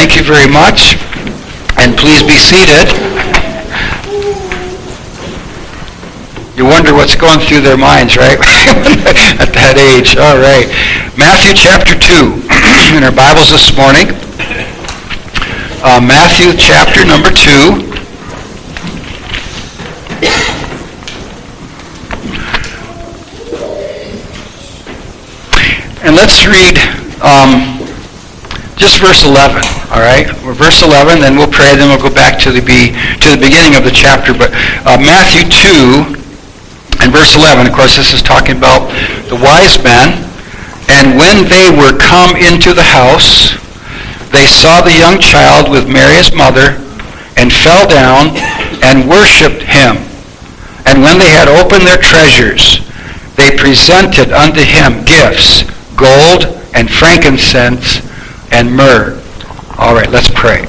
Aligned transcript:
thank 0.00 0.16
you 0.16 0.24
very 0.24 0.48
much. 0.48 0.96
And 1.76 1.92
please 1.94 2.22
be 2.22 2.38
seated. 2.40 2.88
You 6.56 6.64
wonder 6.64 6.94
what's 6.94 7.16
going 7.16 7.40
through 7.40 7.60
their 7.60 7.76
minds, 7.76 8.16
right? 8.16 8.38
At 9.44 9.52
that 9.52 9.76
age. 9.76 10.16
All 10.16 10.40
right. 10.40 10.64
Matthew 11.20 11.52
chapter 11.52 11.92
2 11.92 12.16
in 12.96 13.04
our 13.04 13.12
Bibles 13.12 13.50
this 13.52 13.76
morning. 13.76 14.08
Uh, 15.84 16.00
Matthew 16.00 16.56
chapter 16.56 17.04
number 17.04 17.30
2. 17.30 17.90
And 26.02 26.16
let's 26.16 26.46
read 26.46 26.78
um, 27.20 27.76
just 28.80 28.98
verse 28.98 29.24
11, 29.26 29.60
all 29.90 30.00
right? 30.00 30.30
Verse 30.56 30.82
11, 30.82 31.20
then 31.20 31.36
we'll 31.36 31.50
pray, 31.50 31.74
then 31.74 31.90
we'll 31.90 32.02
go 32.02 32.14
back 32.14 32.38
to 32.46 32.50
the, 32.50 32.62
be, 32.62 32.94
to 33.20 33.34
the 33.34 33.40
beginning 33.40 33.74
of 33.74 33.84
the 33.84 33.90
chapter. 33.90 34.32
But 34.32 34.54
uh, 34.86 34.96
Matthew 34.98 35.44
2 35.50 37.02
and 37.02 37.12
verse 37.12 37.34
11, 37.34 37.66
of 37.66 37.72
course, 37.72 37.96
this 37.96 38.12
is 38.12 38.22
talking 38.22 38.56
about 38.56 38.86
the 39.28 39.36
wise 39.36 39.82
men. 39.82 40.26
And 40.88 41.18
when 41.18 41.46
they 41.46 41.70
were 41.70 41.96
come 41.98 42.34
into 42.34 42.74
the 42.74 42.86
house, 42.86 43.54
they 44.30 44.46
saw 44.46 44.80
the 44.80 44.94
young 44.94 45.18
child 45.18 45.70
with 45.70 45.90
Mary 45.90 46.14
his 46.14 46.32
mother, 46.34 46.78
and 47.36 47.52
fell 47.52 47.86
down 47.86 48.36
and 48.82 49.08
worshipped 49.08 49.62
him. 49.62 49.96
And 50.86 51.02
when 51.02 51.18
they 51.18 51.30
had 51.30 51.48
opened 51.48 51.86
their 51.86 52.00
treasures, 52.00 52.80
they 53.36 53.56
presented 53.56 54.32
unto 54.32 54.60
him 54.60 55.04
gifts, 55.04 55.62
gold 55.96 56.44
and 56.74 56.90
frankincense 56.90 58.00
and 58.52 58.70
myrrh. 58.74 59.19
All 59.80 59.94
right, 59.94 60.10
let's 60.10 60.28
pray. 60.28 60.66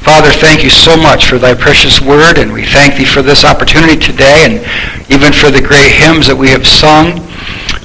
Father, 0.00 0.32
thank 0.40 0.64
you 0.64 0.70
so 0.70 0.96
much 0.96 1.28
for 1.28 1.36
thy 1.36 1.52
precious 1.52 2.00
word, 2.00 2.38
and 2.40 2.50
we 2.50 2.64
thank 2.64 2.96
thee 2.96 3.04
for 3.04 3.20
this 3.20 3.44
opportunity 3.44 4.00
today, 4.00 4.48
and 4.48 5.12
even 5.12 5.28
for 5.28 5.52
the 5.52 5.60
great 5.60 5.92
hymns 5.92 6.32
that 6.32 6.34
we 6.34 6.48
have 6.48 6.64
sung 6.64 7.20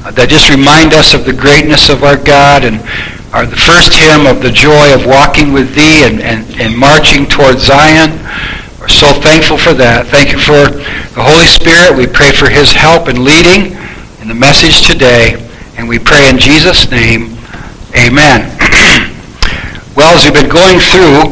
uh, 0.08 0.16
that 0.16 0.32
just 0.32 0.48
remind 0.48 0.96
us 0.96 1.12
of 1.12 1.28
the 1.28 1.36
greatness 1.36 1.92
of 1.92 2.08
our 2.08 2.16
God, 2.16 2.64
and 2.64 2.80
our, 3.36 3.44
the 3.44 3.60
first 3.60 3.92
hymn 3.92 4.24
of 4.32 4.40
the 4.40 4.48
joy 4.48 4.96
of 4.96 5.04
walking 5.04 5.52
with 5.52 5.76
thee 5.76 6.08
and, 6.08 6.24
and, 6.24 6.48
and 6.56 6.72
marching 6.72 7.28
toward 7.28 7.60
Zion. 7.60 8.16
We're 8.80 8.88
so 8.88 9.12
thankful 9.12 9.60
for 9.60 9.76
that. 9.76 10.08
Thank 10.08 10.32
you 10.32 10.40
for 10.40 10.72
the 10.72 11.20
Holy 11.20 11.52
Spirit. 11.52 12.00
We 12.00 12.08
pray 12.08 12.32
for 12.32 12.48
his 12.48 12.72
help 12.72 13.12
and 13.12 13.28
leading 13.28 13.76
in 14.24 14.32
the 14.32 14.40
message 14.40 14.88
today, 14.88 15.36
and 15.76 15.84
we 15.84 16.00
pray 16.00 16.32
in 16.32 16.40
Jesus' 16.40 16.88
name, 16.88 17.36
amen. 17.92 18.56
well, 20.00 20.16
as 20.16 20.24
we've 20.24 20.34
been 20.34 20.48
going 20.48 20.80
through 20.80 21.28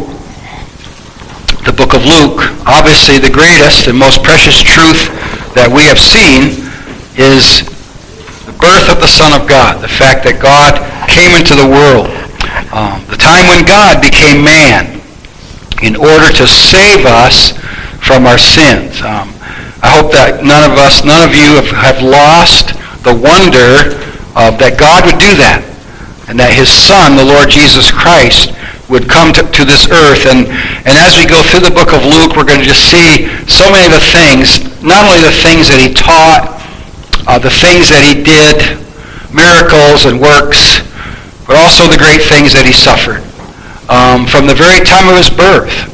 the 1.63 1.71
book 1.71 1.95
of 1.95 2.03
Luke, 2.03 2.51
obviously 2.67 3.15
the 3.15 3.31
greatest 3.31 3.87
and 3.87 3.95
most 3.95 4.27
precious 4.27 4.59
truth 4.59 5.07
that 5.55 5.71
we 5.71 5.87
have 5.87 5.95
seen 5.95 6.67
is 7.15 7.63
the 8.43 8.51
birth 8.59 8.91
of 8.91 8.99
the 8.99 9.07
Son 9.07 9.31
of 9.31 9.47
God, 9.47 9.79
the 9.79 9.87
fact 9.87 10.27
that 10.27 10.43
God 10.43 10.83
came 11.07 11.31
into 11.31 11.55
the 11.55 11.63
world, 11.63 12.11
um, 12.75 12.99
the 13.07 13.15
time 13.15 13.47
when 13.47 13.63
God 13.63 14.03
became 14.03 14.43
man 14.43 14.99
in 15.79 15.95
order 15.95 16.27
to 16.27 16.43
save 16.43 17.07
us 17.07 17.55
from 18.03 18.27
our 18.27 18.35
sins. 18.35 18.99
Um, 18.99 19.31
I 19.79 19.95
hope 19.95 20.11
that 20.11 20.43
none 20.43 20.67
of 20.67 20.75
us, 20.75 21.07
none 21.07 21.23
of 21.23 21.31
you 21.31 21.55
have, 21.55 21.71
have 21.71 21.99
lost 22.03 22.75
the 23.07 23.15
wonder 23.15 23.95
of 24.35 24.59
that 24.59 24.75
God 24.75 25.07
would 25.07 25.23
do 25.23 25.39
that 25.39 25.63
and 26.27 26.35
that 26.35 26.51
his 26.51 26.67
son, 26.67 27.15
the 27.15 27.23
Lord 27.23 27.47
Jesus 27.47 27.87
Christ, 27.95 28.56
would 28.89 29.09
come 29.09 29.33
to, 29.33 29.43
to 29.51 29.63
this 29.65 29.87
earth. 29.91 30.27
And, 30.27 30.47
and 30.87 30.95
as 30.95 31.17
we 31.17 31.27
go 31.27 31.43
through 31.43 31.67
the 31.67 31.73
book 31.73 31.91
of 31.91 32.03
Luke, 32.03 32.35
we're 32.35 32.47
going 32.47 32.63
to 32.63 32.67
just 32.67 32.87
see 32.87 33.27
so 33.47 33.67
many 33.71 33.87
of 33.87 33.95
the 33.95 34.03
things, 34.03 34.63
not 34.83 35.03
only 35.07 35.23
the 35.23 35.35
things 35.43 35.67
that 35.67 35.79
he 35.79 35.91
taught, 35.91 36.55
uh, 37.27 37.39
the 37.39 37.51
things 37.51 37.89
that 37.91 38.03
he 38.03 38.15
did, 38.23 38.79
miracles 39.33 40.07
and 40.07 40.19
works, 40.19 40.79
but 41.47 41.55
also 41.55 41.87
the 41.87 41.99
great 41.99 42.23
things 42.23 42.53
that 42.55 42.63
he 42.63 42.75
suffered. 42.75 43.23
Um, 43.87 44.27
from 44.27 44.47
the 44.47 44.55
very 44.55 44.83
time 44.83 45.07
of 45.07 45.15
his 45.15 45.31
birth, 45.31 45.87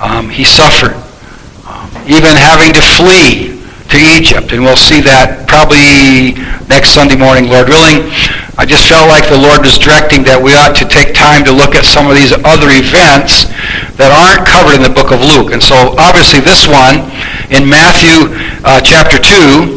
um, 0.00 0.28
he 0.28 0.44
suffered, 0.44 0.96
um, 1.68 1.88
even 2.08 2.36
having 2.36 2.72
to 2.72 2.80
flee 2.80 3.45
to 3.88 3.98
Egypt, 3.98 4.52
and 4.52 4.62
we'll 4.62 4.78
see 4.78 5.00
that 5.02 5.46
probably 5.46 6.34
next 6.66 6.94
Sunday 6.94 7.16
morning, 7.16 7.46
Lord 7.46 7.68
willing. 7.68 8.10
I 8.56 8.64
just 8.64 8.88
felt 8.88 9.06
like 9.12 9.28
the 9.28 9.36
Lord 9.36 9.60
was 9.62 9.76
directing 9.76 10.24
that 10.24 10.40
we 10.40 10.56
ought 10.56 10.72
to 10.80 10.88
take 10.88 11.12
time 11.12 11.44
to 11.44 11.52
look 11.52 11.76
at 11.76 11.84
some 11.84 12.08
of 12.08 12.16
these 12.16 12.32
other 12.32 12.72
events 12.72 13.52
that 14.00 14.08
aren't 14.08 14.48
covered 14.48 14.80
in 14.80 14.82
the 14.82 14.92
book 14.92 15.12
of 15.12 15.20
Luke. 15.20 15.52
And 15.52 15.60
so 15.60 15.92
obviously 16.00 16.40
this 16.40 16.64
one 16.64 17.04
in 17.52 17.68
Matthew 17.68 18.32
uh, 18.64 18.80
chapter 18.80 19.20
2 19.20 19.76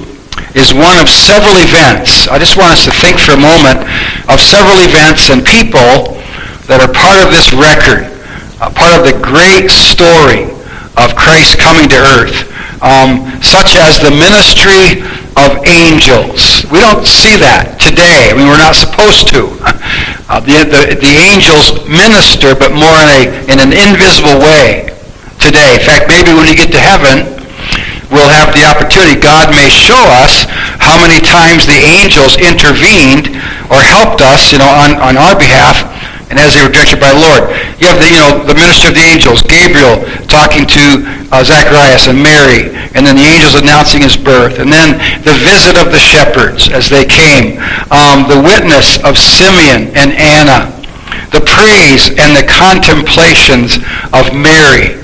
is 0.56 0.72
one 0.72 0.98
of 0.98 1.12
several 1.12 1.60
events. 1.60 2.32
I 2.32 2.40
just 2.40 2.56
want 2.56 2.72
us 2.72 2.88
to 2.88 2.94
think 2.96 3.20
for 3.20 3.36
a 3.36 3.42
moment 3.42 3.84
of 4.32 4.40
several 4.40 4.80
events 4.82 5.28
and 5.30 5.44
people 5.44 6.18
that 6.72 6.80
are 6.80 6.90
part 6.90 7.20
of 7.20 7.30
this 7.36 7.52
record, 7.52 8.08
uh, 8.64 8.72
part 8.74 8.96
of 8.96 9.04
the 9.06 9.14
great 9.20 9.70
story 9.70 10.50
of 10.98 11.14
Christ 11.20 11.60
coming 11.60 11.92
to 11.92 12.00
earth, 12.18 12.49
um, 12.82 13.28
such 13.44 13.76
as 13.76 14.00
the 14.00 14.12
ministry 14.12 15.04
of 15.36 15.60
angels. 15.68 16.64
We 16.72 16.80
don't 16.80 17.04
see 17.04 17.36
that 17.40 17.80
today. 17.80 18.32
I 18.32 18.36
mean, 18.36 18.48
we're 18.48 18.62
not 18.62 18.76
supposed 18.76 19.28
to. 19.36 19.56
Uh, 20.30 20.38
the, 20.46 20.62
the, 20.62 20.94
the 21.02 21.14
angels 21.18 21.74
minister, 21.90 22.54
but 22.54 22.70
more 22.70 23.02
in, 23.02 23.10
a, 23.10 23.22
in 23.50 23.58
an 23.58 23.74
invisible 23.74 24.38
way 24.38 24.86
today. 25.42 25.74
In 25.74 25.82
fact, 25.82 26.06
maybe 26.06 26.38
when 26.38 26.46
you 26.46 26.54
get 26.54 26.70
to 26.70 26.78
heaven, 26.78 27.26
we'll 28.14 28.30
have 28.30 28.54
the 28.54 28.62
opportunity. 28.62 29.18
God 29.18 29.50
may 29.50 29.66
show 29.66 29.98
us 30.22 30.46
how 30.78 31.02
many 31.02 31.18
times 31.18 31.66
the 31.66 31.82
angels 31.82 32.38
intervened 32.38 33.42
or 33.74 33.82
helped 33.82 34.22
us, 34.22 34.54
you 34.54 34.62
know, 34.62 34.70
on, 34.70 35.02
on 35.02 35.18
our 35.18 35.34
behalf 35.34 35.82
and 36.30 36.38
as 36.38 36.54
they 36.54 36.62
were 36.62 36.70
directed 36.70 37.02
by 37.02 37.10
the 37.10 37.22
Lord. 37.22 37.50
You 37.82 37.90
have 37.90 37.98
the, 37.98 38.10
you 38.10 38.22
know, 38.22 38.46
the 38.46 38.54
ministry 38.54 38.94
of 38.94 38.96
the 38.96 39.06
angels, 39.06 39.42
Gabriel 39.50 40.06
talking 40.30 40.70
to 40.70 41.02
uh, 41.34 41.42
Zacharias 41.42 42.06
and 42.06 42.22
Mary, 42.22 42.70
and 42.94 43.02
then 43.02 43.18
the 43.18 43.26
angels 43.26 43.58
announcing 43.58 44.06
his 44.06 44.14
birth, 44.14 44.62
and 44.62 44.70
then 44.70 45.02
the 45.26 45.34
visit 45.42 45.74
of 45.82 45.90
the 45.90 45.98
shepherds 45.98 46.70
as 46.70 46.90
they 46.90 47.06
came, 47.06 47.58
um, 47.90 48.30
the 48.30 48.38
witness 48.38 49.02
of 49.02 49.18
Simeon 49.18 49.90
and 49.98 50.14
Anna, 50.14 50.70
the 51.34 51.42
praise 51.42 52.14
and 52.14 52.38
the 52.38 52.46
contemplations 52.46 53.82
of 54.14 54.30
Mary. 54.30 55.02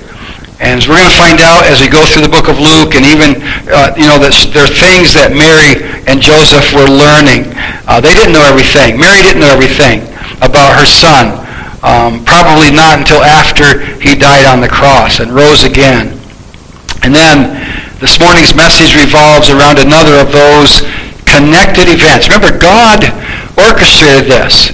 And 0.62 0.80
as 0.80 0.88
we're 0.88 0.96
going 0.96 1.12
to 1.12 1.19
find 1.19 1.41
out 1.44 1.68
as 1.68 1.81
we 1.84 1.90
go 1.91 2.06
through 2.08 2.24
the 2.24 2.31
book 2.31 2.47
of 2.47 2.62
Luke, 2.62 2.96
and 2.96 3.03
even, 3.03 3.44
uh, 3.68 3.91
you 3.97 4.08
know, 4.08 4.16
that 4.22 4.31
there 4.53 4.64
are 4.64 4.72
things 4.72 5.12
that 5.18 5.35
Mary 5.35 5.84
and 6.08 6.22
Joseph 6.22 6.64
were 6.72 6.88
learning. 6.88 7.52
Uh, 7.90 8.00
they 8.00 8.14
didn't 8.14 8.31
know 8.31 8.46
everything. 8.46 8.96
Mary 8.96 9.19
didn't 9.19 9.44
know 9.44 9.52
everything 9.52 10.15
about 10.41 10.75
her 10.75 10.85
son. 10.85 11.41
Um, 11.85 12.25
probably 12.25 12.73
not 12.73 12.97
until 12.97 13.22
after 13.22 13.78
he 14.01 14.16
died 14.18 14.50
on 14.50 14.59
the 14.59 14.68
cross 14.68 15.19
and 15.19 15.29
rose 15.31 15.63
again. 15.63 16.18
And 17.06 17.13
then 17.13 17.53
this 18.01 18.18
morning's 18.19 18.57
message 18.57 18.97
revolves 18.97 19.53
around 19.53 19.78
another 19.78 20.18
of 20.18 20.34
those 20.34 20.81
connected 21.29 21.85
events. 21.85 22.25
Remember, 22.25 22.57
God 22.57 23.06
orchestrated 23.53 24.25
this. 24.25 24.73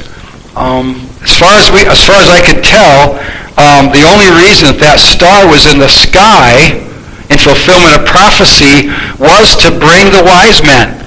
Um, 0.56 1.04
as 1.24 1.36
far 1.36 1.60
as 1.60 1.68
we, 1.72 1.84
as 1.84 2.00
far 2.04 2.24
as 2.24 2.32
I 2.32 2.40
could 2.40 2.64
tell, 2.64 3.20
um, 3.60 3.92
the 3.92 4.08
only 4.08 4.32
reason 4.40 4.72
that 4.72 4.80
that 4.80 5.04
star 5.04 5.44
was 5.48 5.68
in 5.68 5.78
the 5.78 5.92
sky 5.92 6.80
in 7.28 7.38
fulfillment 7.40 8.00
of 8.00 8.08
prophecy 8.08 8.88
was 9.20 9.56
to 9.60 9.72
bring 9.72 10.12
the 10.12 10.24
wise 10.24 10.64
men 10.64 11.00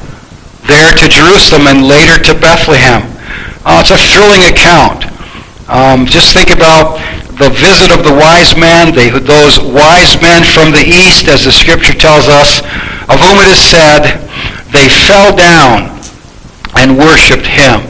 there 0.69 0.93
to 0.97 1.09
Jerusalem 1.09 1.69
and 1.69 1.85
later 1.85 2.17
to 2.17 2.33
Bethlehem. 2.37 3.14
Uh, 3.65 3.81
it's 3.81 3.91
a 3.91 4.01
thrilling 4.13 4.45
account. 4.47 5.09
Um, 5.69 6.05
just 6.07 6.37
think 6.37 6.51
about 6.53 7.01
the 7.41 7.51
visit 7.51 7.91
of 7.91 8.05
the 8.05 8.13
wise 8.15 8.55
men, 8.55 8.95
those 8.95 9.59
wise 9.59 10.15
men 10.23 10.45
from 10.45 10.71
the 10.71 10.85
east, 10.87 11.27
as 11.27 11.45
the 11.45 11.51
scripture 11.51 11.97
tells 11.97 12.29
us, 12.29 12.61
of 13.11 13.19
whom 13.19 13.43
it 13.43 13.49
is 13.51 13.59
said, 13.59 14.21
they 14.71 14.87
fell 14.87 15.35
down 15.35 15.91
and 16.77 16.99
worshipped 16.99 17.47
him. 17.47 17.83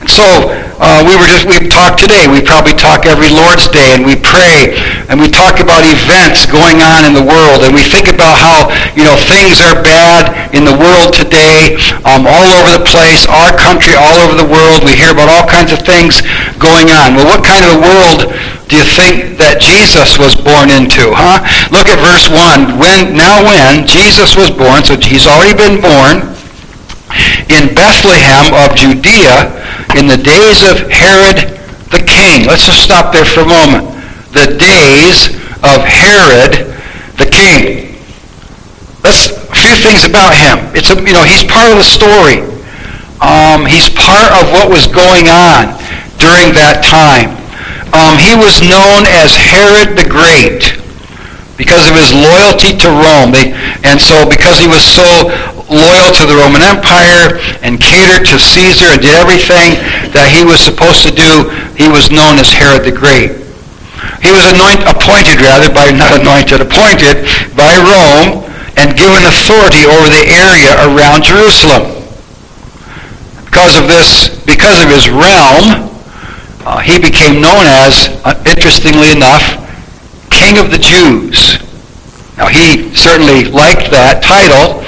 And 0.00 0.08
so 0.08 0.55
uh, 0.78 1.00
we 1.04 1.16
were 1.16 1.28
just 1.28 1.48
we 1.48 1.56
talked 1.72 2.00
today. 2.00 2.28
We 2.28 2.44
probably 2.44 2.76
talk 2.76 3.08
every 3.08 3.32
Lord's 3.32 3.68
Day, 3.68 3.96
and 3.96 4.04
we 4.04 4.16
pray, 4.16 4.76
and 5.08 5.16
we 5.16 5.32
talk 5.32 5.56
about 5.56 5.84
events 5.88 6.44
going 6.44 6.84
on 6.84 7.08
in 7.08 7.16
the 7.16 7.24
world, 7.24 7.64
and 7.64 7.72
we 7.72 7.80
think 7.80 8.12
about 8.12 8.36
how 8.36 8.68
you 8.92 9.04
know 9.04 9.16
things 9.16 9.64
are 9.64 9.76
bad 9.80 10.52
in 10.52 10.68
the 10.68 10.76
world 10.76 11.16
today, 11.16 11.80
um, 12.04 12.28
all 12.28 12.46
over 12.60 12.76
the 12.76 12.84
place, 12.84 13.24
our 13.28 13.56
country, 13.56 13.96
all 13.96 14.20
over 14.20 14.36
the 14.36 14.48
world. 14.48 14.84
We 14.84 14.96
hear 14.96 15.16
about 15.16 15.32
all 15.32 15.48
kinds 15.48 15.72
of 15.72 15.80
things 15.80 16.20
going 16.60 16.92
on. 16.92 17.16
Well, 17.16 17.28
what 17.28 17.40
kind 17.40 17.64
of 17.64 17.80
a 17.80 17.80
world 17.80 18.20
do 18.68 18.76
you 18.76 18.84
think 18.84 19.40
that 19.40 19.62
Jesus 19.62 20.18
was 20.20 20.36
born 20.36 20.68
into? 20.68 21.08
Huh? 21.14 21.40
Look 21.72 21.88
at 21.88 22.02
verse 22.04 22.28
one. 22.28 22.76
When 22.76 23.16
now 23.16 23.40
when 23.40 23.88
Jesus 23.88 24.36
was 24.36 24.52
born, 24.52 24.84
so 24.84 25.00
he's 25.00 25.24
already 25.24 25.56
been 25.56 25.80
born 25.80 26.36
in 27.52 27.74
Bethlehem 27.74 28.52
of 28.52 28.74
Judea 28.76 29.52
in 29.94 30.06
the 30.06 30.18
days 30.18 30.66
of 30.66 30.90
Herod 30.90 31.56
the 31.90 32.02
king. 32.02 32.46
Let's 32.46 32.66
just 32.66 32.82
stop 32.82 33.12
there 33.12 33.24
for 33.24 33.46
a 33.46 33.48
moment. 33.48 33.94
The 34.34 34.58
days 34.58 35.32
of 35.62 35.80
Herod 35.86 36.76
the 37.16 37.28
king. 37.30 37.94
Let's 39.04 39.30
a 39.30 39.54
few 39.54 39.76
things 39.78 40.04
about 40.04 40.34
him. 40.34 40.74
It's 40.74 40.90
a, 40.90 40.98
you 40.98 41.14
know 41.14 41.22
he's 41.22 41.44
part 41.44 41.70
of 41.70 41.78
the 41.78 41.86
story. 41.86 42.42
Um, 43.22 43.64
he's 43.64 43.88
part 43.88 44.28
of 44.36 44.52
what 44.52 44.68
was 44.68 44.84
going 44.84 45.30
on 45.32 45.72
during 46.20 46.52
that 46.52 46.84
time. 46.84 47.32
Um, 47.96 48.20
he 48.20 48.36
was 48.36 48.60
known 48.60 49.08
as 49.08 49.32
Herod 49.32 49.96
the 49.96 50.04
Great 50.04 50.76
because 51.56 51.88
of 51.88 51.96
his 51.96 52.12
loyalty 52.12 52.76
to 52.76 52.88
Rome. 52.92 53.32
They, 53.32 53.56
and 53.88 53.96
so 53.96 54.28
because 54.28 54.60
he 54.60 54.68
was 54.68 54.84
so 54.84 55.32
loyal 55.68 56.14
to 56.14 56.24
the 56.26 56.36
Roman 56.38 56.62
Empire 56.62 57.38
and 57.62 57.82
catered 57.82 58.26
to 58.26 58.38
Caesar 58.38 58.94
and 58.94 59.00
did 59.02 59.14
everything 59.14 59.78
that 60.14 60.30
he 60.30 60.46
was 60.46 60.62
supposed 60.62 61.02
to 61.02 61.12
do, 61.12 61.50
he 61.74 61.90
was 61.90 62.10
known 62.10 62.38
as 62.38 62.52
Herod 62.52 62.86
the 62.86 62.94
Great. 62.94 63.42
He 64.22 64.30
was 64.30 64.46
anoint, 64.46 64.86
appointed, 64.86 65.42
rather, 65.42 65.72
by 65.72 65.90
not 65.90 66.14
anointed, 66.14 66.60
appointed 66.62 67.26
by 67.56 67.74
Rome 67.80 68.46
and 68.76 68.92
given 68.92 69.24
authority 69.24 69.88
over 69.88 70.08
the 70.12 70.24
area 70.28 70.76
around 70.84 71.24
Jerusalem. 71.24 71.96
Because 73.44 73.76
of 73.80 73.88
this, 73.88 74.28
because 74.44 74.84
of 74.84 74.92
his 74.92 75.08
realm, 75.08 75.88
uh, 76.66 76.78
he 76.80 76.98
became 76.98 77.40
known 77.40 77.64
as, 77.66 78.08
uh, 78.24 78.36
interestingly 78.44 79.10
enough, 79.10 79.64
King 80.30 80.58
of 80.58 80.70
the 80.70 80.78
Jews. 80.78 81.58
Now 82.36 82.48
he 82.48 82.94
certainly 82.94 83.44
liked 83.44 83.90
that 83.90 84.20
title, 84.22 84.84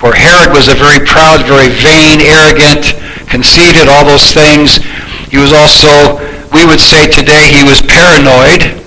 for 0.00 0.12
Herod 0.12 0.50
was 0.50 0.68
a 0.68 0.76
very 0.76 1.00
proud, 1.00 1.46
very 1.46 1.70
vain, 1.70 2.20
arrogant, 2.20 2.98
conceited, 3.30 3.88
all 3.88 4.04
those 4.04 4.34
things. 4.34 4.82
He 5.30 5.38
was 5.38 5.54
also, 5.54 6.18
we 6.52 6.66
would 6.66 6.80
say 6.82 7.06
today, 7.06 7.54
he 7.54 7.62
was 7.62 7.80
paranoid. 7.80 8.84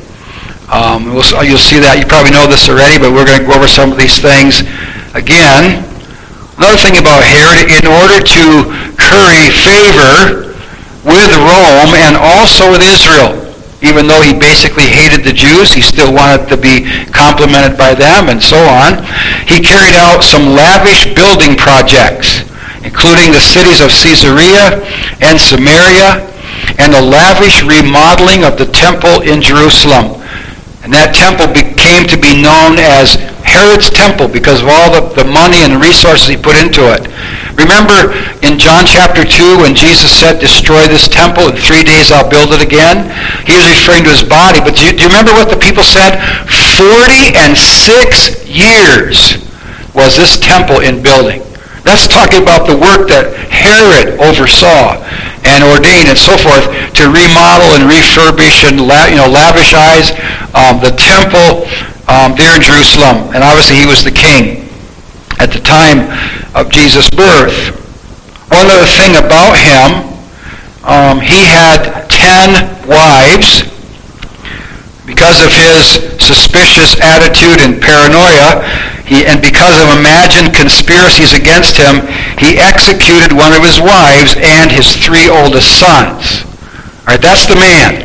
Um, 0.67 1.15
we'll, 1.15 1.23
you'll 1.47 1.63
see 1.63 1.79
that. 1.79 1.95
You 1.95 2.05
probably 2.05 2.35
know 2.35 2.43
this 2.43 2.67
already, 2.67 2.99
but 2.99 3.15
we're 3.15 3.23
going 3.23 3.39
to 3.39 3.47
go 3.47 3.55
over 3.55 3.71
some 3.71 3.91
of 3.91 3.97
these 3.97 4.19
things 4.19 4.67
again. 5.15 5.87
Another 6.59 6.75
thing 6.75 6.99
about 6.99 7.23
Herod, 7.23 7.71
in 7.71 7.87
order 7.87 8.19
to 8.19 8.43
curry 8.99 9.47
favor 9.53 10.51
with 11.07 11.31
Rome 11.39 11.95
and 11.95 12.19
also 12.19 12.67
with 12.67 12.83
Israel, 12.83 13.46
even 13.81 14.07
though 14.07 14.21
he 14.21 14.33
basically 14.33 14.89
hated 14.89 15.21
the 15.21 15.33
Jews, 15.33 15.73
he 15.73 15.81
still 15.81 16.09
wanted 16.09 16.49
to 16.49 16.57
be 16.57 16.81
complimented 17.13 17.77
by 17.77 17.93
them 17.93 18.29
and 18.29 18.41
so 18.41 18.57
on. 18.57 19.05
He 19.45 19.61
carried 19.61 19.93
out 19.93 20.25
some 20.25 20.57
lavish 20.57 21.13
building 21.13 21.53
projects, 21.53 22.41
including 22.81 23.29
the 23.29 23.43
cities 23.43 23.81
of 23.81 23.93
Caesarea 23.93 24.81
and 25.21 25.37
Samaria, 25.37 26.25
and 26.81 26.89
the 26.89 27.01
lavish 27.01 27.61
remodeling 27.61 28.43
of 28.43 28.57
the 28.57 28.65
temple 28.65 29.21
in 29.21 29.41
Jerusalem. 29.41 30.17
And 30.81 30.89
that 30.93 31.13
temple 31.13 31.53
became 31.53 32.09
to 32.09 32.17
be 32.17 32.33
known 32.33 32.81
as 32.81 33.19
Herod's 33.57 33.89
temple 33.89 34.29
because 34.29 34.61
of 34.61 34.69
all 34.69 34.93
the, 34.93 35.01
the 35.17 35.25
money 35.25 35.65
and 35.65 35.73
the 35.73 35.81
resources 35.81 36.29
he 36.29 36.37
put 36.37 36.53
into 36.53 36.93
it. 36.93 37.09
Remember 37.57 38.13
in 38.45 38.61
John 38.61 38.85
chapter 38.85 39.25
2 39.25 39.65
when 39.65 39.73
Jesus 39.73 40.13
said, 40.13 40.37
destroy 40.37 40.85
this 40.85 41.09
temple, 41.09 41.49
in 41.49 41.57
three 41.57 41.81
days 41.81 42.13
I'll 42.13 42.29
build 42.29 42.53
it 42.53 42.61
again? 42.61 43.09
He 43.49 43.57
was 43.57 43.65
referring 43.65 44.05
to 44.05 44.13
his 44.13 44.21
body. 44.21 44.61
But 44.61 44.77
do 44.77 44.85
you, 44.85 44.93
do 44.93 45.01
you 45.01 45.09
remember 45.09 45.33
what 45.33 45.49
the 45.49 45.57
people 45.57 45.81
said? 45.81 46.21
40 46.45 47.33
and 47.33 47.57
6 47.57 48.45
years 48.45 49.41
was 49.97 50.13
this 50.21 50.37
temple 50.37 50.85
in 50.85 51.01
building. 51.01 51.41
That's 51.81 52.05
talking 52.05 52.45
about 52.45 52.69
the 52.69 52.77
work 52.77 53.09
that 53.09 53.33
Herod 53.49 54.21
oversaw 54.21 55.01
and 55.49 55.65
ordained 55.65 56.13
and 56.13 56.19
so 56.19 56.37
forth 56.37 56.69
to 56.93 57.09
remodel 57.09 57.73
and 57.73 57.89
refurbish 57.89 58.69
and 58.69 58.77
you 58.77 59.17
know, 59.17 59.33
lavishize 59.33 60.13
um, 60.53 60.77
the 60.77 60.93
temple 60.93 61.65
um, 62.07 62.35
there 62.35 62.55
in 62.55 62.61
Jerusalem. 62.63 63.35
And 63.35 63.43
obviously 63.43 63.77
he 63.77 63.85
was 63.85 64.03
the 64.03 64.11
king 64.11 64.67
at 65.39 65.51
the 65.51 65.61
time 65.61 66.07
of 66.55 66.71
Jesus' 66.71 67.09
birth. 67.09 67.75
One 68.49 68.67
other 68.67 68.87
thing 68.87 69.19
about 69.19 69.59
him, 69.59 70.07
um, 70.87 71.19
he 71.19 71.45
had 71.45 72.07
ten 72.09 72.63
wives. 72.87 73.67
Because 75.05 75.39
of 75.39 75.51
his 75.51 76.19
suspicious 76.19 76.99
attitude 76.99 77.63
and 77.63 77.79
paranoia, 77.81 78.59
he, 79.07 79.23
and 79.23 79.39
because 79.41 79.79
of 79.79 79.87
imagined 79.99 80.53
conspiracies 80.53 81.31
against 81.31 81.77
him, 81.77 82.03
he 82.35 82.59
executed 82.59 83.31
one 83.31 83.53
of 83.53 83.63
his 83.63 83.79
wives 83.79 84.35
and 84.35 84.71
his 84.71 84.95
three 84.95 85.29
oldest 85.29 85.79
sons. 85.79 86.43
All 87.07 87.15
right, 87.15 87.21
that's 87.21 87.47
the 87.47 87.55
man 87.55 88.03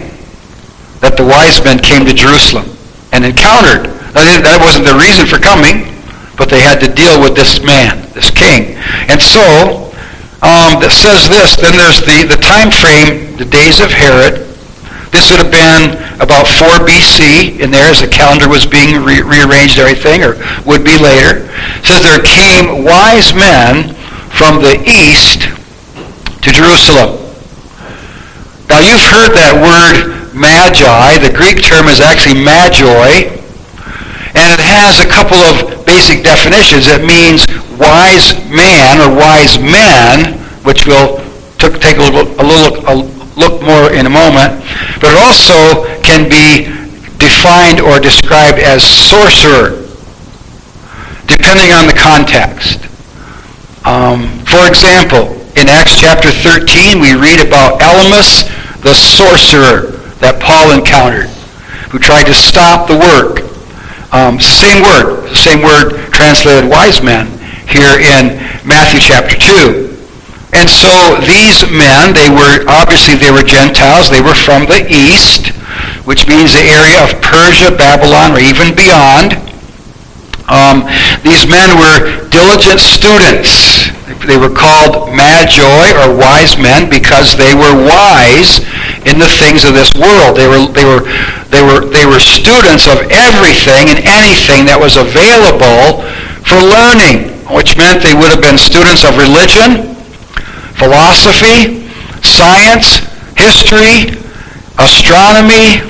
that 1.02 1.16
the 1.16 1.26
wise 1.26 1.58
men 1.64 1.80
came 1.80 2.06
to 2.06 2.14
Jerusalem 2.14 2.70
and 3.12 3.24
encountered. 3.24 3.92
That 4.16 4.60
wasn't 4.60 4.88
the 4.88 4.96
reason 4.96 5.24
for 5.28 5.38
coming, 5.40 5.88
but 6.36 6.48
they 6.48 6.60
had 6.60 6.80
to 6.80 6.88
deal 6.88 7.20
with 7.20 7.36
this 7.36 7.60
man, 7.64 8.08
this 8.12 8.32
king. 8.32 8.76
And 9.08 9.20
so, 9.20 9.92
um, 10.42 10.82
that 10.82 10.90
says 10.90 11.30
this, 11.30 11.54
then 11.54 11.78
there's 11.78 12.02
the, 12.02 12.26
the 12.26 12.40
time 12.40 12.74
frame, 12.74 13.38
the 13.38 13.46
days 13.46 13.78
of 13.78 13.94
Herod. 13.94 14.50
This 15.14 15.30
would 15.30 15.38
have 15.38 15.54
been 15.54 15.94
about 16.18 16.48
4 16.48 16.82
BC 16.82 17.60
in 17.60 17.70
there 17.70 17.86
as 17.86 18.00
the 18.00 18.08
calendar 18.08 18.48
was 18.48 18.66
being 18.66 19.04
re- 19.04 19.22
rearranged 19.22 19.78
everything, 19.78 20.24
or 20.24 20.40
would 20.66 20.82
be 20.82 20.96
later. 20.98 21.46
It 21.78 21.84
says 21.84 22.02
there 22.02 22.18
came 22.24 22.82
wise 22.82 23.30
men 23.36 23.94
from 24.34 24.64
the 24.64 24.82
east 24.82 25.46
to 26.42 26.48
Jerusalem. 26.50 27.22
Now 28.66 28.80
you've 28.80 29.04
heard 29.04 29.36
that 29.36 29.54
word 29.60 30.21
magi. 30.34 31.18
The 31.18 31.32
Greek 31.32 31.62
term 31.62 31.88
is 31.88 32.00
actually 32.00 32.40
magoi, 32.40 33.38
and 34.34 34.48
it 34.52 34.60
has 34.60 35.00
a 35.00 35.08
couple 35.08 35.38
of 35.38 35.84
basic 35.86 36.24
definitions. 36.24 36.88
It 36.88 37.04
means 37.04 37.46
wise 37.76 38.36
man 38.48 39.00
or 39.00 39.12
wise 39.14 39.58
men, 39.58 40.38
which 40.64 40.86
we'll 40.86 41.20
take 41.58 41.98
a 41.98 42.04
little, 42.04 42.28
a 42.40 42.44
little 42.44 42.72
a 42.88 42.94
look 43.36 43.62
more 43.62 43.92
in 43.92 44.06
a 44.06 44.10
moment, 44.12 44.60
but 45.00 45.12
it 45.12 45.18
also 45.18 45.86
can 46.02 46.28
be 46.28 46.68
defined 47.16 47.80
or 47.80 48.00
described 48.00 48.58
as 48.58 48.82
sorcerer, 48.84 49.80
depending 51.26 51.72
on 51.72 51.86
the 51.86 51.96
context. 51.96 52.84
Um, 53.86 54.28
for 54.44 54.66
example, 54.68 55.38
in 55.56 55.68
Acts 55.68 56.00
chapter 56.00 56.30
13, 56.30 57.00
we 57.00 57.14
read 57.14 57.44
about 57.44 57.80
Elymas 57.80 58.48
the 58.82 58.94
sorcerer 58.94 59.91
that 60.22 60.38
Paul 60.38 60.70
encountered, 60.70 61.28
who 61.90 61.98
tried 61.98 62.30
to 62.30 62.34
stop 62.34 62.86
the 62.86 62.96
work. 62.96 63.42
Um, 64.14 64.38
same 64.38 64.80
word, 64.80 65.34
same 65.34 65.60
word 65.60 65.98
translated 66.14 66.70
wise 66.70 67.02
men 67.02 67.26
here 67.66 67.98
in 67.98 68.38
Matthew 68.62 69.02
chapter 69.02 69.34
2. 69.34 69.92
And 70.52 70.68
so 70.68 71.16
these 71.24 71.64
men, 71.72 72.12
they 72.12 72.28
were, 72.28 72.62
obviously 72.68 73.16
they 73.16 73.32
were 73.32 73.42
Gentiles. 73.42 74.12
They 74.12 74.20
were 74.20 74.36
from 74.36 74.68
the 74.68 74.84
east, 74.86 75.48
which 76.04 76.28
means 76.28 76.52
the 76.52 76.62
area 76.62 77.00
of 77.02 77.16
Persia, 77.24 77.72
Babylon, 77.72 78.36
or 78.36 78.40
even 78.40 78.76
beyond. 78.76 79.40
Um, 80.52 80.84
these 81.24 81.48
men 81.48 81.80
were 81.80 82.28
diligent 82.28 82.84
students. 82.84 83.88
They 84.28 84.36
were 84.36 84.52
called 84.52 85.16
magi 85.16 85.96
or 85.96 86.12
wise 86.12 86.60
men 86.60 86.90
because 86.92 87.32
they 87.34 87.56
were 87.56 87.72
wise 87.72 88.60
in 89.06 89.18
the 89.18 89.30
things 89.40 89.64
of 89.66 89.74
this 89.74 89.94
world. 89.98 90.38
They 90.38 90.46
were, 90.46 90.70
they 90.70 90.86
were, 90.86 91.02
they 91.50 91.62
were, 91.62 91.82
they 91.90 92.06
were 92.06 92.22
students 92.22 92.86
of 92.86 93.02
everything 93.10 93.90
and 93.90 93.98
anything 94.06 94.66
that 94.70 94.78
was 94.78 94.94
available 94.94 96.06
for 96.46 96.58
learning, 96.62 97.34
which 97.50 97.74
meant 97.76 98.02
they 98.02 98.14
would 98.14 98.30
have 98.30 98.42
been 98.42 98.58
students 98.58 99.02
of 99.02 99.18
religion, 99.18 99.94
philosophy, 100.78 101.90
science, 102.22 103.02
history, 103.34 104.14
astronomy, 104.78 105.82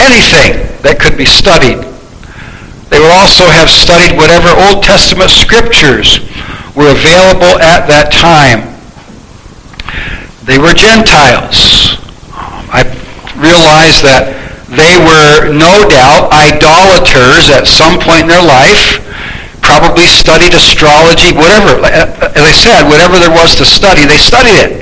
anything 0.00 0.64
that 0.80 0.96
could 0.96 1.16
be 1.16 1.28
studied. 1.28 1.84
They 2.88 2.98
would 2.98 3.12
also 3.12 3.46
have 3.46 3.70
studied 3.70 4.16
whatever 4.16 4.50
Old 4.50 4.82
Testament 4.82 5.30
scriptures 5.30 6.18
were 6.74 6.90
available 6.90 7.60
at 7.60 7.86
that 7.86 8.10
time. 8.10 8.66
They 10.44 10.58
were 10.58 10.74
Gentiles. 10.74 11.99
I 12.70 12.86
realized 13.34 14.06
that 14.06 14.38
they 14.70 14.94
were 15.02 15.50
no 15.50 15.82
doubt 15.90 16.30
idolaters 16.30 17.50
at 17.50 17.66
some 17.66 17.98
point 17.98 18.26
in 18.26 18.30
their 18.30 18.46
life, 18.46 19.02
probably 19.58 20.06
studied 20.06 20.54
astrology, 20.54 21.34
whatever. 21.34 21.82
As 21.82 22.38
I 22.38 22.54
said, 22.54 22.86
whatever 22.86 23.18
there 23.18 23.34
was 23.34 23.58
to 23.58 23.66
study, 23.66 24.06
they 24.06 24.18
studied 24.18 24.54
it. 24.54 24.72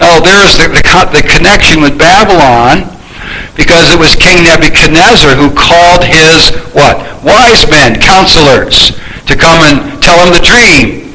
Oh, 0.00 0.22
now, 0.24 0.40
there's 0.40 0.56
the, 0.56 0.72
the, 0.72 0.82
the 1.12 1.24
connection 1.26 1.84
with 1.84 1.98
Babylon 2.00 2.88
because 3.52 3.90
it 3.90 3.98
was 3.98 4.14
King 4.14 4.46
Nebuchadnezzar 4.46 5.34
who 5.34 5.50
called 5.52 6.06
his, 6.06 6.54
what? 6.72 7.02
Wise 7.20 7.68
men, 7.68 8.00
counselors, 8.00 8.96
to 9.26 9.36
come 9.36 9.60
and 9.66 10.00
tell 10.00 10.16
him 10.24 10.32
the 10.32 10.40
dream. 10.40 11.12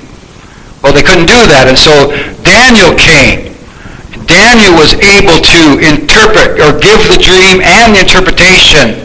Well, 0.84 0.92
they 0.92 1.02
couldn't 1.02 1.32
do 1.32 1.48
that, 1.48 1.72
and 1.72 1.80
so 1.80 2.12
Daniel 2.44 2.92
came 2.94 3.53
Daniel 4.26 4.74
was 4.76 4.96
able 5.00 5.40
to 5.42 5.80
interpret 5.84 6.60
or 6.60 6.78
give 6.80 7.00
the 7.12 7.20
dream 7.20 7.60
and 7.64 7.96
the 7.96 8.02
interpretation. 8.04 9.04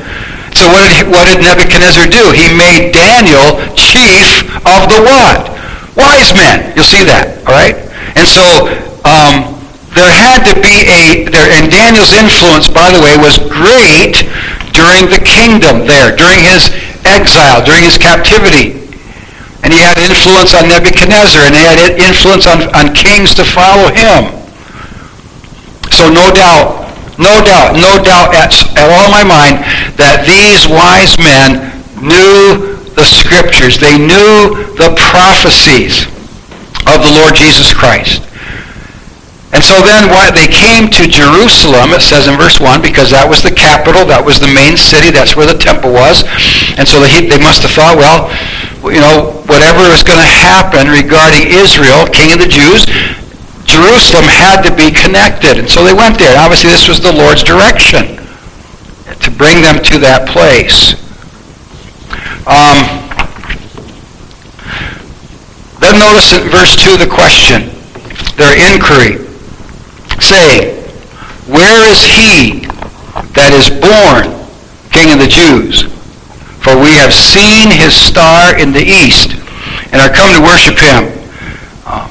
So 0.55 0.67
what 0.71 0.91
did, 0.91 1.07
what 1.11 1.29
did 1.29 1.39
Nebuchadnezzar 1.43 2.11
do? 2.11 2.35
He 2.35 2.51
made 2.51 2.91
Daniel 2.91 3.59
chief 3.79 4.43
of 4.67 4.91
the 4.91 5.01
what? 5.03 5.55
Wise 5.95 6.35
men. 6.35 6.75
You'll 6.75 6.89
see 6.89 7.03
that, 7.07 7.43
all 7.47 7.55
right? 7.55 7.75
And 8.15 8.27
so 8.27 8.71
um, 9.03 9.59
there 9.99 10.11
had 10.11 10.47
to 10.47 10.55
be 10.59 10.87
a, 10.87 11.27
there, 11.31 11.51
and 11.51 11.71
Daniel's 11.71 12.15
influence, 12.15 12.71
by 12.71 12.91
the 12.95 13.03
way, 13.03 13.19
was 13.19 13.39
great 13.51 14.27
during 14.71 15.11
the 15.11 15.19
kingdom 15.19 15.87
there, 15.87 16.15
during 16.15 16.47
his 16.47 16.71
exile, 17.03 17.63
during 17.67 17.83
his 17.83 17.99
captivity. 17.99 18.79
And 19.67 19.75
he 19.75 19.83
had 19.83 19.99
influence 19.99 20.55
on 20.55 20.71
Nebuchadnezzar, 20.71 21.43
and 21.43 21.55
he 21.55 21.67
had 21.67 21.83
influence 21.99 22.47
on, 22.47 22.71
on 22.79 22.95
kings 22.95 23.35
to 23.35 23.45
follow 23.45 23.91
him. 23.91 24.38
So 25.99 26.07
no 26.07 26.31
doubt, 26.31 26.95
no 27.19 27.43
doubt, 27.43 27.75
no 27.75 27.99
doubt 27.99 28.31
at, 28.31 28.55
at 28.79 28.87
all 28.87 29.11
in 29.11 29.11
my 29.11 29.27
mind 29.27 29.67
that 29.99 30.23
these 30.23 30.63
wise 30.71 31.19
men 31.19 31.75
knew 31.99 32.79
the 32.95 33.03
scriptures. 33.03 33.83
They 33.83 33.99
knew 33.99 34.71
the 34.79 34.95
prophecies 34.95 36.07
of 36.87 37.03
the 37.03 37.11
Lord 37.11 37.35
Jesus 37.35 37.75
Christ. 37.75 38.23
And 39.51 39.59
so 39.59 39.83
then 39.83 40.07
what, 40.15 40.39
they 40.39 40.47
came 40.47 40.87
to 40.87 41.11
Jerusalem, 41.11 41.91
it 41.91 42.07
says 42.07 42.31
in 42.31 42.39
verse 42.39 42.63
1, 42.63 42.79
because 42.79 43.11
that 43.11 43.27
was 43.27 43.43
the 43.43 43.51
capital, 43.51 44.07
that 44.07 44.23
was 44.23 44.39
the 44.39 44.47
main 44.55 44.79
city, 44.79 45.11
that's 45.11 45.35
where 45.35 45.51
the 45.51 45.59
temple 45.59 45.91
was. 45.91 46.23
And 46.79 46.87
so 46.87 47.03
they, 47.03 47.27
they 47.27 47.43
must 47.43 47.67
have 47.67 47.75
thought, 47.75 47.99
well, 47.99 48.31
you 48.87 49.03
know, 49.03 49.43
whatever 49.51 49.83
is 49.91 50.07
going 50.07 50.23
to 50.23 50.31
happen 50.31 50.87
regarding 50.87 51.51
Israel, 51.51 52.07
king 52.07 52.31
of 52.31 52.39
the 52.39 52.47
Jews, 52.47 52.87
Jerusalem 53.69 54.25
had 54.25 54.63
to 54.65 54.75
be 54.75 54.91
connected. 54.91 55.59
And 55.61 55.69
so 55.69 55.85
they 55.85 55.93
went 55.93 56.19
there. 56.19 56.33
And 56.33 56.41
obviously 56.41 56.71
this 56.71 56.89
was 56.89 57.01
the 57.01 57.13
Lord's 57.13 57.45
direction 57.45 58.17
to 59.21 59.31
bring 59.31 59.61
them 59.61 59.85
to 59.93 59.99
that 60.01 60.25
place. 60.27 60.97
Um, 62.49 62.81
then 65.85 66.01
notice 66.01 66.33
in 66.33 66.49
verse 66.49 66.75
2 66.81 66.97
the 66.97 67.07
question, 67.07 67.69
their 68.41 68.57
inquiry 68.57 69.29
saying, 70.17 70.81
Where 71.45 71.85
is 71.93 72.01
he 72.09 72.65
that 73.37 73.53
is 73.53 73.69
born 73.69 74.33
King 74.91 75.13
of 75.13 75.21
the 75.21 75.29
Jews? 75.29 75.85
For 76.65 76.75
we 76.81 76.97
have 76.97 77.13
seen 77.13 77.71
his 77.71 77.95
star 77.95 78.59
in 78.59 78.73
the 78.73 78.83
east 78.83 79.37
and 79.93 80.01
are 80.01 80.09
come 80.09 80.33
to 80.33 80.43
worship 80.43 80.79
him. 80.81 81.18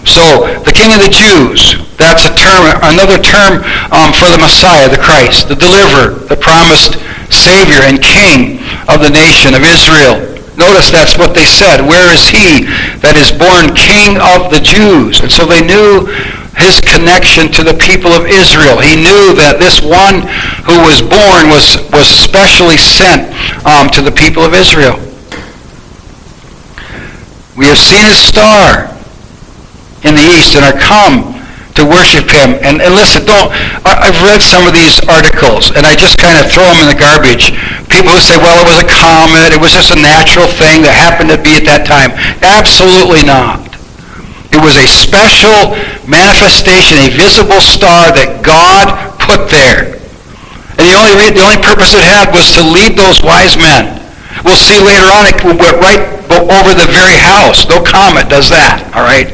So 0.05 0.47
the 0.63 0.73
King 0.73 0.93
of 0.93 1.01
the 1.03 1.11
Jews, 1.11 1.77
that's 1.97 2.25
a 2.25 2.33
term, 2.33 2.63
another 2.83 3.19
term 3.19 3.63
um, 3.91 4.11
for 4.13 4.29
the 4.31 4.39
Messiah, 4.39 4.89
the 4.89 5.01
Christ, 5.01 5.47
the 5.47 5.55
deliverer, 5.55 6.27
the 6.27 6.37
promised 6.37 6.99
Savior 7.29 7.83
and 7.83 8.01
King 8.01 8.59
of 8.87 9.03
the 9.03 9.11
nation 9.11 9.53
of 9.53 9.63
Israel. 9.63 10.37
Notice 10.57 10.89
that's 10.89 11.17
what 11.17 11.35
they 11.37 11.45
said. 11.45 11.85
Where 11.85 12.09
is 12.09 12.25
he 12.25 12.65
that 13.05 13.13
is 13.13 13.29
born 13.29 13.77
King 13.77 14.17
of 14.17 14.49
the 14.49 14.57
Jews? 14.57 15.21
And 15.21 15.29
so 15.29 15.45
they 15.45 15.61
knew 15.61 16.09
his 16.57 16.81
connection 16.81 17.53
to 17.53 17.61
the 17.61 17.77
people 17.77 18.09
of 18.17 18.25
Israel. 18.25 18.81
He 18.81 18.97
knew 18.97 19.37
that 19.37 19.61
this 19.61 19.77
one 19.77 20.25
who 20.65 20.81
was 20.81 21.05
born 21.05 21.53
was, 21.53 21.77
was 21.93 22.09
specially 22.09 22.81
sent 22.81 23.29
um, 23.69 23.93
to 23.93 24.01
the 24.01 24.09
people 24.09 24.41
of 24.41 24.57
Israel. 24.57 24.97
We 27.53 27.69
have 27.69 27.77
seen 27.77 28.05
his 28.05 28.17
star 28.17 28.96
in 30.03 30.13
the 30.13 30.25
east 30.37 30.53
and 30.53 30.65
are 30.65 30.77
come 30.77 31.37
to 31.77 31.85
worship 31.85 32.25
him. 32.25 32.57
And, 32.65 32.81
and 32.81 32.97
listen, 32.97 33.21
don't, 33.25 33.53
I've 33.85 34.17
read 34.25 34.41
some 34.41 34.65
of 34.65 34.73
these 34.73 34.97
articles 35.05 35.69
and 35.69 35.85
I 35.85 35.93
just 35.93 36.17
kind 36.17 36.41
of 36.41 36.49
throw 36.49 36.65
them 36.65 36.81
in 36.81 36.89
the 36.89 36.97
garbage. 36.97 37.53
People 37.85 38.17
who 38.17 38.21
say, 38.21 38.41
well, 38.41 38.57
it 38.57 38.65
was 38.65 38.81
a 38.81 38.89
comet, 38.89 39.53
it 39.53 39.61
was 39.61 39.77
just 39.77 39.93
a 39.93 39.99
natural 40.01 40.49
thing 40.49 40.81
that 40.81 40.97
happened 40.97 41.29
to 41.29 41.37
be 41.37 41.61
at 41.61 41.65
that 41.69 41.85
time. 41.85 42.17
Absolutely 42.41 43.21
not. 43.21 43.61
It 44.49 44.57
was 44.57 44.73
a 44.79 44.89
special 44.89 45.77
manifestation, 46.09 46.97
a 46.97 47.13
visible 47.13 47.61
star 47.61 48.09
that 48.09 48.41
God 48.41 49.13
put 49.21 49.45
there. 49.53 50.01
And 50.81 50.85
the 50.85 50.97
only, 50.97 51.29
the 51.29 51.45
only 51.45 51.61
purpose 51.61 51.93
it 51.93 52.01
had 52.01 52.33
was 52.33 52.49
to 52.57 52.65
lead 52.65 52.97
those 52.97 53.21
wise 53.21 53.53
men. 53.53 54.01
We'll 54.45 54.57
see 54.57 54.81
later 54.81 55.09
on, 55.09 55.29
it 55.29 55.37
went 55.45 55.77
right 55.77 56.01
over 56.31 56.73
the 56.73 56.89
very 56.89 57.17
house. 57.17 57.69
No 57.69 57.81
comet 57.81 58.29
does 58.29 58.49
that, 58.49 58.81
all 58.97 59.05
right? 59.05 59.33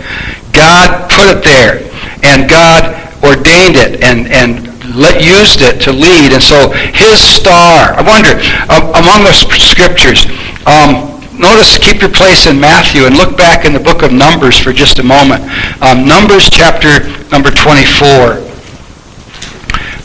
God 0.54 1.10
put 1.10 1.28
it 1.30 1.44
there, 1.44 1.84
and 2.24 2.50
God 2.50 3.04
ordained 3.24 3.76
it 3.76 4.04
and, 4.04 4.28
and 4.30 4.74
let, 4.96 5.24
used 5.24 5.62
it 5.62 5.82
to 5.88 5.92
lead. 5.92 6.34
And 6.34 6.44
so 6.44 6.70
his 6.94 7.20
star, 7.20 7.96
I 7.96 8.02
wonder, 8.06 8.38
uh, 8.70 9.02
among 9.02 9.24
the 9.26 9.34
scriptures, 9.34 10.28
um, 10.68 11.20
notice, 11.36 11.78
keep 11.80 12.02
your 12.02 12.12
place 12.12 12.46
in 12.46 12.60
Matthew 12.60 13.06
and 13.06 13.18
look 13.18 13.38
back 13.38 13.66
in 13.66 13.74
the 13.74 13.80
book 13.80 14.04
of 14.04 14.12
Numbers 14.14 14.60
for 14.60 14.72
just 14.72 15.00
a 15.00 15.04
moment. 15.04 15.44
Um, 15.82 16.06
Numbers 16.06 16.50
chapter 16.50 17.02
number 17.32 17.50
24. 17.50 18.44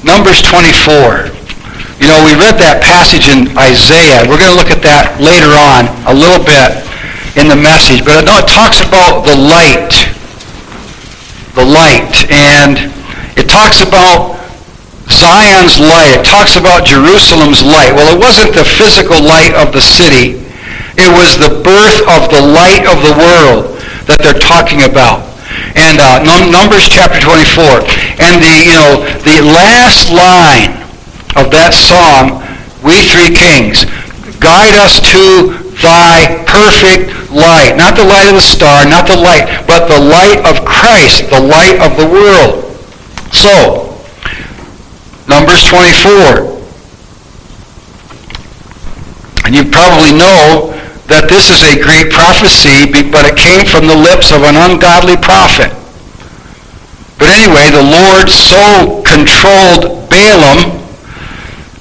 Numbers 0.06 0.40
24. 0.42 1.34
You 1.98 2.06
know, 2.06 2.22
we 2.22 2.38
read 2.38 2.54
that 2.62 2.78
passage 2.86 3.26
in 3.26 3.50
Isaiah. 3.58 4.22
We're 4.22 4.38
going 4.38 4.54
to 4.54 4.58
look 4.58 4.70
at 4.70 4.86
that 4.86 5.18
later 5.18 5.50
on 5.50 5.90
a 6.06 6.14
little 6.14 6.38
bit 6.38 6.86
in 7.34 7.50
the 7.50 7.58
message. 7.58 8.06
But 8.06 8.22
it 8.22 8.46
talks 8.46 8.78
about 8.78 9.26
the 9.26 9.34
light. 9.34 10.17
Light. 11.68 12.24
And 12.32 12.88
it 13.36 13.48
talks 13.48 13.84
about 13.84 14.40
Zion's 15.12 15.76
light. 15.76 16.16
It 16.16 16.24
talks 16.24 16.56
about 16.56 16.88
Jerusalem's 16.88 17.60
light. 17.60 17.92
Well, 17.92 18.16
it 18.16 18.20
wasn't 18.20 18.56
the 18.56 18.64
physical 18.64 19.20
light 19.20 19.52
of 19.52 19.72
the 19.72 19.80
city. 19.80 20.40
It 20.96 21.12
was 21.12 21.36
the 21.36 21.60
birth 21.60 22.00
of 22.08 22.28
the 22.32 22.40
light 22.40 22.88
of 22.88 23.04
the 23.04 23.14
world 23.14 23.76
that 24.08 24.20
they're 24.24 24.40
talking 24.40 24.88
about. 24.88 25.28
And 25.76 26.00
uh, 26.00 26.24
Numbers 26.24 26.88
chapter 26.88 27.20
24. 27.20 27.84
And 28.18 28.40
the, 28.40 28.54
you 28.64 28.74
know, 28.76 29.04
the 29.22 29.44
last 29.44 30.10
line 30.10 30.74
of 31.36 31.52
that 31.52 31.76
song, 31.76 32.42
We 32.80 33.04
Three 33.06 33.30
Kings, 33.30 33.84
guide 34.40 34.74
us 34.74 35.00
to 35.12 35.57
thy 35.82 36.44
perfect 36.46 37.30
light. 37.30 37.76
Not 37.76 37.96
the 37.96 38.04
light 38.04 38.28
of 38.28 38.34
the 38.34 38.44
star, 38.44 38.86
not 38.86 39.06
the 39.06 39.16
light, 39.16 39.64
but 39.66 39.88
the 39.88 40.00
light 40.00 40.42
of 40.46 40.64
Christ, 40.64 41.30
the 41.30 41.40
light 41.40 41.78
of 41.80 41.96
the 41.96 42.06
world. 42.06 42.64
So, 43.32 43.88
Numbers 45.28 45.64
24. 45.68 46.56
And 49.44 49.54
you 49.54 49.64
probably 49.70 50.12
know 50.12 50.72
that 51.08 51.28
this 51.28 51.48
is 51.48 51.64
a 51.64 51.76
great 51.80 52.12
prophecy, 52.12 52.88
but 52.88 53.24
it 53.24 53.36
came 53.36 53.64
from 53.64 53.88
the 53.88 53.96
lips 53.96 54.32
of 54.32 54.44
an 54.44 54.56
ungodly 54.56 55.16
prophet. 55.16 55.72
But 57.18 57.28
anyway, 57.32 57.72
the 57.72 57.84
Lord 57.84 58.28
so 58.28 59.02
controlled 59.04 60.08
Balaam 60.08 60.77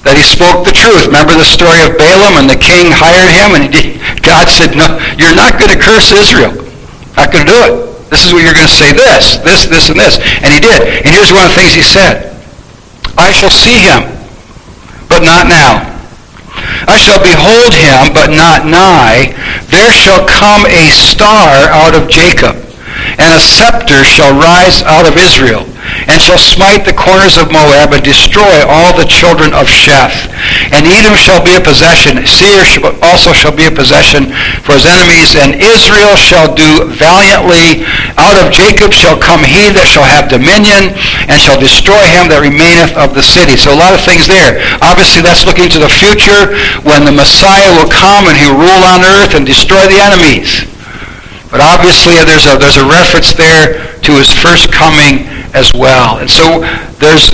that 0.08 0.16
he 0.16 0.24
spoke 0.24 0.64
the 0.64 0.72
truth. 0.72 1.04
Remember 1.04 1.36
the 1.36 1.44
story 1.44 1.84
of 1.84 2.00
Balaam 2.00 2.40
and 2.40 2.48
the 2.48 2.56
king 2.56 2.88
hired 2.88 3.28
him 3.28 3.52
and 3.52 3.68
did, 3.68 4.00
God 4.24 4.48
said, 4.48 4.72
no, 4.72 4.96
you're 5.20 5.36
not 5.36 5.60
going 5.60 5.68
to 5.68 5.76
curse 5.76 6.08
Israel. 6.16 6.56
Not 7.12 7.28
going 7.28 7.44
to 7.44 7.50
do 7.52 7.60
it. 7.68 7.72
This 8.08 8.24
is 8.24 8.32
what 8.32 8.40
you're 8.40 8.56
going 8.56 8.68
to 8.68 8.72
say 8.72 8.96
this, 8.96 9.36
this, 9.44 9.68
this, 9.68 9.92
and 9.92 10.00
this. 10.00 10.16
And 10.40 10.48
he 10.48 10.64
did. 10.64 11.04
And 11.04 11.12
here's 11.12 11.28
one 11.28 11.44
of 11.44 11.52
the 11.52 11.60
things 11.60 11.76
he 11.76 11.84
said. 11.84 12.32
I 13.20 13.28
shall 13.36 13.52
see 13.52 13.84
him, 13.84 14.08
but 15.12 15.20
not 15.20 15.44
now. 15.44 15.84
I 16.88 16.96
shall 16.96 17.20
behold 17.20 17.76
him, 17.76 18.16
but 18.16 18.32
not 18.32 18.64
nigh. 18.64 19.36
There 19.68 19.92
shall 19.92 20.24
come 20.24 20.64
a 20.64 20.88
star 20.88 21.68
out 21.68 21.92
of 21.92 22.08
Jacob, 22.08 22.56
and 23.18 23.34
a 23.34 23.40
scepter 23.42 24.04
shall 24.04 24.32
rise 24.38 24.82
out 24.82 25.06
of 25.06 25.18
Israel 25.18 25.66
and 26.06 26.22
shall 26.22 26.38
smite 26.38 26.86
the 26.86 26.94
corners 26.94 27.36
of 27.36 27.50
Moab 27.50 27.92
and 27.92 28.02
destroy 28.02 28.62
all 28.64 28.94
the 28.94 29.08
children 29.08 29.52
of 29.52 29.66
Sheth. 29.66 30.30
And 30.72 30.86
Edom 30.86 31.18
shall 31.18 31.42
be 31.42 31.56
a 31.56 31.60
possession. 31.60 32.22
Seir 32.24 32.62
also 33.02 33.32
shall 33.32 33.54
be 33.54 33.66
a 33.66 33.74
possession 33.74 34.30
for 34.62 34.78
his 34.78 34.86
enemies. 34.86 35.34
And 35.34 35.58
Israel 35.58 36.14
shall 36.14 36.54
do 36.54 36.86
valiantly. 36.94 37.84
Out 38.16 38.38
of 38.38 38.54
Jacob 38.54 38.94
shall 38.94 39.18
come 39.18 39.42
he 39.42 39.74
that 39.74 39.88
shall 39.88 40.06
have 40.06 40.30
dominion 40.30 40.94
and 41.28 41.36
shall 41.36 41.58
destroy 41.58 42.06
him 42.08 42.30
that 42.30 42.40
remaineth 42.40 42.94
of 42.94 43.12
the 43.12 43.24
city. 43.24 43.58
So 43.58 43.74
a 43.74 43.78
lot 43.78 43.92
of 43.92 44.00
things 44.00 44.30
there. 44.30 44.62
Obviously 44.80 45.20
that's 45.20 45.44
looking 45.44 45.68
to 45.74 45.80
the 45.82 45.90
future 45.90 46.54
when 46.86 47.02
the 47.04 47.14
Messiah 47.14 47.74
will 47.74 47.90
come 47.90 48.30
and 48.30 48.36
he 48.38 48.46
will 48.46 48.62
rule 48.62 48.84
on 48.86 49.02
earth 49.02 49.34
and 49.34 49.44
destroy 49.44 49.84
the 49.90 49.98
enemies. 49.98 50.77
But 51.50 51.60
obviously 51.60 52.20
there's 52.24 52.46
a, 52.46 52.56
there's 52.56 52.76
a 52.76 52.84
reference 52.84 53.32
there 53.32 53.96
to 54.04 54.12
his 54.12 54.32
first 54.32 54.72
coming 54.72 55.26
as 55.56 55.72
well. 55.72 56.18
And 56.18 56.28
so 56.28 56.60
there's 57.00 57.32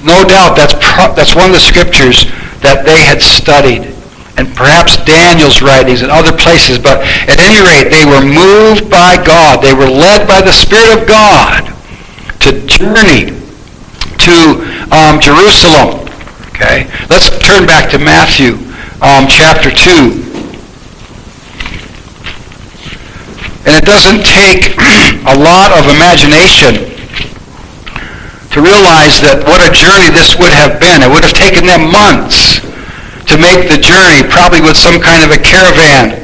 no 0.00 0.24
doubt 0.24 0.56
that's, 0.56 0.72
pro- 0.72 1.12
that's 1.12 1.36
one 1.36 1.52
of 1.52 1.52
the 1.52 1.60
scriptures 1.60 2.24
that 2.64 2.88
they 2.88 3.04
had 3.04 3.20
studied. 3.20 3.92
And 4.40 4.48
perhaps 4.56 4.96
Daniel's 5.04 5.60
writings 5.60 6.00
and 6.00 6.10
other 6.10 6.32
places. 6.32 6.78
But 6.78 7.04
at 7.28 7.36
any 7.36 7.60
rate, 7.60 7.92
they 7.92 8.08
were 8.08 8.24
moved 8.24 8.88
by 8.88 9.20
God. 9.20 9.60
They 9.60 9.76
were 9.76 9.90
led 9.90 10.24
by 10.24 10.40
the 10.40 10.52
Spirit 10.52 10.96
of 10.96 11.04
God 11.04 11.68
to 12.40 12.64
journey 12.64 13.36
to 14.24 14.36
um, 14.88 15.20
Jerusalem. 15.20 16.08
Okay? 16.56 16.88
Let's 17.12 17.28
turn 17.44 17.66
back 17.66 17.90
to 17.92 17.98
Matthew 17.98 18.56
um, 19.04 19.28
chapter 19.28 19.68
2. 19.68 20.29
And 23.66 23.76
it 23.76 23.84
doesn't 23.84 24.24
take 24.24 24.72
a 25.28 25.36
lot 25.36 25.76
of 25.76 25.88
imagination 25.92 26.90
to 28.50 28.58
realize 28.58 29.22
that 29.22 29.46
what 29.46 29.62
a 29.62 29.70
journey 29.70 30.10
this 30.10 30.34
would 30.34 30.50
have 30.50 30.82
been. 30.82 31.06
It 31.06 31.10
would 31.10 31.22
have 31.22 31.38
taken 31.38 31.68
them 31.68 31.86
months 31.86 32.58
to 33.30 33.38
make 33.38 33.70
the 33.70 33.78
journey, 33.78 34.26
probably 34.26 34.58
with 34.58 34.74
some 34.74 34.98
kind 34.98 35.22
of 35.22 35.30
a 35.30 35.38
caravan, 35.38 36.18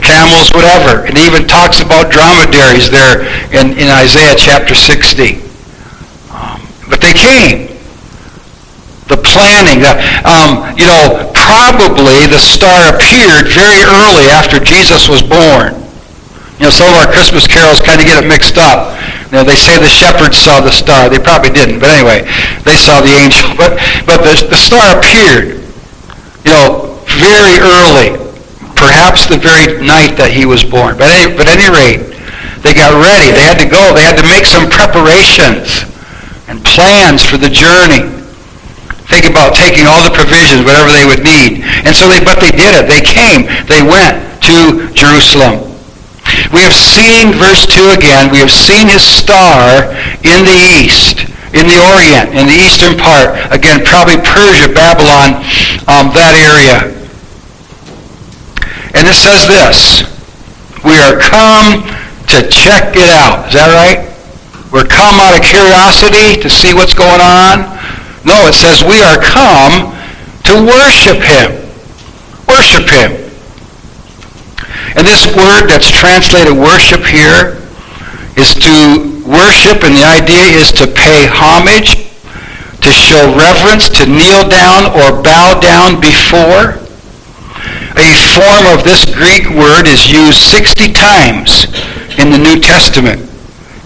camels, 0.00 0.48
whatever. 0.56 1.04
It 1.04 1.20
even 1.20 1.44
talks 1.44 1.84
about 1.84 2.08
dromedaries 2.08 2.88
there 2.88 3.28
in, 3.52 3.76
in 3.76 3.92
Isaiah 3.92 4.32
chapter 4.32 4.72
60. 4.72 5.44
Um, 6.32 6.64
but 6.88 7.04
they 7.04 7.12
came. 7.12 7.76
The 9.12 9.20
planning, 9.20 9.84
the, 9.84 10.00
um, 10.24 10.74
you 10.80 10.88
know, 10.88 11.30
probably 11.36 12.24
the 12.26 12.40
star 12.40 12.88
appeared 12.88 13.52
very 13.52 13.84
early 13.84 14.32
after 14.32 14.58
Jesus 14.58 15.12
was 15.12 15.22
born. 15.22 15.85
You 16.56 16.66
know, 16.66 16.72
some 16.72 16.88
of 16.88 16.96
our 16.96 17.10
Christmas 17.12 17.44
carols 17.44 17.84
kind 17.84 18.00
of 18.00 18.06
get 18.08 18.16
it 18.16 18.26
mixed 18.26 18.56
up. 18.56 18.96
You 19.28 19.38
know, 19.38 19.44
they 19.44 19.60
say 19.60 19.76
the 19.76 19.90
shepherds 19.90 20.38
saw 20.40 20.60
the 20.60 20.72
star. 20.72 21.12
They 21.12 21.20
probably 21.20 21.50
didn't, 21.50 21.80
but 21.84 21.92
anyway, 21.92 22.24
they 22.64 22.80
saw 22.80 23.04
the 23.04 23.12
angel. 23.12 23.52
But, 23.60 23.76
but 24.08 24.24
the, 24.24 24.32
the 24.48 24.56
star 24.56 24.96
appeared, 24.96 25.60
you 26.48 26.52
know, 26.56 26.96
very 27.20 27.60
early, 27.60 28.16
perhaps 28.72 29.28
the 29.28 29.36
very 29.36 29.84
night 29.84 30.16
that 30.16 30.32
he 30.32 30.46
was 30.48 30.64
born. 30.64 30.96
But, 30.96 31.12
any, 31.12 31.36
but 31.36 31.44
at 31.44 31.60
any 31.60 31.68
rate, 31.68 32.16
they 32.64 32.72
got 32.72 32.96
ready. 32.96 33.34
They 33.34 33.44
had 33.44 33.60
to 33.60 33.68
go. 33.68 33.92
They 33.92 34.06
had 34.06 34.16
to 34.16 34.24
make 34.24 34.48
some 34.48 34.70
preparations 34.72 35.84
and 36.48 36.64
plans 36.64 37.20
for 37.20 37.36
the 37.36 37.52
journey. 37.52 38.06
Think 39.12 39.28
about 39.28 39.52
taking 39.52 39.84
all 39.84 40.06
the 40.06 40.14
provisions, 40.14 40.64
whatever 40.64 40.88
they 40.94 41.04
would 41.04 41.20
need. 41.20 41.66
And 41.84 41.92
so 41.92 42.08
they, 42.08 42.22
but 42.22 42.40
they 42.40 42.50
did 42.54 42.72
it. 42.78 42.88
They 42.88 43.02
came. 43.04 43.44
They 43.68 43.82
went 43.82 44.22
to 44.48 44.88
Jerusalem. 44.94 45.65
We 46.56 46.62
have 46.62 46.72
seen, 46.72 47.36
verse 47.36 47.68
2 47.68 48.00
again, 48.00 48.32
we 48.32 48.38
have 48.38 48.50
seen 48.50 48.88
his 48.88 49.04
star 49.04 49.92
in 50.24 50.40
the 50.40 50.56
east, 50.56 51.28
in 51.52 51.68
the 51.68 51.76
Orient, 51.92 52.32
in 52.32 52.48
the 52.48 52.56
eastern 52.56 52.96
part. 52.96 53.36
Again, 53.52 53.84
probably 53.84 54.16
Persia, 54.24 54.72
Babylon, 54.72 55.44
um, 55.84 56.08
that 56.16 56.32
area. 56.32 56.96
And 58.96 59.04
it 59.04 59.12
says 59.20 59.44
this, 59.44 60.08
we 60.80 60.96
are 60.96 61.20
come 61.20 61.84
to 62.32 62.48
check 62.48 62.96
it 62.96 63.12
out. 63.12 63.52
Is 63.52 63.60
that 63.60 63.68
right? 63.76 64.08
We're 64.72 64.88
come 64.88 65.20
out 65.20 65.36
of 65.36 65.44
curiosity 65.44 66.40
to 66.40 66.48
see 66.48 66.72
what's 66.72 66.96
going 66.96 67.20
on. 67.20 67.68
No, 68.24 68.48
it 68.48 68.56
says 68.56 68.80
we 68.80 69.04
are 69.04 69.20
come 69.20 69.92
to 70.48 70.54
worship 70.64 71.20
him. 71.20 71.68
Worship 72.48 72.88
him. 72.88 73.25
And 74.96 75.06
this 75.06 75.28
word 75.36 75.68
that's 75.68 75.92
translated 75.92 76.56
worship 76.56 77.04
here 77.04 77.60
is 78.40 78.56
to 78.56 79.12
worship, 79.28 79.84
and 79.84 79.92
the 79.92 80.08
idea 80.08 80.56
is 80.56 80.72
to 80.72 80.88
pay 80.88 81.28
homage, 81.28 82.08
to 82.80 82.90
show 82.92 83.28
reverence, 83.36 83.92
to 83.92 84.08
kneel 84.08 84.48
down 84.48 84.88
or 84.96 85.20
bow 85.20 85.60
down 85.60 86.00
before. 86.00 86.80
A 87.96 88.12
form 88.32 88.64
of 88.72 88.84
this 88.84 89.04
Greek 89.04 89.48
word 89.52 89.88
is 89.88 90.08
used 90.08 90.40
60 90.40 90.92
times 90.92 91.68
in 92.16 92.32
the 92.32 92.40
New 92.40 92.60
Testament. 92.60 93.20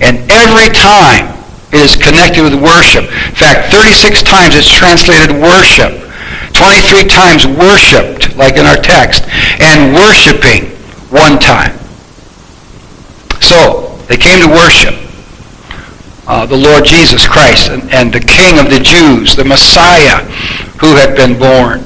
And 0.01 0.31
every 0.31 0.71
time 0.71 1.35
it 1.73 1.83
is 1.83 1.95
connected 1.95 2.43
with 2.43 2.55
worship. 2.55 3.05
In 3.07 3.35
fact, 3.39 3.71
36 3.71 4.23
times 4.23 4.57
it's 4.57 4.71
translated 4.71 5.31
worship. 5.31 6.07
23 6.55 7.07
times 7.07 7.47
worshipped, 7.47 8.35
like 8.37 8.57
in 8.59 8.67
our 8.67 8.77
text. 8.77 9.23
And 9.63 9.95
worshiping 9.95 10.80
one 11.11 11.39
time. 11.39 11.77
So, 13.43 13.97
they 14.09 14.17
came 14.17 14.41
to 14.41 14.49
worship 14.49 14.95
uh, 16.27 16.47
the 16.47 16.57
Lord 16.57 16.85
Jesus 16.85 17.27
Christ 17.27 17.71
and, 17.71 17.91
and 17.91 18.13
the 18.13 18.21
King 18.21 18.59
of 18.59 18.71
the 18.71 18.79
Jews, 18.79 19.35
the 19.35 19.45
Messiah 19.45 20.23
who 20.79 20.95
had 20.95 21.17
been 21.17 21.39
born. 21.39 21.83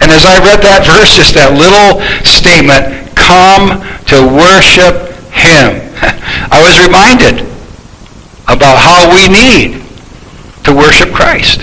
And 0.00 0.10
as 0.10 0.24
I 0.24 0.40
read 0.40 0.62
that 0.62 0.88
verse, 0.88 1.14
just 1.14 1.34
that 1.34 1.52
little 1.52 2.00
statement, 2.24 3.14
come 3.14 3.84
to 4.08 4.18
worship 4.24 5.12
him. 5.30 5.84
I 6.50 6.64
was 6.64 6.80
reminded 6.80 7.44
about 8.48 8.80
how 8.80 9.12
we 9.12 9.28
need 9.28 9.84
to 10.64 10.74
worship 10.74 11.12
Christ. 11.12 11.62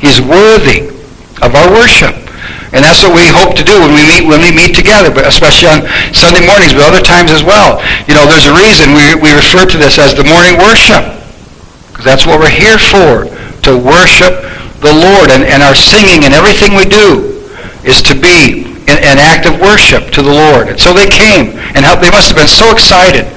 He's 0.00 0.20
worthy 0.20 0.88
of 1.40 1.54
our 1.54 1.70
worship. 1.72 2.21
And 2.72 2.80
that's 2.80 3.04
what 3.04 3.12
we 3.12 3.28
hope 3.28 3.52
to 3.60 3.64
do 3.64 3.76
when 3.84 3.92
we 3.92 4.00
meet 4.08 4.24
when 4.24 4.40
we 4.40 4.48
meet 4.48 4.72
together, 4.72 5.12
but 5.12 5.28
especially 5.28 5.68
on 5.68 5.84
Sunday 6.16 6.40
mornings, 6.40 6.72
but 6.72 6.88
other 6.88 7.04
times 7.04 7.28
as 7.28 7.44
well. 7.44 7.84
You 8.08 8.16
know, 8.16 8.24
there's 8.24 8.48
a 8.48 8.56
reason 8.56 8.96
we, 8.96 9.12
we 9.12 9.36
refer 9.36 9.68
to 9.68 9.76
this 9.76 10.00
as 10.00 10.16
the 10.16 10.24
morning 10.24 10.56
worship. 10.56 11.04
Because 11.92 12.08
that's 12.08 12.24
what 12.24 12.40
we're 12.40 12.48
here 12.48 12.80
for, 12.80 13.28
to 13.68 13.76
worship 13.76 14.48
the 14.80 14.88
Lord. 14.88 15.28
And, 15.28 15.44
and 15.44 15.60
our 15.60 15.76
singing 15.76 16.24
and 16.24 16.32
everything 16.32 16.72
we 16.72 16.88
do 16.88 17.44
is 17.84 18.00
to 18.08 18.16
be 18.16 18.64
an, 18.88 18.96
an 19.04 19.20
act 19.20 19.44
of 19.44 19.60
worship 19.60 20.08
to 20.16 20.24
the 20.24 20.32
Lord. 20.32 20.72
And 20.72 20.80
so 20.80 20.96
they 20.96 21.06
came 21.06 21.52
and 21.76 21.84
helped. 21.84 22.00
They 22.00 22.10
must 22.10 22.32
have 22.32 22.40
been 22.40 22.48
so 22.48 22.72
excited. 22.72 23.28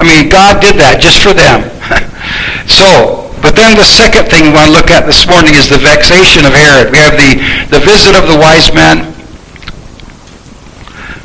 I 0.00 0.08
mean, 0.08 0.32
God 0.32 0.64
did 0.64 0.80
that 0.80 0.96
just 0.96 1.20
for 1.20 1.36
them. 1.36 1.68
so 2.64 3.27
then 3.58 3.74
the 3.74 3.84
second 3.84 4.30
thing 4.30 4.46
we 4.46 4.52
want 4.54 4.70
to 4.70 4.76
look 4.76 4.90
at 4.90 5.02
this 5.02 5.26
morning 5.26 5.54
is 5.58 5.68
the 5.68 5.82
vexation 5.82 6.46
of 6.46 6.54
Herod. 6.54 6.94
We 6.94 7.02
have 7.02 7.18
the, 7.18 7.42
the 7.74 7.82
visit 7.82 8.14
of 8.14 8.30
the 8.30 8.38
wise 8.38 8.70
men. 8.70 9.10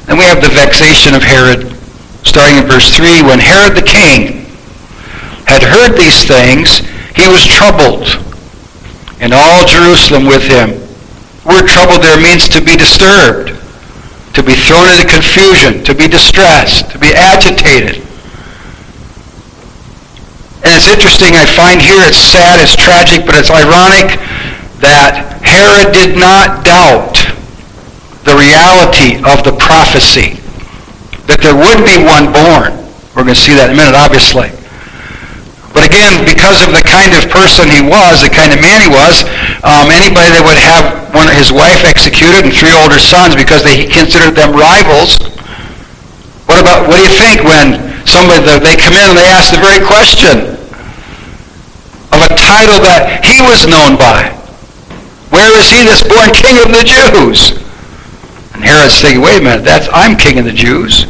Then 0.10 0.18
we 0.18 0.26
have 0.26 0.42
the 0.42 0.50
vexation 0.50 1.14
of 1.14 1.22
Herod, 1.22 1.70
starting 2.26 2.58
in 2.58 2.66
verse 2.66 2.90
3. 2.90 3.22
When 3.22 3.38
Herod 3.38 3.78
the 3.78 3.86
king 3.86 4.50
had 5.46 5.62
heard 5.62 5.94
these 5.94 6.26
things, 6.26 6.82
he 7.14 7.30
was 7.30 7.46
troubled, 7.46 8.10
and 9.22 9.34
all 9.34 9.66
Jerusalem 9.70 10.26
with 10.26 10.44
him. 10.44 10.82
Word 11.46 11.68
troubled 11.68 12.02
there 12.02 12.18
means 12.18 12.50
to 12.50 12.64
be 12.64 12.76
disturbed, 12.76 13.54
to 14.34 14.42
be 14.42 14.56
thrown 14.56 14.90
into 14.90 15.06
confusion, 15.06 15.84
to 15.84 15.94
be 15.94 16.08
distressed, 16.08 16.90
to 16.92 16.98
be 16.98 17.14
agitated. 17.14 18.02
And 20.64 20.72
it's 20.80 20.88
interesting, 20.88 21.36
I 21.36 21.44
find 21.44 21.84
here 21.84 22.00
it's 22.08 22.18
sad, 22.18 22.64
it's 22.64 22.76
tragic, 22.76 23.28
but 23.28 23.36
it's 23.36 23.52
ironic 23.52 24.16
that 24.80 25.44
Herod 25.44 25.92
did 25.92 26.16
not 26.16 26.64
doubt 26.64 27.20
the 28.24 28.32
reality 28.40 29.20
of 29.28 29.44
the 29.44 29.52
prophecy, 29.60 30.40
that 31.28 31.44
there 31.44 31.56
would 31.56 31.84
be 31.84 32.00
one 32.00 32.32
born. 32.32 32.72
We're 33.12 33.28
going 33.28 33.36
to 33.36 33.44
see 33.44 33.56
that 33.60 33.72
in 33.72 33.76
a 33.76 33.80
minute, 33.80 33.96
obviously. 34.00 34.56
But 35.76 35.92
again, 35.92 36.24
because 36.24 36.64
of 36.64 36.72
the 36.72 36.86
kind 36.86 37.12
of 37.12 37.28
person 37.28 37.68
he 37.68 37.84
was, 37.84 38.24
the 38.24 38.32
kind 38.32 38.56
of 38.56 38.64
man 38.64 38.80
he 38.80 38.88
was, 38.88 39.28
um, 39.68 39.92
anybody 39.92 40.32
that 40.32 40.44
would 40.48 40.60
have 40.64 41.12
one 41.12 41.28
his 41.36 41.52
wife 41.52 41.84
executed 41.84 42.48
and 42.48 42.54
three 42.56 42.72
older 42.72 43.02
sons 43.02 43.36
because 43.36 43.68
they, 43.68 43.84
he 43.84 43.86
considered 43.90 44.38
them 44.38 44.56
rivals. 44.56 45.20
What 46.48 46.62
about 46.62 46.88
what 46.88 47.02
do 47.02 47.04
you 47.04 47.16
think 47.18 47.44
when 47.44 47.84
somebody 48.06 48.46
they 48.46 48.78
come 48.78 48.94
in 48.94 49.04
and 49.12 49.18
they 49.18 49.28
ask 49.28 49.50
the 49.50 49.60
very 49.60 49.82
question 49.82 50.53
title 52.36 52.82
that 52.84 53.26
he 53.26 53.42
was 53.42 53.66
known 53.66 53.98
by. 53.98 54.30
Where 55.34 55.50
is 55.58 55.70
he 55.70 55.82
that's 55.82 56.06
born 56.06 56.30
king 56.34 56.62
of 56.62 56.70
the 56.70 56.86
Jews? 56.86 57.58
And 58.54 58.62
Herod's 58.62 59.02
thinking, 59.02 59.22
wait 59.22 59.42
a 59.42 59.44
minute, 59.44 59.66
that's 59.66 59.90
I'm 59.90 60.14
king 60.14 60.38
of 60.38 60.46
the 60.46 60.54
Jews. 60.54 61.10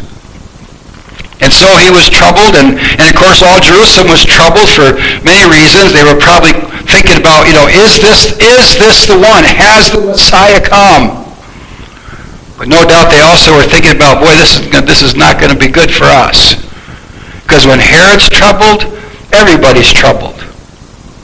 And 1.43 1.51
so 1.51 1.75
he 1.75 1.91
was 1.91 2.07
troubled, 2.07 2.55
and, 2.55 2.79
and 2.79 3.03
of 3.03 3.15
course 3.19 3.43
all 3.43 3.59
Jerusalem 3.59 4.07
was 4.07 4.23
troubled 4.23 4.71
for 4.71 4.95
many 5.27 5.43
reasons. 5.43 5.91
They 5.91 6.07
were 6.07 6.15
probably 6.15 6.55
thinking 6.88 7.19
about, 7.19 7.51
you 7.51 7.53
know, 7.53 7.67
is 7.67 7.99
this, 7.99 8.31
is 8.39 8.79
this 8.79 9.12
the 9.12 9.19
one? 9.19 9.43
Has 9.43 9.91
the 9.91 9.99
Messiah 9.99 10.63
come? 10.63 11.19
But 12.55 12.71
no 12.71 12.86
doubt 12.88 13.12
they 13.12 13.19
also 13.19 13.51
were 13.59 13.67
thinking 13.67 13.91
about, 13.91 14.23
boy, 14.23 14.39
this 14.39 14.55
is, 14.55 14.71
this 14.88 15.03
is 15.03 15.15
not 15.15 15.36
going 15.36 15.51
to 15.51 15.59
be 15.59 15.67
good 15.67 15.91
for 15.91 16.05
us. 16.05 16.55
Because 17.43 17.67
when 17.67 17.79
Herod's 17.79 18.29
troubled, 18.29 18.88
everybody's 19.33 19.91
troubled. 19.91 20.42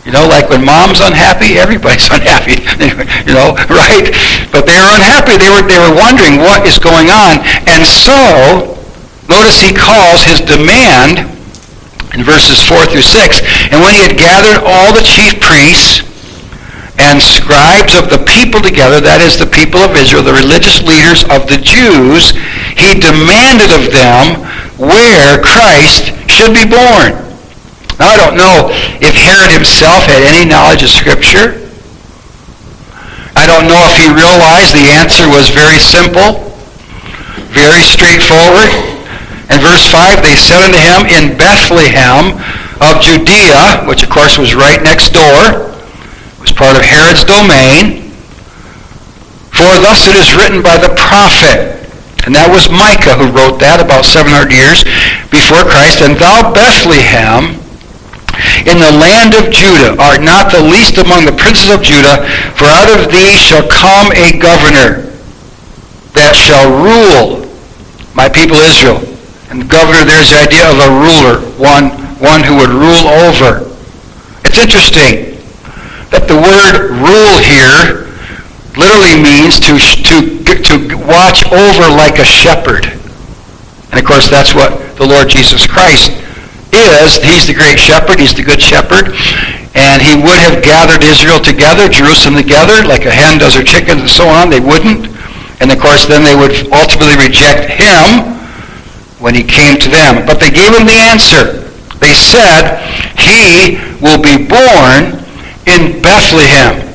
You 0.10 0.18
know, 0.18 0.26
like 0.26 0.50
when 0.50 0.66
mom's 0.66 1.06
unhappy, 1.06 1.62
everybody's 1.62 2.10
unhappy. 2.18 2.66
you 3.30 3.38
know, 3.38 3.54
right? 3.70 4.10
But 4.50 4.66
they 4.66 4.74
were 4.74 4.90
unhappy. 4.98 5.38
They 5.38 5.54
were, 5.54 5.62
they 5.62 5.78
were 5.78 5.94
wondering 5.94 6.42
what 6.42 6.66
is 6.66 6.82
going 6.82 7.14
on. 7.14 7.38
And 7.70 7.86
so, 7.86 8.74
notice 9.30 9.62
he 9.62 9.70
calls 9.70 10.26
his 10.26 10.42
demand 10.42 11.30
in 12.18 12.26
verses 12.26 12.58
4 12.58 12.90
through 12.90 13.06
6. 13.06 13.70
And 13.70 13.86
when 13.86 13.94
he 13.94 14.02
had 14.02 14.18
gathered 14.18 14.66
all 14.66 14.90
the 14.90 15.06
chief 15.06 15.38
priests 15.38 16.02
and 16.98 17.22
scribes 17.22 17.94
of 17.94 18.10
the 18.10 18.26
people 18.26 18.66
together, 18.66 18.98
that 18.98 19.22
is 19.22 19.38
the 19.38 19.46
people 19.46 19.86
of 19.86 19.94
Israel, 19.94 20.26
the 20.26 20.34
religious 20.34 20.82
leaders 20.82 21.22
of 21.30 21.46
the 21.46 21.62
Jews, 21.62 22.34
he 22.74 22.98
demanded 22.98 23.70
of 23.70 23.94
them 23.94 24.42
where 24.82 25.38
Christ 25.46 26.18
should 26.26 26.58
be 26.58 26.66
born. 26.66 27.29
Now, 28.00 28.16
I 28.16 28.18
don't 28.18 28.40
know 28.40 28.72
if 29.04 29.12
Herod 29.14 29.52
himself 29.52 30.08
had 30.08 30.24
any 30.24 30.48
knowledge 30.48 30.82
of 30.82 30.90
Scripture. 30.90 31.60
I 33.36 33.44
don't 33.44 33.68
know 33.68 33.84
if 33.92 33.96
he 34.00 34.08
realized 34.08 34.72
the 34.72 34.88
answer 34.88 35.28
was 35.28 35.52
very 35.52 35.84
simple, 35.84 36.48
very 37.52 37.84
straightforward. 37.84 38.72
In 39.52 39.60
verse 39.60 39.84
5, 39.92 40.24
they 40.24 40.40
said 40.40 40.64
unto 40.64 40.80
him, 40.80 41.12
In 41.12 41.36
Bethlehem 41.36 42.40
of 42.80 43.04
Judea, 43.04 43.84
which 43.84 44.04
of 44.04 44.10
course 44.10 44.40
was 44.40 44.56
right 44.56 44.80
next 44.80 45.12
door, 45.12 45.76
was 46.40 46.56
part 46.56 46.80
of 46.80 46.84
Herod's 46.84 47.28
domain, 47.28 48.12
for 49.52 49.76
thus 49.84 50.08
it 50.08 50.16
is 50.16 50.36
written 50.36 50.64
by 50.64 50.80
the 50.80 50.96
prophet, 50.96 51.76
and 52.24 52.36
that 52.36 52.48
was 52.48 52.72
Micah 52.72 53.20
who 53.20 53.28
wrote 53.32 53.60
that 53.60 53.84
about 53.84 54.08
700 54.08 54.52
years 54.52 54.88
before 55.32 55.68
Christ, 55.68 56.00
and 56.00 56.16
thou 56.16 56.52
Bethlehem, 56.56 57.60
in 58.68 58.80
the 58.80 58.92
land 58.92 59.36
of 59.36 59.52
Judah 59.52 59.96
art 60.00 60.22
not 60.22 60.52
the 60.52 60.60
least 60.60 60.98
among 60.98 61.26
the 61.26 61.36
princes 61.36 61.72
of 61.72 61.84
Judah, 61.84 62.26
for 62.56 62.68
out 62.68 62.92
of 62.92 63.12
thee 63.12 63.36
shall 63.36 63.64
come 63.68 64.12
a 64.12 64.36
governor 64.36 65.08
that 66.18 66.36
shall 66.36 66.68
rule 66.68 67.48
my 68.16 68.28
people 68.28 68.58
Israel. 68.60 69.00
And 69.50 69.70
governor, 69.70 70.04
there's 70.06 70.30
the 70.30 70.44
idea 70.44 70.68
of 70.70 70.78
a 70.78 70.92
ruler, 70.92 71.42
one, 71.58 71.90
one 72.20 72.44
who 72.44 72.60
would 72.60 72.70
rule 72.70 73.08
over. 73.26 73.66
It's 74.46 74.60
interesting 74.60 75.40
that 76.12 76.28
the 76.28 76.38
word 76.38 76.94
rule 77.00 77.38
here 77.42 78.10
literally 78.78 79.18
means 79.18 79.58
to, 79.66 79.78
to, 79.80 80.18
to 80.44 80.98
watch 81.06 81.46
over 81.50 81.90
like 81.90 82.20
a 82.20 82.26
shepherd. 82.26 82.86
And 83.90 84.00
of 84.00 84.06
course, 84.06 84.30
that's 84.30 84.54
what 84.54 84.98
the 84.98 85.06
Lord 85.06 85.30
Jesus 85.30 85.66
Christ 85.66 86.12
is 86.74 87.18
he's 87.18 87.48
the 87.48 87.54
great 87.54 87.80
shepherd, 87.80 88.20
he's 88.20 88.34
the 88.34 88.44
good 88.44 88.62
shepherd, 88.62 89.14
and 89.76 90.02
he 90.02 90.16
would 90.16 90.40
have 90.40 90.64
gathered 90.64 91.04
Israel 91.04 91.40
together, 91.40 91.90
Jerusalem 91.90 92.36
together, 92.38 92.86
like 92.86 93.06
a 93.06 93.12
hen 93.12 93.38
does 93.38 93.56
her 93.56 93.64
chickens 93.64 94.02
and 94.02 94.10
so 94.10 94.28
on. 94.28 94.50
They 94.50 94.60
wouldn't. 94.60 95.08
And 95.62 95.72
of 95.72 95.80
course, 95.80 96.06
then 96.06 96.24
they 96.24 96.36
would 96.36 96.72
ultimately 96.72 97.18
reject 97.20 97.70
him 97.70 98.36
when 99.20 99.36
he 99.36 99.44
came 99.44 99.78
to 99.78 99.90
them. 99.90 100.26
But 100.26 100.40
they 100.40 100.50
gave 100.50 100.74
him 100.74 100.86
the 100.86 101.00
answer. 101.00 101.68
They 102.00 102.14
said, 102.14 102.80
he 103.20 103.76
will 104.00 104.22
be 104.22 104.48
born 104.48 105.20
in 105.68 106.02
Bethlehem. 106.02 106.88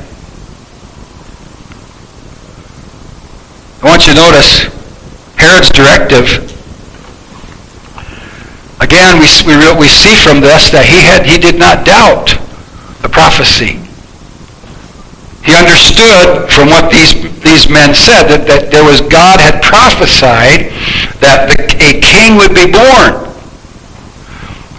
I 3.81 3.85
want 3.85 4.07
you 4.07 4.13
to 4.13 4.19
notice 4.19 4.65
Herod's 5.37 5.69
directive 5.69 6.54
Again, 8.81 9.19
we, 9.19 9.27
we, 9.47 9.55
we 9.79 9.87
see 9.87 10.15
from 10.19 10.43
this 10.43 10.69
that 10.71 10.83
he, 10.83 10.99
had, 11.07 11.23
he 11.23 11.39
did 11.39 11.55
not 11.55 11.85
doubt 11.87 12.35
the 12.99 13.07
prophecy. 13.07 13.79
He 15.45 15.53
understood 15.53 16.49
from 16.49 16.73
what 16.73 16.89
these, 16.89 17.13
these 17.45 17.69
men 17.69 17.93
said 17.93 18.27
that, 18.33 18.49
that 18.49 18.73
there 18.73 18.83
was 18.83 18.99
God 18.99 19.37
had 19.37 19.61
prophesied 19.61 20.73
that 21.21 21.53
the, 21.53 21.69
a 21.79 22.01
king 22.01 22.35
would 22.35 22.57
be 22.57 22.65
born. 22.65 23.29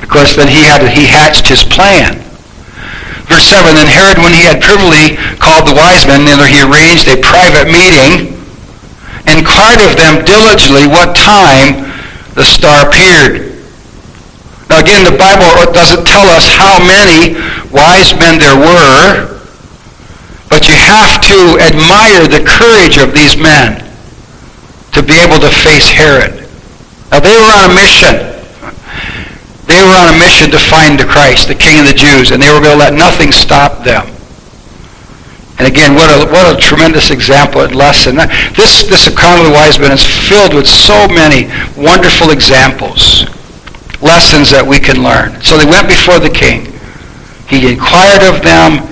Of 0.03 0.11
course, 0.11 0.35
then 0.35 0.51
he, 0.51 0.67
had, 0.67 0.83
he 0.91 1.07
hatched 1.07 1.47
his 1.47 1.63
plan. 1.63 2.19
Verse 3.31 3.47
7, 3.47 3.79
Then 3.79 3.87
Herod, 3.87 4.19
when 4.19 4.35
he 4.35 4.43
had 4.43 4.59
privily 4.59 5.15
called 5.39 5.71
the 5.71 5.75
wise 5.75 6.03
men, 6.07 6.27
and 6.27 6.43
he 6.51 6.63
arranged 6.63 7.07
a 7.07 7.19
private 7.23 7.71
meeting, 7.71 8.35
and 9.31 9.39
inquired 9.39 9.83
of 9.87 9.95
them 9.95 10.23
diligently 10.27 10.87
what 10.87 11.15
time 11.15 11.87
the 12.35 12.45
star 12.45 12.87
appeared. 12.87 13.46
Now 14.69 14.83
again, 14.83 15.07
the 15.07 15.15
Bible 15.15 15.47
doesn't 15.71 16.05
tell 16.07 16.27
us 16.35 16.47
how 16.51 16.83
many 16.83 17.39
wise 17.71 18.11
men 18.19 18.39
there 18.43 18.59
were, 18.59 19.39
but 20.51 20.67
you 20.67 20.75
have 20.75 21.23
to 21.23 21.59
admire 21.63 22.27
the 22.27 22.43
courage 22.43 22.99
of 22.99 23.15
these 23.15 23.39
men 23.39 23.83
to 24.93 25.03
be 25.03 25.23
able 25.23 25.39
to 25.39 25.51
face 25.51 25.89
Herod. 25.89 26.51
Now 27.11 27.21
they 27.21 27.37
were 27.39 27.53
on 27.55 27.71
a 27.71 27.75
mission. 27.75 28.35
They 29.71 29.83
were 29.83 29.95
on 29.95 30.15
a 30.15 30.19
mission 30.19 30.51
to 30.51 30.59
find 30.59 30.99
the 30.99 31.07
Christ, 31.07 31.49
the 31.49 31.55
King 31.55 31.79
of 31.79 31.87
the 31.87 31.95
Jews, 31.95 32.31
and 32.31 32.43
they 32.43 32.51
were 32.51 32.61
going 32.61 32.79
to 32.79 32.83
let 32.83 32.95
nothing 32.95 33.31
stop 33.31 33.85
them. 33.85 34.07
And 35.59 35.67
again, 35.67 35.95
what 35.95 36.11
a, 36.11 36.31
what 36.31 36.47
a 36.47 36.61
tremendous 36.61 37.11
example 37.11 37.63
and 37.63 37.75
lesson. 37.75 38.17
This, 38.55 38.85
this 38.85 39.07
account 39.07 39.41
of 39.41 39.47
the 39.47 39.53
wise 39.53 39.79
men 39.79 39.93
is 39.93 40.05
filled 40.05 40.55
with 40.55 40.67
so 40.67 41.09
many 41.09 41.49
wonderful 41.77 42.31
examples 42.31 43.27
lessons 44.03 44.51
that 44.53 44.65
we 44.65 44.81
can 44.81 45.03
learn. 45.03 45.41
So 45.43 45.57
they 45.57 45.67
went 45.69 45.89
before 45.89 46.19
the 46.21 46.33
king. 46.33 46.73
He 47.49 47.71
inquired 47.71 48.27
of 48.27 48.43
them 48.43 48.85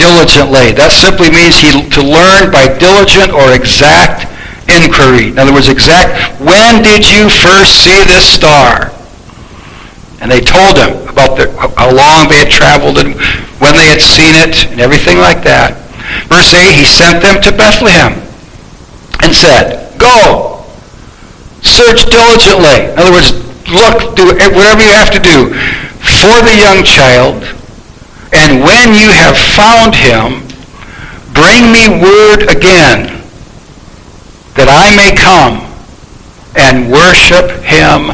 diligently. 0.00 0.72
That 0.72 0.90
simply 0.90 1.28
means 1.30 1.60
he 1.60 1.84
to 1.92 2.02
learn 2.02 2.50
by 2.50 2.66
diligent 2.80 3.30
or 3.30 3.52
exact 3.52 4.26
inquiry. 4.66 5.30
In 5.30 5.38
other 5.38 5.52
words, 5.52 5.68
exact, 5.68 6.40
when 6.40 6.82
did 6.82 7.04
you 7.04 7.28
first 7.28 7.84
see 7.84 8.02
this 8.04 8.24
star? 8.24 8.92
And 10.20 10.28
they 10.28 10.40
told 10.40 10.76
him 10.76 11.08
about 11.08 11.36
the, 11.36 11.48
how 11.76 11.92
long 11.92 12.28
they 12.28 12.44
had 12.44 12.52
traveled 12.52 12.98
and 12.98 13.16
when 13.60 13.76
they 13.76 13.88
had 13.88 14.00
seen 14.00 14.36
it 14.36 14.68
and 14.68 14.80
everything 14.80 15.16
like 15.18 15.44
that. 15.44 15.76
Verse 16.28 16.52
8, 16.52 16.76
he 16.76 16.84
sent 16.84 17.22
them 17.22 17.40
to 17.40 17.52
Bethlehem 17.52 18.20
and 19.22 19.32
said, 19.32 19.96
Go, 19.96 20.64
search 21.62 22.04
diligently. 22.08 22.92
In 22.92 22.98
other 22.98 23.12
words, 23.12 23.49
look, 23.70 24.16
do 24.16 24.26
whatever 24.26 24.82
you 24.82 24.92
have 24.92 25.10
to 25.10 25.20
do 25.20 25.54
for 26.00 26.42
the 26.42 26.54
young 26.56 26.84
child, 26.84 27.44
and 28.32 28.62
when 28.62 28.94
you 28.94 29.10
have 29.10 29.36
found 29.36 29.94
him, 29.94 30.46
bring 31.32 31.70
me 31.72 31.88
word 32.02 32.50
again 32.50 33.20
that 34.54 34.68
I 34.68 34.94
may 34.94 35.14
come 35.14 35.66
and 36.56 36.90
worship 36.90 37.50
him 37.62 38.10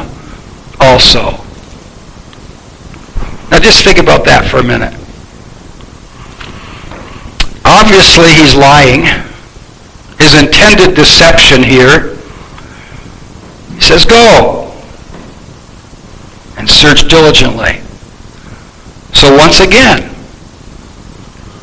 also. 0.79 1.43
Now 3.49 3.59
just 3.59 3.83
think 3.83 3.97
about 3.97 4.25
that 4.25 4.47
for 4.49 4.57
a 4.57 4.63
minute. 4.63 4.93
Obviously 7.65 8.29
he's 8.33 8.55
lying. 8.55 9.05
His 10.19 10.33
intended 10.35 10.95
deception 10.95 11.63
here. 11.63 12.15
He 13.75 13.81
says, 13.81 14.05
go 14.05 14.66
and 16.57 16.69
search 16.69 17.07
diligently. 17.07 17.81
So 19.13 19.35
once 19.35 19.59
again, 19.59 20.13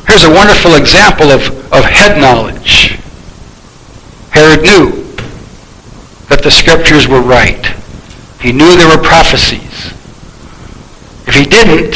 here's 0.07 0.23
a 0.23 0.33
wonderful 0.33 0.75
example 0.75 1.31
of, 1.31 1.47
of 1.71 1.83
head 1.85 2.19
knowledge. 2.19 2.97
Herod 4.31 4.63
knew 4.63 5.03
that 6.29 6.41
the 6.43 6.51
scriptures 6.51 7.07
were 7.07 7.21
right. 7.21 7.65
He 8.41 8.51
knew 8.51 8.75
there 8.75 8.89
were 8.89 9.01
prophecies. 9.01 9.93
If 11.27 11.35
he 11.35 11.45
didn't, 11.45 11.95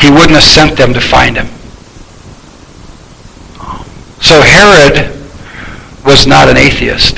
he 0.00 0.10
wouldn't 0.10 0.32
have 0.32 0.42
sent 0.42 0.76
them 0.76 0.92
to 0.94 1.00
find 1.00 1.36
him. 1.36 1.46
So 4.20 4.40
Herod 4.40 5.14
was 6.04 6.26
not 6.26 6.48
an 6.48 6.56
atheist. 6.56 7.16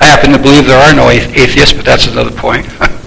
I 0.00 0.06
happen 0.06 0.32
to 0.32 0.38
believe 0.38 0.66
there 0.66 0.78
are 0.78 0.94
no 0.94 1.10
atheists, 1.10 1.72
but 1.72 1.84
that's 1.84 2.06
another 2.06 2.30
point. 2.30 2.66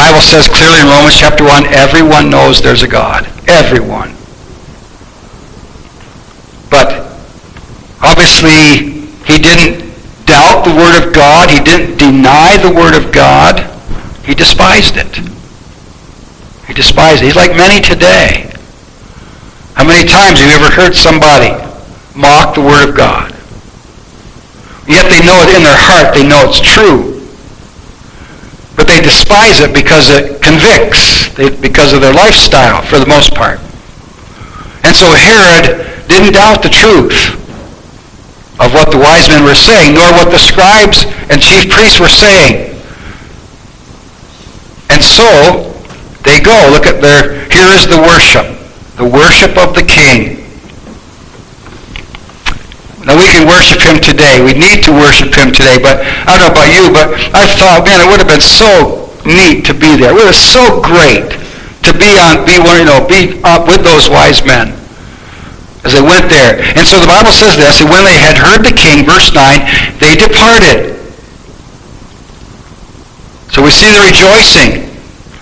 Bible 0.00 0.22
says 0.22 0.48
clearly 0.48 0.80
in 0.80 0.88
Romans 0.88 1.14
chapter 1.14 1.44
1, 1.44 1.66
everyone 1.76 2.30
knows 2.30 2.62
there's 2.62 2.80
a 2.80 2.88
God. 2.88 3.28
Everyone. 3.46 4.16
But 6.70 7.04
obviously, 8.00 9.04
he 9.28 9.36
didn't 9.36 9.92
doubt 10.24 10.64
the 10.64 10.72
Word 10.72 11.04
of 11.04 11.12
God. 11.12 11.50
He 11.50 11.60
didn't 11.60 11.98
deny 11.98 12.56
the 12.56 12.72
Word 12.72 12.96
of 12.96 13.12
God. 13.12 13.60
He 14.24 14.32
despised 14.32 14.96
it. 14.96 15.20
He 16.66 16.72
despised 16.72 17.20
it. 17.20 17.26
He's 17.26 17.36
like 17.36 17.54
many 17.54 17.82
today. 17.82 18.50
How 19.74 19.84
many 19.84 20.08
times 20.08 20.40
have 20.40 20.48
you 20.48 20.56
ever 20.56 20.72
heard 20.72 20.96
somebody 20.96 21.52
mock 22.16 22.54
the 22.54 22.62
Word 22.62 22.88
of 22.88 22.96
God? 22.96 23.32
Yet 24.88 25.12
they 25.12 25.20
know 25.20 25.44
it 25.44 25.54
in 25.54 25.62
their 25.62 25.76
heart. 25.76 26.14
They 26.14 26.26
know 26.26 26.48
it's 26.48 26.58
true 26.58 27.09
they 28.90 29.00
despise 29.00 29.62
it 29.62 29.72
because 29.72 30.10
it 30.10 30.42
convicts, 30.42 31.30
they, 31.38 31.54
because 31.62 31.94
of 31.94 32.02
their 32.02 32.12
lifestyle 32.12 32.82
for 32.82 32.98
the 32.98 33.06
most 33.06 33.34
part. 33.34 33.62
And 34.82 34.90
so 34.90 35.14
Herod 35.14 35.86
didn't 36.10 36.34
doubt 36.34 36.66
the 36.66 36.74
truth 36.74 37.38
of 38.58 38.74
what 38.74 38.90
the 38.90 38.98
wise 38.98 39.28
men 39.30 39.44
were 39.44 39.54
saying, 39.54 39.94
nor 39.94 40.10
what 40.18 40.34
the 40.34 40.42
scribes 40.42 41.06
and 41.30 41.40
chief 41.40 41.70
priests 41.70 42.00
were 42.00 42.10
saying. 42.10 42.74
And 44.90 45.02
so 45.02 45.70
they 46.24 46.40
go. 46.40 46.68
Look 46.74 46.86
at 46.86 47.00
their, 47.00 47.46
here 47.48 47.70
is 47.70 47.86
the 47.86 48.02
worship. 48.02 48.58
The 48.96 49.06
worship 49.06 49.56
of 49.56 49.74
the 49.74 49.86
king. 49.86 50.39
Now 53.04 53.16
we 53.16 53.24
can 53.32 53.48
worship 53.48 53.80
him 53.80 53.96
today. 53.96 54.44
We 54.44 54.52
need 54.52 54.84
to 54.84 54.92
worship 54.92 55.32
him 55.32 55.56
today. 55.56 55.80
But 55.80 56.04
I 56.28 56.36
don't 56.36 56.44
know 56.44 56.52
about 56.52 56.68
you, 56.68 56.92
but 56.92 57.08
I 57.32 57.48
thought, 57.48 57.88
man, 57.88 58.04
it 58.04 58.08
would 58.12 58.20
have 58.20 58.28
been 58.28 58.44
so 58.44 59.08
neat 59.24 59.64
to 59.72 59.74
be 59.74 59.96
there. 59.96 60.12
It 60.12 60.26
was 60.28 60.36
so 60.36 60.84
great 60.84 61.32
to 61.88 61.96
be 61.96 62.12
on, 62.20 62.44
be 62.44 62.60
one, 62.60 62.84
you 62.84 62.84
know, 62.84 63.00
be 63.08 63.40
up 63.40 63.64
with 63.64 63.80
those 63.80 64.12
wise 64.12 64.44
men 64.44 64.76
as 65.80 65.96
they 65.96 66.04
went 66.04 66.28
there. 66.28 66.60
And 66.76 66.84
so 66.84 67.00
the 67.00 67.08
Bible 67.08 67.32
says 67.32 67.56
this, 67.56 67.80
and 67.80 67.88
when 67.88 68.04
they 68.04 68.20
had 68.20 68.36
heard 68.36 68.68
the 68.68 68.76
king, 68.76 69.08
verse 69.08 69.32
9, 69.32 69.64
they 69.96 70.12
departed. 70.12 71.00
So 73.48 73.64
we 73.64 73.72
see 73.72 73.88
the 73.88 74.04
rejoicing. 74.04 74.92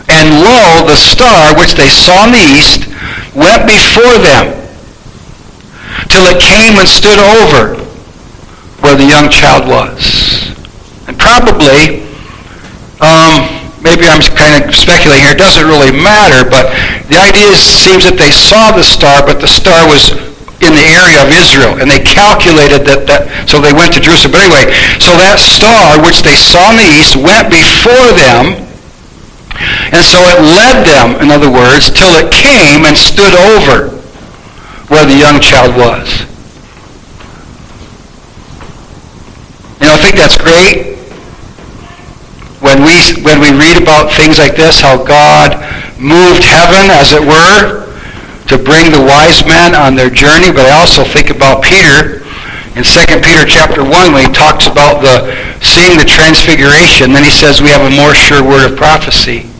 And 0.08 0.30
lo, 0.46 0.86
the 0.86 0.96
star 0.96 1.58
which 1.58 1.74
they 1.74 1.90
saw 1.90 2.24
in 2.24 2.32
the 2.32 2.46
east 2.54 2.86
went 3.34 3.66
before 3.66 4.22
them 4.22 4.57
till 6.06 6.30
it 6.30 6.38
came 6.38 6.78
and 6.78 6.86
stood 6.86 7.18
over 7.18 7.74
where 8.80 8.94
the 8.94 9.04
young 9.04 9.28
child 9.28 9.66
was. 9.66 10.54
And 11.10 11.18
probably, 11.18 12.06
um, 13.02 13.50
maybe 13.82 14.06
I'm 14.06 14.22
kind 14.38 14.54
of 14.62 14.70
speculating 14.74 15.26
here, 15.26 15.34
it 15.34 15.42
doesn't 15.42 15.66
really 15.66 15.90
matter, 15.90 16.46
but 16.46 16.70
the 17.10 17.18
idea 17.18 17.50
seems 17.58 18.06
that 18.06 18.16
they 18.18 18.30
saw 18.30 18.70
the 18.70 18.86
star, 18.86 19.26
but 19.26 19.40
the 19.42 19.50
star 19.50 19.86
was 19.88 20.14
in 20.58 20.74
the 20.74 20.86
area 20.90 21.22
of 21.22 21.30
Israel, 21.30 21.78
and 21.78 21.86
they 21.86 22.02
calculated 22.02 22.82
that, 22.82 23.06
that 23.06 23.30
so 23.46 23.62
they 23.62 23.70
went 23.70 23.94
to 23.94 24.00
Jerusalem. 24.02 24.34
But 24.34 24.42
anyway, 24.46 24.66
so 24.98 25.14
that 25.14 25.38
star 25.38 26.02
which 26.02 26.26
they 26.26 26.34
saw 26.34 26.74
in 26.74 26.82
the 26.82 26.90
east 26.98 27.14
went 27.14 27.46
before 27.50 28.10
them, 28.14 28.58
and 29.94 30.02
so 30.02 30.18
it 30.30 30.38
led 30.42 30.86
them, 30.86 31.18
in 31.22 31.30
other 31.30 31.50
words, 31.50 31.90
till 31.90 32.14
it 32.18 32.30
came 32.30 32.86
and 32.86 32.98
stood 32.98 33.34
over 33.34 33.97
where 34.88 35.04
the 35.04 35.16
young 35.16 35.40
child 35.40 35.76
was. 35.76 36.24
You 39.80 39.86
know, 39.86 39.94
I 39.94 40.00
think 40.00 40.16
that's 40.16 40.36
great 40.36 40.98
when 42.60 42.82
we, 42.82 42.96
when 43.22 43.40
we 43.40 43.54
read 43.54 43.80
about 43.80 44.10
things 44.12 44.38
like 44.38 44.56
this, 44.56 44.80
how 44.80 44.98
God 44.98 45.54
moved 46.00 46.42
heaven, 46.42 46.90
as 46.90 47.12
it 47.12 47.22
were, 47.22 47.86
to 48.48 48.56
bring 48.56 48.90
the 48.90 49.00
wise 49.00 49.44
men 49.46 49.74
on 49.74 49.94
their 49.94 50.10
journey, 50.10 50.50
but 50.50 50.66
I 50.66 50.80
also 50.80 51.04
think 51.04 51.30
about 51.30 51.62
Peter 51.62 52.24
in 52.78 52.84
2 52.84 53.20
Peter 53.26 53.44
chapter 53.44 53.82
1 53.82 53.90
when 53.90 54.22
he 54.22 54.32
talks 54.32 54.66
about 54.66 55.02
the 55.02 55.26
seeing 55.60 55.98
the 55.98 56.06
transfiguration, 56.06 57.12
then 57.12 57.24
he 57.24 57.30
says 57.34 57.60
we 57.60 57.68
have 57.74 57.82
a 57.82 57.90
more 57.90 58.14
sure 58.14 58.38
word 58.38 58.70
of 58.70 58.78
prophecy. 58.78 59.50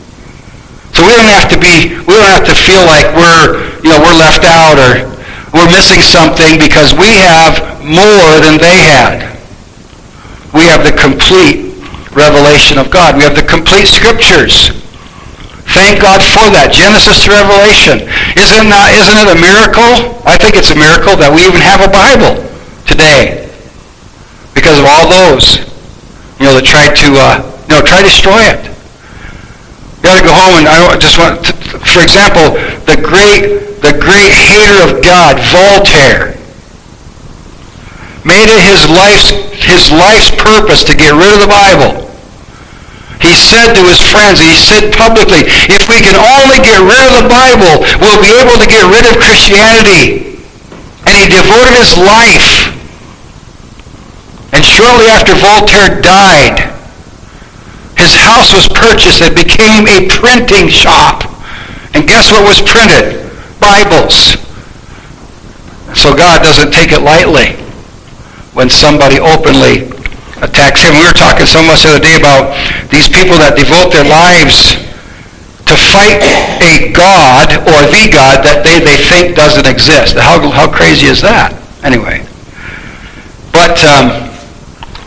So 0.95 1.03
we 1.03 1.11
don't 1.11 1.27
have 1.27 1.51
to 1.51 1.59
be, 1.59 1.99
we 2.07 2.13
don't 2.15 2.31
have 2.31 2.47
to 2.47 2.55
feel 2.55 2.83
like 2.87 3.11
we're, 3.11 3.75
you 3.83 3.91
know, 3.91 3.99
we're 3.99 4.15
left 4.15 4.47
out 4.47 4.79
or 4.79 5.18
we're 5.53 5.69
missing 5.69 6.01
something 6.01 6.61
because 6.61 6.93
we 6.93 7.09
have 7.17 7.81
more 7.81 8.37
than 8.37 8.61
they 8.61 8.77
had. 8.85 9.37
We 10.53 10.65
have 10.69 10.85
the 10.85 10.93
complete 10.93 11.73
revelation 12.13 12.77
of 12.77 12.89
God. 12.89 13.17
We 13.17 13.23
have 13.23 13.35
the 13.35 13.45
complete 13.45 13.85
scriptures. 13.85 14.69
Thank 15.73 16.01
God 16.01 16.21
for 16.33 16.49
that. 16.49 16.73
Genesis 16.73 17.25
to 17.25 17.33
Revelation. 17.33 18.09
Isn't, 18.33 18.69
not, 18.69 18.89
isn't 18.89 19.17
it 19.21 19.29
a 19.29 19.37
miracle? 19.37 20.17
I 20.25 20.33
think 20.37 20.57
it's 20.57 20.73
a 20.73 20.77
miracle 20.77 21.13
that 21.17 21.29
we 21.29 21.45
even 21.45 21.61
have 21.61 21.85
a 21.85 21.91
Bible 21.93 22.41
today. 22.89 23.45
Because 24.57 24.81
of 24.81 24.85
all 24.89 25.05
those, 25.05 25.61
you 26.41 26.49
know, 26.49 26.57
that 26.57 26.65
tried 26.65 26.97
to, 27.05 27.09
uh, 27.13 27.37
you 27.69 27.77
know, 27.77 27.85
try 27.85 28.01
to 28.01 28.09
destroy 28.09 28.41
it. 28.49 28.69
Got 30.01 30.15
to 30.19 30.23
go 30.23 30.31
home 30.31 30.63
and 30.63 30.67
I 30.67 30.95
just 30.95 31.19
want, 31.19 31.43
to, 31.43 31.53
for 31.83 32.01
example, 32.01 32.55
the 32.87 32.95
great, 32.95 33.79
the 33.83 33.91
great 33.99 34.31
hater 34.31 34.79
of 34.87 35.03
God, 35.03 35.35
Voltaire, 35.51 36.39
made 38.23 38.47
it 38.47 38.63
his 38.63 38.87
life's, 38.87 39.31
his 39.59 39.91
life's 39.91 40.31
purpose 40.31 40.83
to 40.87 40.95
get 40.95 41.11
rid 41.11 41.31
of 41.35 41.43
the 41.43 41.51
Bible. 41.51 42.07
He 43.19 43.35
said 43.35 43.75
to 43.75 43.83
his 43.83 43.99
friends, 43.99 44.39
he 44.39 44.55
said 44.55 44.95
publicly, 44.95 45.43
if 45.67 45.91
we 45.91 45.99
can 45.99 46.15
only 46.15 46.63
get 46.63 46.79
rid 46.79 47.03
of 47.03 47.19
the 47.19 47.27
Bible, 47.27 47.83
we'll 47.99 48.23
be 48.23 48.31
able 48.39 48.55
to 48.55 48.67
get 48.67 48.87
rid 48.87 49.03
of 49.03 49.19
Christianity. 49.19 50.39
And 51.03 51.11
he 51.11 51.27
devoted 51.27 51.75
his 51.75 51.99
life. 51.99 52.71
And 54.55 54.63
shortly 54.63 55.11
after 55.11 55.35
Voltaire 55.35 55.99
died, 55.99 56.78
his 57.99 58.15
house 58.15 58.55
was 58.55 58.71
purchased 58.71 59.19
It 59.19 59.35
became 59.35 59.83
a 59.87 60.07
printing 60.07 60.71
shop. 60.71 61.27
And 61.93 62.07
guess 62.07 62.31
what 62.31 62.47
was 62.47 62.63
printed? 62.63 63.27
Bibles. 63.59 64.39
So 65.99 66.15
God 66.15 66.39
doesn't 66.41 66.71
take 66.71 66.95
it 66.95 67.03
lightly 67.03 67.59
when 68.55 68.69
somebody 68.69 69.19
openly 69.19 69.91
attacks 70.39 70.87
him. 70.87 70.95
We 70.95 71.03
were 71.03 71.17
talking 71.17 71.45
so 71.45 71.59
much 71.59 71.83
the 71.83 71.99
other 71.99 72.03
day 72.03 72.15
about 72.15 72.55
these 72.87 73.11
people 73.11 73.35
that 73.43 73.59
devote 73.59 73.91
their 73.91 74.07
lives 74.07 74.79
to 75.67 75.75
fight 75.75 76.23
a 76.63 76.93
God 76.95 77.51
or 77.67 77.83
the 77.91 78.07
God 78.07 78.45
that 78.47 78.63
they, 78.63 78.79
they 78.79 78.95
think 78.95 79.35
doesn't 79.35 79.67
exist. 79.67 80.15
How, 80.15 80.39
how 80.49 80.71
crazy 80.71 81.07
is 81.07 81.21
that? 81.21 81.51
Anyway. 81.83 82.23
But, 83.51 83.75
um, 83.83 84.28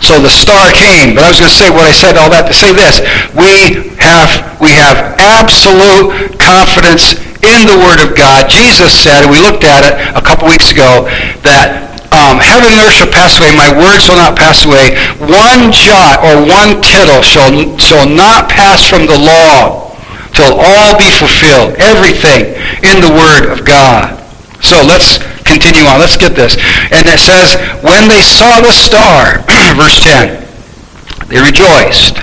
so 0.03 0.19
the 0.19 0.31
star 0.31 0.75
came. 0.75 1.15
But 1.15 1.25
I 1.25 1.29
was 1.31 1.39
going 1.39 1.51
to 1.51 1.57
say 1.57 1.71
what 1.71 1.87
I 1.87 1.95
said, 1.95 2.19
all 2.19 2.29
that 2.35 2.51
to 2.51 2.55
say 2.55 2.75
this. 2.75 3.01
We 3.33 3.87
have, 4.03 4.29
we 4.59 4.75
have 4.75 5.15
absolute 5.17 6.37
confidence 6.43 7.17
in 7.43 7.71
the 7.71 7.79
Word 7.79 8.03
of 8.03 8.19
God. 8.19 8.51
Jesus 8.51 8.91
said, 8.91 9.23
and 9.25 9.31
we 9.31 9.39
looked 9.39 9.63
at 9.63 9.87
it 9.87 9.95
a 10.15 10.23
couple 10.23 10.51
weeks 10.51 10.75
ago, 10.75 11.07
that 11.47 11.93
um, 12.13 12.43
heaven 12.43 12.69
and 12.69 12.83
earth 12.85 12.99
shall 12.99 13.09
pass 13.09 13.41
away, 13.41 13.57
my 13.57 13.73
word 13.73 13.97
shall 14.03 14.21
not 14.21 14.37
pass 14.37 14.69
away. 14.69 14.93
One 15.17 15.73
jot 15.73 16.21
or 16.21 16.45
one 16.45 16.83
tittle 16.85 17.25
shall, 17.25 17.49
shall 17.81 18.05
not 18.05 18.53
pass 18.53 18.85
from 18.85 19.09
the 19.09 19.17
law 19.17 19.97
till 20.37 20.53
all 20.61 20.93
be 21.01 21.09
fulfilled. 21.09 21.79
Everything 21.81 22.53
in 22.85 23.01
the 23.01 23.09
word 23.09 23.49
of 23.49 23.65
God. 23.65 24.19
So 24.61 24.77
let's 24.85 25.25
continue 25.53 25.85
on. 25.85 26.01
Let's 26.01 26.17
get 26.17 26.33
this. 26.33 26.57
And 26.89 27.05
it 27.05 27.21
says, 27.21 27.61
when 27.85 28.09
they 28.09 28.25
saw 28.25 28.65
the 28.65 28.73
star, 28.73 29.45
verse 29.77 30.01
10, 30.01 30.41
they 31.29 31.41
rejoiced 31.41 32.17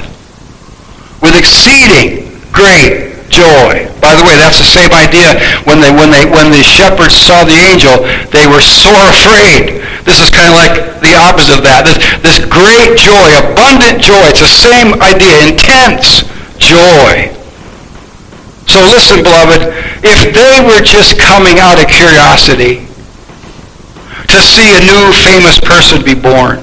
with 1.22 1.38
exceeding 1.38 2.42
great 2.50 3.10
joy. 3.30 3.86
By 4.02 4.18
the 4.18 4.26
way, 4.26 4.34
that's 4.42 4.58
the 4.58 4.68
same 4.68 4.90
idea 4.92 5.38
when 5.70 5.80
they 5.80 5.94
when 5.94 6.10
they 6.10 6.26
when 6.26 6.50
the 6.50 6.66
shepherds 6.66 7.14
saw 7.14 7.46
the 7.46 7.58
angel, 7.58 8.02
they 8.34 8.50
were 8.50 8.62
sore 8.62 9.06
afraid. 9.10 9.86
This 10.04 10.20
is 10.20 10.34
kind 10.34 10.50
of 10.50 10.58
like 10.58 11.02
the 11.06 11.14
opposite 11.14 11.62
of 11.62 11.64
that. 11.64 11.86
This 11.86 12.02
this 12.26 12.38
great 12.50 12.98
joy, 12.98 13.30
abundant 13.38 14.02
joy. 14.02 14.34
It's 14.34 14.42
the 14.42 14.50
same 14.50 14.98
idea, 15.02 15.54
intense 15.54 16.26
joy. 16.58 17.30
So 18.66 18.82
listen, 18.86 19.22
beloved, 19.22 19.74
if 20.06 20.34
they 20.34 20.62
were 20.62 20.82
just 20.82 21.18
coming 21.18 21.58
out 21.58 21.82
of 21.82 21.90
curiosity 21.90 22.89
to 24.30 24.42
see 24.42 24.70
a 24.78 24.82
new 24.82 25.12
famous 25.26 25.60
person 25.60 26.06
be 26.06 26.14
born, 26.14 26.62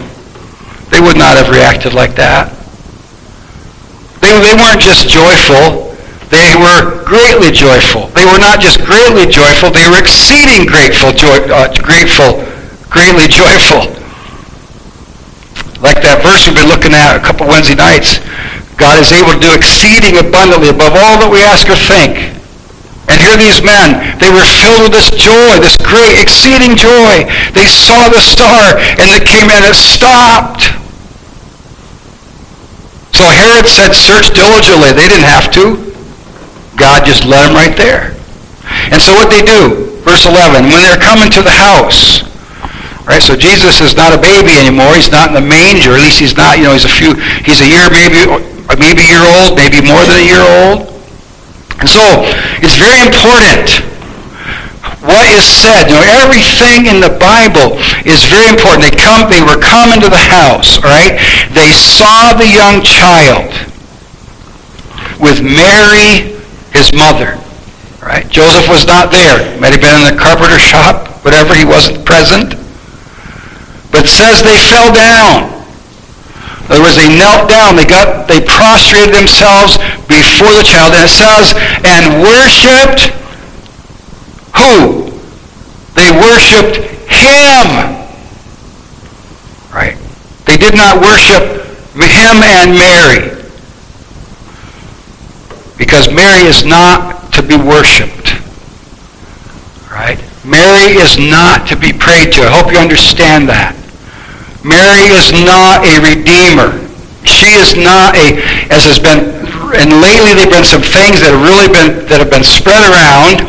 they 0.91 1.01
would 1.01 1.19
not 1.19 1.37
have 1.37 1.51
reacted 1.51 1.93
like 1.93 2.15
that. 2.15 2.55
They, 4.23 4.33
they 4.39 4.55
weren't 4.55 4.81
just 4.81 5.11
joyful. 5.11 5.95
They 6.31 6.59
were 6.59 7.05
greatly 7.07 7.51
joyful. 7.51 8.11
They 8.15 8.27
were 8.27 8.39
not 8.39 8.59
just 8.59 8.83
greatly 8.83 9.27
joyful, 9.31 9.71
they 9.71 9.87
were 9.87 10.03
exceeding 10.03 10.67
grateful, 10.67 11.13
joy, 11.15 11.39
uh, 11.47 11.71
grateful, 11.83 12.43
greatly 12.91 13.31
joyful. 13.31 13.95
Like 15.83 16.03
that 16.03 16.25
verse 16.25 16.47
we've 16.47 16.57
been 16.57 16.73
looking 16.73 16.97
at 16.97 17.15
a 17.15 17.23
couple 17.23 17.47
Wednesday 17.47 17.77
nights. 17.77 18.19
God 18.75 18.99
is 18.99 19.13
able 19.13 19.37
to 19.37 19.41
do 19.41 19.55
exceeding 19.55 20.19
abundantly 20.19 20.69
above 20.69 20.99
all 20.99 21.21
that 21.23 21.31
we 21.31 21.45
ask 21.47 21.69
or 21.71 21.79
think. 21.79 22.37
And 23.07 23.23
here 23.23 23.39
these 23.39 23.63
men, 23.63 24.19
they 24.19 24.31
were 24.31 24.43
filled 24.43 24.91
with 24.91 24.95
this 24.99 25.11
joy, 25.15 25.63
this 25.63 25.79
great, 25.79 26.19
exceeding 26.19 26.75
joy. 26.75 27.23
They 27.55 27.71
saw 27.71 28.11
the 28.11 28.19
star 28.19 28.75
and 28.75 29.09
it 29.15 29.23
came 29.23 29.47
and 29.47 29.63
it 29.63 29.79
stopped. 29.79 30.75
So 33.15 33.25
Herod 33.31 33.65
said, 33.71 33.95
search 33.95 34.35
diligently. 34.35 34.91
They 34.93 35.07
didn't 35.07 35.25
have 35.31 35.49
to. 35.55 35.81
God 36.77 37.07
just 37.07 37.25
led 37.25 37.49
them 37.49 37.55
right 37.55 37.73
there. 37.79 38.13
And 38.91 39.01
so 39.01 39.15
what 39.15 39.31
they 39.31 39.41
do, 39.41 40.03
verse 40.03 40.27
11, 40.27 40.69
when 40.69 40.83
they're 40.83 41.01
coming 41.01 41.31
to 41.31 41.41
the 41.41 41.55
house, 41.55 42.27
right? 43.07 43.23
So 43.23 43.39
Jesus 43.39 43.81
is 43.81 43.97
not 43.97 44.13
a 44.13 44.21
baby 44.21 44.59
anymore. 44.59 44.99
He's 44.99 45.11
not 45.11 45.31
in 45.31 45.35
the 45.35 45.47
manger. 45.47 45.95
At 45.95 46.03
least 46.03 46.19
he's 46.19 46.37
not, 46.37 46.59
you 46.59 46.65
know, 46.65 46.75
he's 46.75 46.85
a 46.85 46.93
few, 46.93 47.15
he's 47.47 47.63
a 47.63 47.69
year, 47.71 47.87
maybe, 47.89 48.27
maybe 48.77 49.07
a 49.07 49.11
year 49.15 49.25
old, 49.25 49.57
maybe 49.57 49.81
more 49.81 50.03
than 50.05 50.19
a 50.19 50.27
year 50.27 50.43
old. 50.43 50.96
And 51.81 51.89
so 51.89 52.25
it's 52.65 52.77
very 52.77 53.05
important 53.05 53.85
what 55.05 55.27
is 55.29 55.45
said. 55.45 55.89
You 55.89 56.01
know, 56.01 56.09
everything 56.25 56.91
in 56.91 56.99
the 56.99 57.13
Bible 57.21 57.79
is 58.03 58.27
very 58.27 58.49
important. 58.49 58.83
They 58.83 58.97
come, 58.97 59.31
they 59.31 59.43
were 59.43 59.61
coming 59.61 60.01
to 60.01 60.11
the 60.11 60.21
house, 60.21 60.81
all 60.83 60.91
right? 60.91 61.21
They 61.53 61.71
saw 61.71 62.35
the 62.35 62.49
young 62.49 62.83
child 62.83 63.53
with 65.21 65.43
Mary 65.43 66.37
his 66.73 66.93
mother. 66.93 67.41
Right? 68.03 68.29
Joseph 68.29 68.69
was 68.69 68.87
not 68.87 69.11
there. 69.11 69.59
Might 69.59 69.73
have 69.73 69.81
been 69.81 69.97
in 69.97 70.15
the 70.15 70.21
carpenter 70.21 70.61
shop, 70.61 71.25
whatever. 71.25 71.55
He 71.55 71.65
wasn't 71.65 72.05
present. 72.07 72.55
But 73.91 74.07
says 74.07 74.45
they 74.45 74.59
fell 74.71 74.93
down. 74.93 75.56
In 76.67 76.73
other 76.73 76.83
words, 76.83 76.97
they 76.97 77.07
knelt 77.15 77.49
down, 77.49 77.77
they 77.77 77.87
got, 77.87 78.27
they 78.27 78.43
prostrated 78.43 79.15
themselves 79.15 79.79
before 80.11 80.51
the 80.59 80.67
child, 80.67 80.95
and 80.99 81.07
it 81.07 81.15
says, 81.15 81.55
and 81.87 82.23
worshipped 82.23 83.15
who? 84.57 85.11
They 85.95 86.11
worshipped 86.11 86.77
him. 87.13 87.69
Right? 89.73 89.97
They 90.47 90.57
did 90.57 90.75
not 90.75 91.01
worship 91.01 91.63
him 91.95 92.43
and 92.43 92.73
Mary. 92.73 93.37
Because 95.77 96.11
Mary 96.13 96.49
is 96.49 96.65
not 96.65 97.33
to 97.35 97.43
be 97.43 97.57
worshipped. 97.57 98.33
Right? 99.91 100.19
Mary 100.45 100.97
is 100.97 101.19
not 101.19 101.69
to 101.69 101.77
be 101.77 101.93
prayed 101.93 102.33
to. 102.33 102.43
I 102.43 102.49
hope 102.49 102.73
you 102.73 102.79
understand 102.79 103.49
that. 103.49 103.76
Mary 104.67 105.07
is 105.15 105.31
not 105.31 105.87
a 105.87 106.03
redeemer. 106.03 106.75
She 107.23 107.55
is 107.55 107.79
not 107.79 108.19
a, 108.19 108.35
as 108.71 108.83
has 108.87 108.99
been, 108.99 109.31
and 109.79 110.03
lately 110.03 110.35
there 110.35 110.47
have 110.47 110.55
been 110.59 110.67
some 110.67 110.83
things 110.83 111.23
that 111.23 111.31
have 111.31 111.43
really 111.43 111.71
been, 111.71 112.07
that 112.11 112.19
have 112.19 112.31
been 112.31 112.47
spread 112.47 112.83
around 112.83 113.47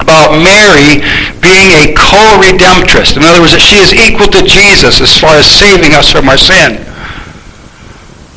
about 0.00 0.32
Mary 0.40 1.04
being 1.44 1.76
a 1.76 1.92
co-redemptrix. 1.92 3.16
In 3.16 3.24
other 3.24 3.40
words, 3.40 3.52
that 3.52 3.60
she 3.60 3.84
is 3.84 3.92
equal 3.92 4.32
to 4.32 4.40
Jesus 4.44 5.00
as 5.04 5.12
far 5.16 5.36
as 5.36 5.44
saving 5.44 5.92
us 5.92 6.08
from 6.08 6.28
our 6.28 6.40
sin. 6.40 6.80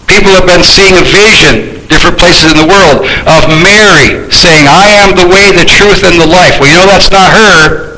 People 0.07 0.35
have 0.35 0.47
been 0.47 0.63
seeing 0.63 0.99
a 0.99 1.05
vision, 1.07 1.87
different 1.87 2.19
places 2.19 2.51
in 2.51 2.59
the 2.59 2.67
world, 2.67 3.07
of 3.27 3.47
Mary 3.63 4.27
saying, 4.31 4.67
I 4.67 4.91
am 4.99 5.15
the 5.15 5.27
way, 5.27 5.55
the 5.55 5.67
truth, 5.67 6.03
and 6.03 6.19
the 6.19 6.27
life. 6.27 6.59
Well, 6.59 6.67
you 6.67 6.75
know 6.75 6.87
that's 6.87 7.11
not 7.11 7.31
her. 7.31 7.92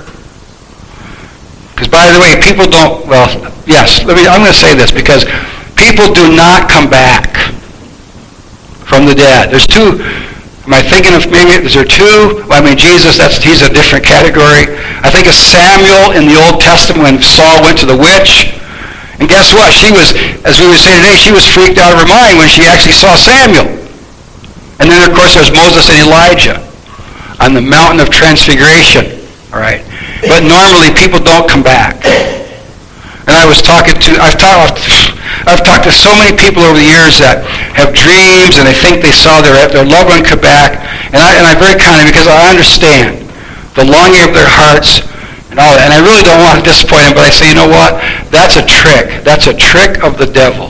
Because 1.76 1.92
by 1.92 2.08
the 2.08 2.24
way, 2.24 2.40
people 2.40 2.72
don't, 2.72 3.04
well, 3.04 3.28
yes, 3.68 4.00
let 4.08 4.16
me, 4.16 4.24
I'm 4.24 4.40
going 4.40 4.56
to 4.56 4.56
say 4.56 4.80
this 4.80 4.96
because 4.96 5.28
people 5.76 6.08
do 6.16 6.32
not 6.32 6.72
come 6.72 6.88
back 6.88 7.52
from 8.88 9.04
the 9.04 9.12
dead. 9.12 9.52
There's 9.52 9.68
two, 9.68 10.00
am 10.64 10.72
I 10.72 10.80
thinking 10.80 11.12
of 11.12 11.28
maybe, 11.28 11.68
is 11.68 11.76
there 11.76 11.84
two? 11.84 12.48
Well, 12.48 12.58
I 12.58 12.64
mean, 12.64 12.80
Jesus, 12.80 13.20
that's, 13.20 13.44
he's 13.44 13.60
a 13.60 13.68
different 13.68 14.08
category. 14.08 14.72
I 15.04 15.12
think 15.12 15.28
of 15.28 15.36
Samuel 15.36 16.16
in 16.16 16.32
the 16.32 16.40
Old 16.40 16.64
Testament 16.64 17.04
when 17.04 17.20
Saul 17.20 17.60
went 17.60 17.76
to 17.84 17.86
the 17.86 18.00
witch. 18.00 18.56
And 19.20 19.28
guess 19.28 19.52
what? 19.52 19.76
She 19.76 19.92
was, 19.92 20.16
as 20.48 20.64
we 20.64 20.72
were 20.72 20.80
saying 20.80 21.04
today, 21.04 21.20
she 21.20 21.36
was 21.36 21.44
freaked 21.44 21.76
out 21.76 21.92
of 21.92 22.00
her 22.00 22.08
mind 22.08 22.40
when 22.40 22.48
she 22.48 22.64
actually 22.64 22.96
saw 22.96 23.20
Samuel. 23.20 23.68
And 24.80 24.88
then, 24.88 25.04
of 25.04 25.12
course, 25.12 25.36
there's 25.36 25.52
Moses 25.52 25.92
and 25.92 26.00
Elijah 26.08 26.64
on 27.44 27.52
the 27.52 27.64
mountain 27.64 28.00
of 28.00 28.08
transfiguration. 28.08 29.28
All 29.52 29.60
right. 29.60 29.84
But 30.28 30.44
normally 30.44 30.94
people 30.94 31.22
don't 31.22 31.50
come 31.50 31.62
back. 31.62 32.02
And 33.26 33.34
I 33.34 33.46
was 33.50 33.62
talking 33.62 33.98
to, 33.98 34.22
I've 34.22 34.38
talked, 34.38 34.86
I've 35.50 35.66
talked 35.66 35.90
to 35.90 35.94
so 35.94 36.14
many 36.14 36.38
people 36.38 36.62
over 36.62 36.78
the 36.78 36.86
years 36.86 37.18
that 37.18 37.42
have 37.74 37.90
dreams 37.90 38.62
and 38.62 38.70
they 38.70 38.78
think 38.78 39.02
they 39.02 39.14
saw 39.14 39.42
their, 39.42 39.58
their 39.66 39.86
loved 39.86 40.14
one 40.14 40.22
come 40.22 40.42
back. 40.42 40.78
And, 41.10 41.18
I, 41.18 41.42
and 41.42 41.46
I'm 41.50 41.58
very 41.58 41.78
kind 41.82 42.06
because 42.06 42.30
I 42.30 42.54
understand 42.54 43.26
the 43.74 43.86
longing 43.86 44.30
of 44.30 44.38
their 44.38 44.46
hearts 44.46 45.02
and 45.50 45.58
all 45.58 45.74
that. 45.74 45.90
And 45.90 45.94
I 45.98 46.06
really 46.06 46.22
don't 46.22 46.38
want 46.46 46.62
to 46.62 46.66
disappoint 46.66 47.10
them, 47.10 47.18
but 47.18 47.26
I 47.26 47.34
say, 47.34 47.50
you 47.50 47.58
know 47.58 47.70
what? 47.70 47.98
That's 48.30 48.62
a 48.62 48.66
trick. 48.66 49.26
That's 49.26 49.50
a 49.50 49.56
trick 49.58 50.06
of 50.06 50.22
the 50.22 50.30
devil. 50.30 50.70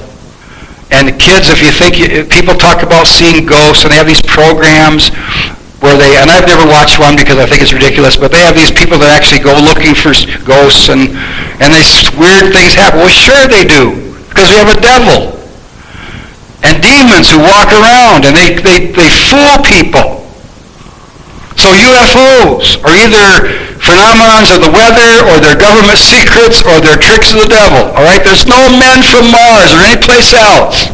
And 0.96 1.12
the 1.12 1.18
kids, 1.20 1.52
if 1.52 1.60
you 1.60 1.76
think, 1.76 2.00
you, 2.00 2.24
people 2.24 2.56
talk 2.56 2.80
about 2.88 3.04
seeing 3.04 3.44
ghosts 3.44 3.84
and 3.84 3.92
they 3.92 4.00
have 4.00 4.08
these 4.08 4.24
programs 4.24 5.12
where 5.86 6.02
they, 6.02 6.18
and 6.18 6.34
I've 6.34 6.50
never 6.50 6.66
watched 6.66 6.98
one 6.98 7.14
because 7.14 7.38
I 7.38 7.46
think 7.46 7.62
it's 7.62 7.72
ridiculous, 7.72 8.18
but 8.18 8.34
they 8.34 8.42
have 8.42 8.58
these 8.58 8.74
people 8.74 8.98
that 9.06 9.14
actually 9.14 9.46
go 9.46 9.54
looking 9.54 9.94
for 9.94 10.18
ghosts 10.42 10.90
and, 10.90 11.14
and 11.62 11.70
these 11.70 12.10
weird 12.18 12.50
things 12.50 12.74
happen. 12.74 13.06
Well, 13.06 13.14
sure 13.14 13.46
they 13.46 13.62
do, 13.62 14.18
because 14.34 14.50
we 14.50 14.58
have 14.58 14.74
a 14.74 14.82
devil. 14.82 15.38
And 16.66 16.82
demons 16.82 17.30
who 17.30 17.46
walk 17.46 17.70
around 17.70 18.26
and 18.26 18.34
they, 18.34 18.58
they, 18.58 18.90
they 18.90 19.14
fool 19.14 19.62
people. 19.62 20.26
So 21.56 21.70
UFOs 21.70 22.82
are 22.82 22.96
either 22.98 23.46
phenomenons 23.78 24.50
of 24.50 24.66
the 24.66 24.74
weather 24.74 25.24
or 25.30 25.38
they're 25.38 25.56
government 25.56 26.02
secrets 26.02 26.66
or 26.66 26.82
they're 26.82 26.98
tricks 26.98 27.32
of 27.38 27.46
the 27.46 27.52
devil. 27.54 27.94
All 27.94 28.04
right? 28.04 28.20
There's 28.26 28.50
no 28.50 28.74
men 28.74 29.06
from 29.06 29.30
Mars 29.30 29.70
or 29.70 29.86
any 29.86 30.02
place 30.02 30.34
else. 30.34 30.90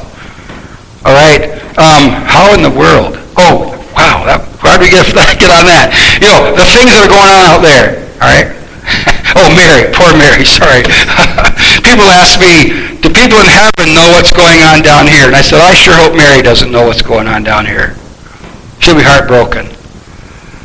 All 1.08 1.16
right? 1.16 1.56
Um, 1.80 2.12
how 2.28 2.54
in 2.54 2.62
the 2.62 2.70
world? 2.70 3.16
Oh, 3.40 3.74
wow. 3.96 4.28
That, 4.28 4.51
we 4.82 4.90
get, 4.90 5.06
get 5.38 5.52
on 5.54 5.70
that? 5.70 5.94
You 6.18 6.28
know, 6.34 6.58
the 6.58 6.66
things 6.66 6.90
that 6.90 7.06
are 7.06 7.12
going 7.12 7.30
on 7.30 7.42
out 7.46 7.62
there. 7.62 8.02
All 8.18 8.30
right? 8.30 8.50
oh, 9.38 9.50
Mary. 9.54 9.88
Poor 9.94 10.12
Mary. 10.18 10.44
Sorry. 10.60 10.82
people 11.86 12.10
ask 12.10 12.42
me, 12.42 12.98
do 13.00 13.14
people 13.14 13.38
in 13.40 13.50
heaven 13.50 13.94
know 13.94 14.10
what's 14.18 14.34
going 14.34 14.66
on 14.66 14.82
down 14.82 15.06
here? 15.06 15.30
And 15.30 15.38
I 15.38 15.46
said, 15.46 15.62
I 15.62 15.78
sure 15.78 15.94
hope 15.94 16.18
Mary 16.18 16.42
doesn't 16.42 16.74
know 16.74 16.90
what's 16.90 17.06
going 17.06 17.30
on 17.30 17.46
down 17.46 17.70
here. 17.70 17.96
She'll 18.82 18.98
be 18.98 19.06
heartbroken. 19.06 19.70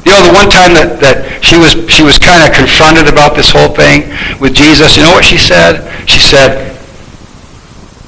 You 0.08 0.14
know, 0.14 0.22
the 0.22 0.34
one 0.34 0.48
time 0.48 0.72
that, 0.78 1.02
that 1.02 1.42
she 1.42 1.58
was 1.58 1.74
she 1.90 2.06
was 2.06 2.14
kind 2.14 2.46
of 2.46 2.54
confronted 2.54 3.10
about 3.10 3.34
this 3.34 3.50
whole 3.50 3.74
thing 3.74 4.06
with 4.38 4.54
Jesus, 4.54 4.94
you 4.94 5.02
know 5.02 5.10
what 5.10 5.26
she 5.26 5.36
said? 5.36 5.82
She 6.06 6.22
said, 6.22 6.78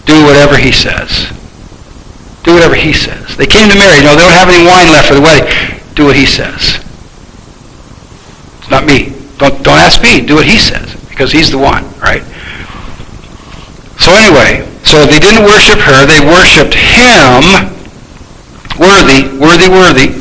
do 0.07 0.25
whatever 0.25 0.57
he 0.57 0.73
says. 0.73 1.29
Do 2.47 2.55
whatever 2.55 2.75
he 2.75 2.95
says. 2.95 3.37
They 3.37 3.45
came 3.45 3.69
to 3.69 3.77
Mary. 3.77 3.99
You 3.99 4.09
know, 4.09 4.17
they 4.17 4.25
don't 4.25 4.33
have 4.33 4.49
any 4.49 4.65
wine 4.65 4.89
left 4.89 5.09
for 5.09 5.15
the 5.15 5.21
wedding. 5.21 5.78
Do 5.99 6.07
what 6.07 6.15
he 6.15 6.31
says. 6.31 6.79
It's 8.63 8.71
not 8.71 8.87
me. 8.87 9.19
Don't, 9.43 9.51
don't 9.67 9.83
ask 9.83 9.99
me. 9.99 10.23
Do 10.23 10.39
what 10.39 10.47
he 10.47 10.55
says 10.55 10.95
because 11.11 11.35
he's 11.35 11.51
the 11.51 11.59
one, 11.59 11.83
right? 11.99 12.23
So 13.99 14.15
anyway, 14.15 14.63
so 14.87 15.03
they 15.11 15.19
didn't 15.19 15.43
worship 15.43 15.83
her. 15.83 16.07
They 16.07 16.23
worshiped 16.23 16.79
him. 16.79 17.43
Worthy, 18.79 19.27
worthy, 19.43 19.67
worthy. 19.67 20.15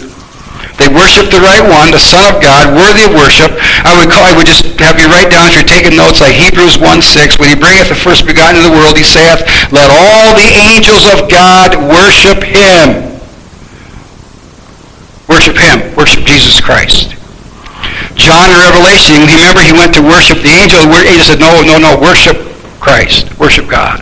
They 0.81 0.89
worship 0.89 1.29
the 1.29 1.45
right 1.45 1.61
one, 1.61 1.93
the 1.93 2.01
Son 2.01 2.25
of 2.25 2.41
God, 2.41 2.73
worthy 2.73 3.05
of 3.05 3.13
worship. 3.13 3.53
I 3.85 3.93
would 4.01 4.09
call, 4.09 4.25
I 4.25 4.33
would 4.33 4.49
just 4.49 4.65
have 4.81 4.97
you 4.97 5.05
write 5.13 5.29
down 5.29 5.45
if 5.45 5.53
you're 5.53 5.69
taking 5.77 5.93
notes 5.93 6.25
like 6.25 6.33
Hebrews 6.33 6.81
1, 6.81 7.05
6. 7.05 7.37
When 7.37 7.53
he 7.53 7.57
bringeth 7.57 7.93
the 7.93 8.01
first 8.01 8.25
begotten 8.25 8.57
into 8.57 8.73
the 8.73 8.77
world, 8.81 8.97
he 8.97 9.05
saith, 9.05 9.45
Let 9.69 9.93
all 9.93 10.33
the 10.33 10.49
angels 10.73 11.05
of 11.05 11.29
God 11.29 11.77
worship 11.77 12.41
him. 12.41 13.06
Worship 15.37 15.57
him. 15.57 15.95
Worship 15.95 16.25
Jesus 16.25 16.59
Christ. 16.59 17.13
John 18.17 18.49
in 18.49 18.57
Revelation, 18.57 19.21
remember 19.21 19.61
he 19.61 19.71
went 19.71 19.93
to 19.93 20.01
worship 20.01 20.41
the 20.41 20.49
angel. 20.49 20.81
The 20.89 21.05
angel 21.05 21.21
said, 21.21 21.39
no, 21.39 21.61
no, 21.61 21.77
no, 21.77 21.93
worship 22.01 22.41
Christ. 22.81 23.37
Worship 23.37 23.69
God. 23.69 24.01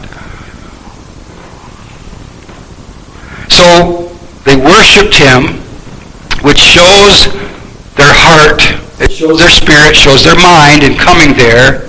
So 3.52 4.15
they 4.48 4.56
worshiped 4.56 5.12
him 5.19 5.60
which 6.48 6.58
shows 6.58 7.28
their 8.00 8.15
heart, 8.15 8.63
it 9.04 9.12
shows 9.12 9.39
their 9.39 9.52
spirit, 9.52 9.93
shows 9.93 10.24
their 10.24 10.39
mind 10.39 10.84
in 10.88 10.95
coming 10.95 11.36
there. 11.36 11.84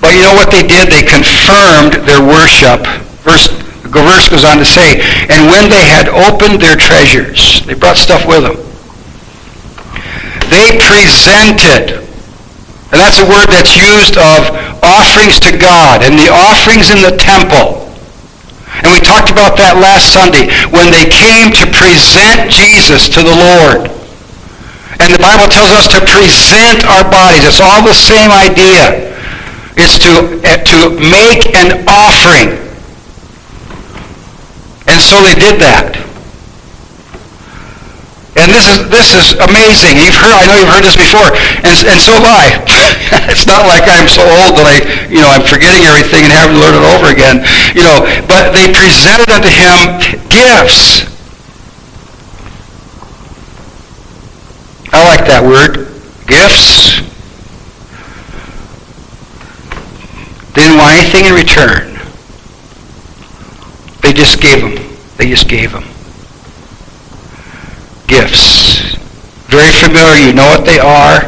But 0.00 0.16
you 0.16 0.24
know 0.24 0.32
what 0.32 0.50
they 0.50 0.64
did? 0.64 0.88
They 0.88 1.04
confirmed 1.04 2.00
their 2.08 2.24
worship. 2.24 2.80
Verse, 3.28 3.59
verse 3.98 4.30
goes 4.30 4.46
on 4.46 4.62
to 4.62 4.66
say, 4.66 5.02
and 5.26 5.50
when 5.50 5.66
they 5.66 5.82
had 5.90 6.06
opened 6.06 6.62
their 6.62 6.78
treasures, 6.78 7.66
they 7.66 7.74
brought 7.74 7.98
stuff 7.98 8.22
with 8.22 8.46
them. 8.46 8.56
They 10.54 10.78
presented, 10.78 11.98
and 12.94 12.98
that's 13.02 13.18
a 13.18 13.26
word 13.26 13.50
that's 13.50 13.74
used 13.74 14.14
of 14.14 14.54
offerings 14.86 15.42
to 15.42 15.58
God, 15.58 16.06
and 16.06 16.14
the 16.14 16.30
offerings 16.30 16.94
in 16.94 17.02
the 17.02 17.18
temple 17.18 17.90
and 18.82 18.94
we 18.96 19.00
talked 19.02 19.28
about 19.28 19.58
that 19.58 19.76
last 19.76 20.14
Sunday 20.14 20.48
when 20.72 20.88
they 20.88 21.04
came 21.10 21.52
to 21.58 21.66
present 21.68 22.48
Jesus 22.48 23.10
to 23.12 23.20
the 23.20 23.34
Lord. 23.34 23.90
And 25.02 25.12
the 25.12 25.20
Bible 25.20 25.50
tells 25.50 25.74
us 25.74 25.86
to 25.96 26.00
present 26.06 26.86
our 26.88 27.04
bodies. 27.04 27.44
It's 27.44 27.60
all 27.60 27.82
the 27.84 27.96
same 27.96 28.30
idea. 28.30 29.12
It's 29.76 29.98
to, 30.06 30.40
eh, 30.44 30.62
to 30.70 30.96
make 30.96 31.52
an 31.56 31.84
offering. 31.88 32.69
So 35.00 35.16
they 35.24 35.34
did 35.34 35.56
that. 35.64 35.96
And 38.36 38.48
this 38.52 38.68
is 38.68 38.88
this 38.88 39.12
is 39.16 39.32
amazing. 39.36 40.00
You've 40.00 40.16
heard 40.16 40.32
I 40.32 40.46
know 40.48 40.56
you've 40.56 40.70
heard 40.70 40.84
this 40.84 40.96
before, 40.96 41.28
and, 41.64 41.76
and 41.88 42.00
so 42.00 42.14
have 42.16 42.24
I. 42.24 42.46
it's 43.32 43.44
not 43.44 43.66
like 43.66 43.84
I'm 43.84 44.08
so 44.08 44.22
old 44.22 44.56
that 44.56 44.64
I 44.64 44.76
you 45.10 45.20
know 45.20 45.28
I'm 45.28 45.44
forgetting 45.44 45.84
everything 45.84 46.24
and 46.24 46.32
having 46.32 46.56
to 46.56 46.62
learn 46.62 46.76
it 46.78 46.86
over 46.88 47.08
again. 47.12 47.42
You 47.74 47.84
know, 47.84 48.06
but 48.30 48.56
they 48.56 48.70
presented 48.72 49.28
unto 49.28 49.50
him 49.50 50.00
gifts. 50.30 51.04
I 54.92 55.04
like 55.04 55.26
that 55.26 55.42
word, 55.44 55.90
gifts. 56.28 57.02
They 60.54 60.64
didn't 60.64 60.78
want 60.78 60.96
anything 60.96 61.26
in 61.26 61.34
return. 61.34 61.98
They 64.02 64.12
just 64.12 64.40
gave 64.40 64.60
them. 64.60 64.89
They 65.20 65.28
just 65.28 65.50
gave 65.50 65.72
them. 65.72 65.82
Gifts. 68.06 68.96
Very 69.52 69.70
familiar. 69.70 70.28
You 70.28 70.32
know 70.32 70.46
what 70.46 70.64
they 70.64 70.78
are. 70.78 71.20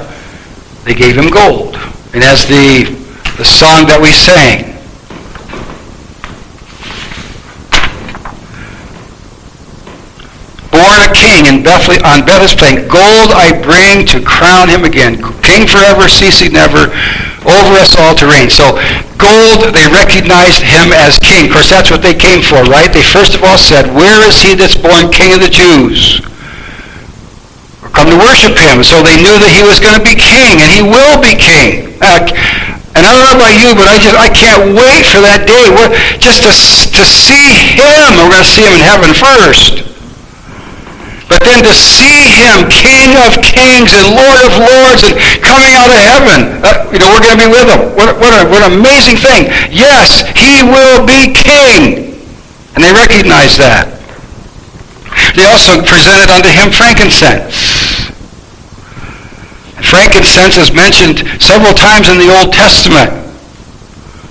They 0.84 0.94
gave 0.94 1.14
him 1.14 1.28
gold. 1.28 1.76
And 2.14 2.24
as 2.24 2.48
the, 2.48 2.88
the 3.36 3.44
song 3.44 3.84
that 3.92 4.00
we 4.00 4.08
sang, 4.16 4.72
born 10.72 11.04
a 11.04 11.12
king 11.12 11.44
in 11.52 11.62
Bethle- 11.62 12.00
on 12.00 12.24
Bethels 12.24 12.54
plain. 12.56 12.88
Gold 12.88 13.36
I 13.36 13.52
bring 13.60 14.06
to 14.06 14.24
crown 14.24 14.70
him 14.70 14.84
again. 14.84 15.20
King 15.42 15.68
forever, 15.68 16.08
ceasing 16.08 16.54
never 16.54 16.88
over 17.46 17.74
us 17.78 17.96
all 17.98 18.14
to 18.16 18.26
reign. 18.26 18.50
So 18.50 18.78
gold, 19.18 19.74
they 19.74 19.86
recognized 19.90 20.62
him 20.62 20.90
as 20.92 21.18
king. 21.18 21.48
Of 21.48 21.58
course, 21.58 21.70
that's 21.70 21.90
what 21.90 22.02
they 22.02 22.14
came 22.14 22.42
for, 22.42 22.62
right? 22.66 22.90
They 22.92 23.02
first 23.02 23.34
of 23.34 23.42
all 23.42 23.58
said, 23.58 23.90
where 23.94 24.22
is 24.26 24.40
he 24.40 24.54
that's 24.54 24.76
born 24.76 25.10
king 25.10 25.34
of 25.34 25.40
the 25.40 25.50
Jews? 25.50 26.22
Come 27.92 28.08
to 28.08 28.16
worship 28.16 28.56
him. 28.56 28.80
So 28.80 29.04
they 29.04 29.20
knew 29.20 29.36
that 29.36 29.52
he 29.52 29.60
was 29.60 29.76
going 29.76 29.98
to 29.98 30.04
be 30.04 30.16
king, 30.16 30.64
and 30.64 30.70
he 30.72 30.80
will 30.80 31.20
be 31.20 31.36
king. 31.36 31.92
Uh, 32.00 32.24
and 32.96 33.04
I 33.04 33.12
don't 33.12 33.24
know 33.24 33.36
about 33.36 33.56
you, 33.56 33.72
but 33.76 33.88
I 33.88 33.96
just 34.00 34.16
I 34.16 34.28
can't 34.32 34.72
wait 34.72 35.04
for 35.08 35.20
that 35.20 35.44
day. 35.44 35.68
We're, 35.68 35.92
just 36.20 36.40
to, 36.44 36.52
to 36.52 37.04
see 37.04 37.68
him. 37.76 38.20
We're 38.20 38.32
going 38.32 38.44
to 38.44 38.48
see 38.48 38.64
him 38.64 38.72
in 38.76 38.84
heaven 38.84 39.12
first. 39.12 39.92
But 41.32 41.48
then 41.48 41.64
to 41.64 41.72
see 41.72 42.28
him, 42.44 42.68
King 42.68 43.16
of 43.16 43.40
kings 43.40 43.96
and 43.96 44.12
Lord 44.12 44.44
of 44.44 44.52
lords, 44.52 45.00
and 45.00 45.16
coming 45.40 45.72
out 45.72 45.88
of 45.88 45.96
heaven, 45.96 46.60
uh, 46.60 46.84
you 46.92 47.00
know, 47.00 47.08
we're 47.08 47.24
going 47.24 47.40
to 47.40 47.40
be 47.40 47.48
with 47.48 47.72
him. 47.72 47.96
What, 47.96 48.20
what, 48.20 48.36
a, 48.36 48.44
what 48.44 48.60
an 48.60 48.76
amazing 48.76 49.16
thing. 49.16 49.48
Yes, 49.72 50.28
he 50.36 50.60
will 50.60 51.08
be 51.08 51.32
king. 51.32 52.20
And 52.76 52.84
they 52.84 52.92
recognize 52.92 53.56
that. 53.56 53.88
They 55.32 55.48
also 55.48 55.80
presented 55.80 56.28
unto 56.28 56.52
him 56.52 56.68
frankincense. 56.68 58.12
Frankincense 59.88 60.60
is 60.60 60.68
mentioned 60.76 61.24
several 61.40 61.72
times 61.72 62.12
in 62.12 62.20
the 62.20 62.28
Old 62.28 62.52
Testament. 62.52 63.08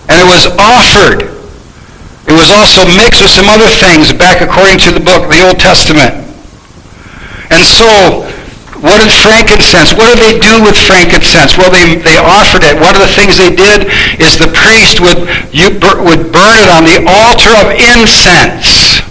And 0.05 0.21
it 0.21 0.29
was 0.29 0.45
offered. 0.61 1.33
It 2.29 2.37
was 2.37 2.53
also 2.53 2.85
mixed 2.85 3.25
with 3.25 3.33
some 3.33 3.49
other 3.49 3.73
things 3.73 4.13
back 4.13 4.45
according 4.45 4.77
to 4.85 4.93
the 4.93 5.01
book, 5.01 5.25
the 5.33 5.41
Old 5.41 5.57
Testament. 5.57 6.30
And 7.51 7.63
so, 7.63 8.25
what 8.79 9.03
is 9.03 9.13
frankincense, 9.13 9.93
what 9.93 10.09
did 10.09 10.23
they 10.23 10.39
do 10.39 10.63
with 10.63 10.75
frankincense? 10.75 11.57
Well, 11.57 11.69
they, 11.69 11.99
they 11.99 12.17
offered 12.17 12.63
it. 12.63 12.79
One 12.79 12.95
of 12.95 13.01
the 13.03 13.13
things 13.13 13.37
they 13.37 13.53
did 13.53 13.91
is 14.17 14.39
the 14.39 14.49
priest 14.49 15.03
would, 15.03 15.27
you, 15.53 15.77
would 16.01 16.31
burn 16.33 16.57
it 16.57 16.69
on 16.71 16.87
the 16.87 17.03
altar 17.05 17.53
of 17.61 17.75
incense 17.77 19.01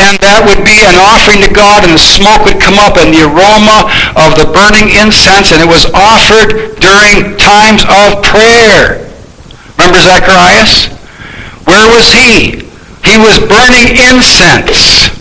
and 0.00 0.16
that 0.24 0.44
would 0.44 0.64
be 0.64 0.84
an 0.84 0.96
offering 0.96 1.40
to 1.44 1.52
God, 1.52 1.84
and 1.84 1.92
the 1.94 2.00
smoke 2.00 2.44
would 2.44 2.60
come 2.60 2.80
up, 2.80 2.96
and 2.96 3.12
the 3.12 3.24
aroma 3.24 3.88
of 4.16 4.36
the 4.36 4.48
burning 4.48 4.92
incense, 4.92 5.52
and 5.52 5.60
it 5.60 5.68
was 5.68 5.88
offered 5.92 6.76
during 6.80 7.36
times 7.40 7.84
of 7.86 8.24
prayer. 8.24 9.08
Remember 9.76 10.00
Zacharias? 10.00 10.92
Where 11.64 11.86
was 11.92 12.08
he? 12.12 12.66
He 13.04 13.16
was 13.20 13.38
burning 13.46 13.94
incense, 13.96 15.12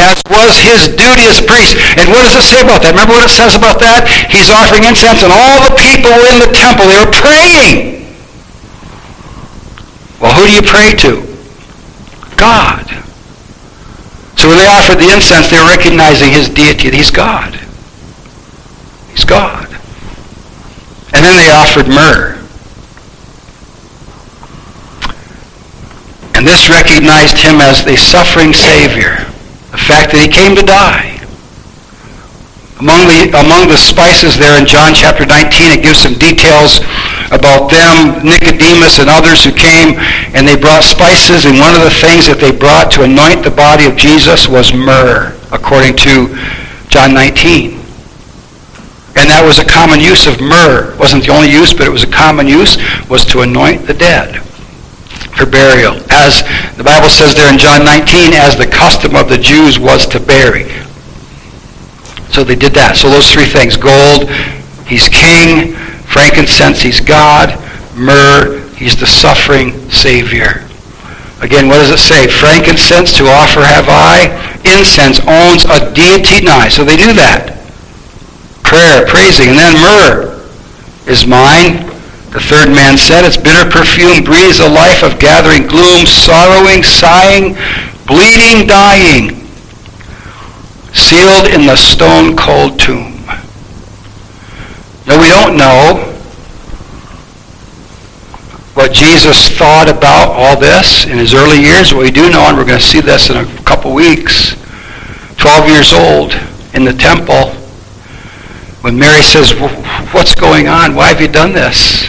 as 0.00 0.16
was 0.32 0.56
his 0.56 0.88
duty 0.88 1.28
as 1.28 1.38
a 1.38 1.46
priest. 1.46 1.76
And 2.00 2.08
what 2.08 2.24
does 2.24 2.34
it 2.34 2.46
say 2.46 2.60
about 2.64 2.82
that? 2.82 2.96
Remember 2.96 3.20
what 3.20 3.28
it 3.28 3.34
says 3.34 3.54
about 3.54 3.78
that? 3.84 4.08
He's 4.32 4.48
offering 4.48 4.88
incense, 4.88 5.20
and 5.20 5.30
all 5.30 5.60
the 5.68 5.76
people 5.76 6.16
in 6.32 6.40
the 6.40 6.50
temple. 6.56 6.88
They 6.88 6.98
were 6.98 7.12
praying. 7.12 8.00
Well, 10.20 10.32
who 10.36 10.48
do 10.48 10.52
you 10.52 10.64
pray 10.64 10.96
to? 11.04 11.24
God. 12.36 12.88
So 14.36 14.48
when 14.48 14.56
they 14.56 14.66
offered 14.66 14.96
the 14.96 15.12
incense, 15.12 15.50
they 15.50 15.60
were 15.60 15.68
recognizing 15.68 16.32
his 16.32 16.48
deity, 16.48 16.90
he's 16.90 17.10
God. 17.10 17.54
He's 19.12 19.24
God. 19.24 19.68
And 21.12 21.24
then 21.24 21.36
they 21.36 21.50
offered 21.50 21.88
myrrh. 21.88 22.40
And 26.34 26.46
this 26.46 26.70
recognized 26.70 27.36
him 27.36 27.60
as 27.60 27.84
the 27.84 27.96
suffering 27.96 28.54
Savior. 28.54 29.29
The 29.70 29.78
fact 29.78 30.10
that 30.10 30.18
he 30.18 30.26
came 30.26 30.58
to 30.58 30.66
die. 30.66 31.22
Among 32.82 33.06
the, 33.06 33.30
among 33.38 33.68
the 33.68 33.76
spices 33.76 34.40
there 34.40 34.56
in 34.56 34.64
John 34.66 34.96
chapter 34.96 35.22
19, 35.22 35.78
it 35.78 35.84
gives 35.84 36.00
some 36.00 36.16
details 36.16 36.80
about 37.30 37.70
them, 37.70 38.24
Nicodemus 38.26 38.98
and 38.98 39.06
others 39.06 39.44
who 39.46 39.54
came 39.54 39.94
and 40.34 40.42
they 40.42 40.56
brought 40.58 40.82
spices. 40.82 41.46
And 41.46 41.60
one 41.60 41.76
of 41.76 41.86
the 41.86 41.92
things 41.92 42.26
that 42.26 42.42
they 42.42 42.50
brought 42.50 42.90
to 42.98 43.06
anoint 43.06 43.46
the 43.46 43.54
body 43.54 43.86
of 43.86 43.94
Jesus 43.94 44.48
was 44.48 44.74
myrrh, 44.74 45.36
according 45.54 45.94
to 46.08 46.34
John 46.90 47.14
19. 47.14 47.78
And 49.20 49.28
that 49.30 49.44
was 49.44 49.60
a 49.60 49.66
common 49.68 50.00
use 50.00 50.26
of 50.26 50.40
myrrh. 50.40 50.90
It 50.94 50.98
wasn't 50.98 51.28
the 51.28 51.32
only 51.36 51.52
use, 51.52 51.70
but 51.70 51.86
it 51.86 51.94
was 51.94 52.02
a 52.02 52.10
common 52.10 52.48
use, 52.48 52.74
was 53.06 53.22
to 53.30 53.46
anoint 53.46 53.86
the 53.86 53.94
dead 53.94 54.42
for 55.40 55.48
burial. 55.48 55.96
As 56.12 56.44
the 56.76 56.84
Bible 56.84 57.08
says 57.08 57.34
there 57.34 57.48
in 57.48 57.56
John 57.56 57.82
19, 57.82 58.36
as 58.36 58.60
the 58.60 58.68
custom 58.68 59.16
of 59.16 59.32
the 59.32 59.38
Jews 59.38 59.78
was 59.78 60.06
to 60.08 60.20
bury. 60.20 60.68
So 62.28 62.44
they 62.44 62.54
did 62.54 62.76
that. 62.76 63.00
So 63.00 63.08
those 63.08 63.32
three 63.32 63.48
things. 63.48 63.80
Gold, 63.80 64.28
he's 64.84 65.08
king. 65.08 65.72
Frankincense, 66.04 66.84
he's 66.84 67.00
God. 67.00 67.56
Myrrh, 67.96 68.68
he's 68.76 69.00
the 69.00 69.08
suffering 69.08 69.88
Savior. 69.88 70.68
Again, 71.40 71.72
what 71.72 71.80
does 71.80 71.90
it 71.90 72.04
say? 72.04 72.28
Frankincense 72.28 73.16
to 73.16 73.24
offer 73.24 73.64
have 73.64 73.88
I. 73.88 74.28
Incense 74.68 75.24
owns 75.24 75.64
a 75.64 75.88
deity 75.96 76.44
nigh. 76.44 76.68
So 76.68 76.84
they 76.84 77.00
do 77.00 77.16
that. 77.16 77.56
Prayer, 78.62 79.08
praising. 79.08 79.48
And 79.48 79.58
then 79.58 79.80
myrrh 79.80 80.36
is 81.08 81.26
mine. 81.26 81.89
The 82.30 82.40
third 82.40 82.68
man 82.70 82.96
said, 82.96 83.24
its 83.24 83.36
bitter 83.36 83.68
perfume 83.68 84.22
breathes 84.22 84.60
a 84.60 84.68
life 84.68 85.02
of 85.02 85.18
gathering 85.18 85.66
gloom, 85.66 86.06
sorrowing, 86.06 86.82
sighing, 86.82 87.54
bleeding, 88.06 88.66
dying 88.66 89.40
sealed 90.92 91.46
in 91.46 91.66
the 91.66 91.76
stone 91.76 92.36
cold 92.36 92.78
tomb. 92.78 93.24
Now 95.06 95.18
we 95.18 95.28
don't 95.28 95.56
know 95.56 96.06
what 98.74 98.92
Jesus 98.92 99.48
thought 99.50 99.88
about 99.88 100.30
all 100.30 100.58
this 100.58 101.04
in 101.04 101.18
his 101.18 101.34
early 101.34 101.58
years. 101.58 101.92
What 101.92 102.02
we 102.02 102.10
do 102.10 102.30
know, 102.30 102.42
and 102.48 102.56
we're 102.56 102.64
going 102.64 102.78
to 102.78 102.84
see 102.84 103.00
this 103.00 103.30
in 103.30 103.36
a 103.36 103.46
couple 103.62 103.92
weeks, 103.92 104.54
12 105.36 105.68
years 105.68 105.92
old 105.92 106.34
in 106.74 106.84
the 106.84 106.92
temple, 106.92 107.50
when 108.82 108.98
Mary 108.98 109.22
says, 109.22 109.52
what's 110.12 110.34
going 110.34 110.68
on? 110.68 110.94
Why 110.94 111.08
have 111.08 111.20
you 111.20 111.28
done 111.28 111.52
this? 111.52 112.08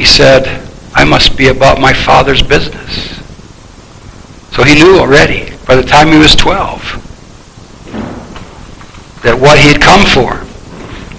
He 0.00 0.06
said, 0.06 0.48
I 0.94 1.04
must 1.04 1.36
be 1.36 1.48
about 1.48 1.78
my 1.78 1.92
father's 1.92 2.40
business. 2.40 3.20
So 4.56 4.64
he 4.64 4.72
knew 4.72 4.96
already 4.96 5.54
by 5.66 5.76
the 5.76 5.82
time 5.82 6.08
he 6.08 6.16
was 6.16 6.34
12 6.34 6.80
that 9.22 9.36
what 9.38 9.58
he 9.58 9.68
had 9.68 9.82
come 9.82 10.08
for. 10.08 10.40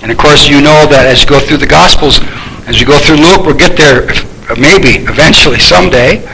And 0.02 0.12
of 0.12 0.18
course, 0.18 0.50
you 0.50 0.66
know 0.66 0.90
that 0.90 1.06
as 1.06 1.22
you 1.22 1.30
go 1.30 1.40
through 1.40 1.62
the 1.62 1.70
Gospels, 1.70 2.18
as 2.66 2.82
you 2.82 2.88
go 2.88 2.98
through 2.98 3.18
Luke, 3.18 3.46
we'll 3.46 3.54
get 3.54 3.78
there 3.78 4.10
maybe 4.58 5.06
eventually 5.06 5.60
someday. 5.60 6.26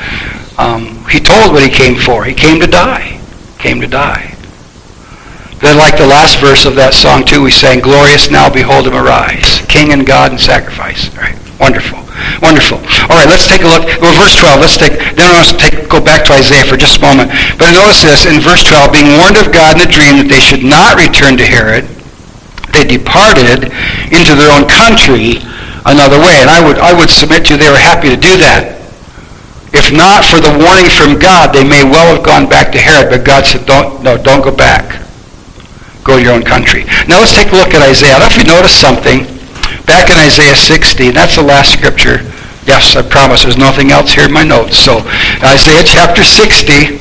Um, 0.55 1.03
he 1.11 1.19
told 1.19 1.51
what 1.51 1.67
he 1.67 1.69
came 1.69 1.99
for. 1.99 2.23
He 2.23 2.33
came 2.33 2.61
to 2.61 2.67
die. 2.67 3.19
Came 3.59 3.81
to 3.81 3.87
die. 3.87 4.37
Then 5.59 5.75
like 5.75 5.97
the 5.97 6.07
last 6.07 6.39
verse 6.39 6.63
of 6.63 6.75
that 6.75 6.93
song 6.93 7.25
too, 7.25 7.43
we 7.43 7.51
sang, 7.51 7.81
Glorious 7.81 8.31
now 8.31 8.47
behold 8.47 8.87
him 8.87 8.95
arise, 8.95 9.59
King 9.67 9.91
and 9.91 10.07
God 10.07 10.31
and 10.31 10.39
sacrifice. 10.39 11.11
Wonderful. 11.59 12.06
Wonderful. 12.41 12.77
All 13.09 13.17
right, 13.17 13.29
let's 13.29 13.49
take 13.49 13.65
a 13.65 13.69
look. 13.69 13.85
Well, 13.97 14.13
verse 14.13 14.38
12. 14.38 14.61
Let's 14.61 14.77
take, 14.77 14.93
then 15.17 15.25
I 15.25 15.33
want 15.33 15.49
take, 15.57 15.89
go 15.89 15.97
back 15.97 16.25
to 16.29 16.38
Isaiah 16.38 16.65
for 16.65 16.77
just 16.77 17.01
a 17.01 17.01
moment. 17.01 17.33
But 17.57 17.73
notice 17.73 18.05
this 18.05 18.29
in 18.29 18.41
verse 18.41 18.61
12, 18.61 18.93
being 18.93 19.17
warned 19.17 19.41
of 19.41 19.49
God 19.49 19.81
in 19.81 19.89
a 19.89 19.91
dream 19.91 20.21
that 20.21 20.29
they 20.29 20.41
should 20.41 20.61
not 20.61 21.01
return 21.01 21.38
to 21.41 21.45
Herod, 21.45 21.89
they 22.77 22.85
departed 22.85 23.73
into 24.13 24.38
their 24.38 24.53
own 24.53 24.69
country 24.69 25.41
another 25.89 26.21
way. 26.21 26.38
And 26.45 26.49
I 26.51 26.61
would, 26.61 26.77
I 26.77 26.93
would 26.93 27.09
submit 27.09 27.49
to 27.49 27.55
you 27.55 27.57
they 27.57 27.73
were 27.73 27.81
happy 27.81 28.13
to 28.13 28.19
do 28.19 28.38
that. 28.38 28.77
If 29.73 29.89
not 29.89 30.23
for 30.23 30.38
the 30.38 30.53
warning 30.53 30.89
from 30.93 31.17
God, 31.17 31.53
they 31.53 31.65
may 31.65 31.83
well 31.83 32.13
have 32.13 32.23
gone 32.23 32.45
back 32.47 32.71
to 32.73 32.79
Herod. 32.79 33.09
But 33.09 33.25
God 33.25 33.45
said, 33.45 33.65
don't, 33.65 34.03
no, 34.05 34.17
don't 34.17 34.45
go 34.45 34.53
back. 34.53 35.05
Go 36.05 36.17
to 36.17 36.23
your 36.23 36.33
own 36.33 36.45
country. 36.45 36.85
Now 37.09 37.19
let's 37.25 37.33
take 37.33 37.51
a 37.51 37.57
look 37.57 37.73
at 37.73 37.81
Isaiah. 37.81 38.15
I 38.15 38.19
don't 38.21 38.29
know 38.29 38.35
if 38.35 38.38
you 38.38 38.47
noticed 38.47 38.79
something 38.79 39.36
back 39.86 40.09
in 40.09 40.18
Isaiah 40.18 40.55
60, 40.55 41.11
that's 41.11 41.36
the 41.36 41.43
last 41.43 41.74
scripture. 41.74 42.22
Yes, 42.68 42.97
I 42.97 43.01
promise 43.01 43.43
there's 43.43 43.57
nothing 43.57 43.91
else 43.91 44.11
here 44.11 44.26
in 44.26 44.34
my 44.34 44.43
notes. 44.43 44.78
So 44.78 44.99
Isaiah 45.41 45.84
chapter 45.88 46.24
60, 46.24 46.99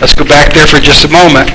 let's 0.00 0.14
go 0.14 0.24
back 0.24 0.54
there 0.54 0.66
for 0.66 0.80
just 0.80 1.04
a 1.04 1.08
moment. 1.12 1.52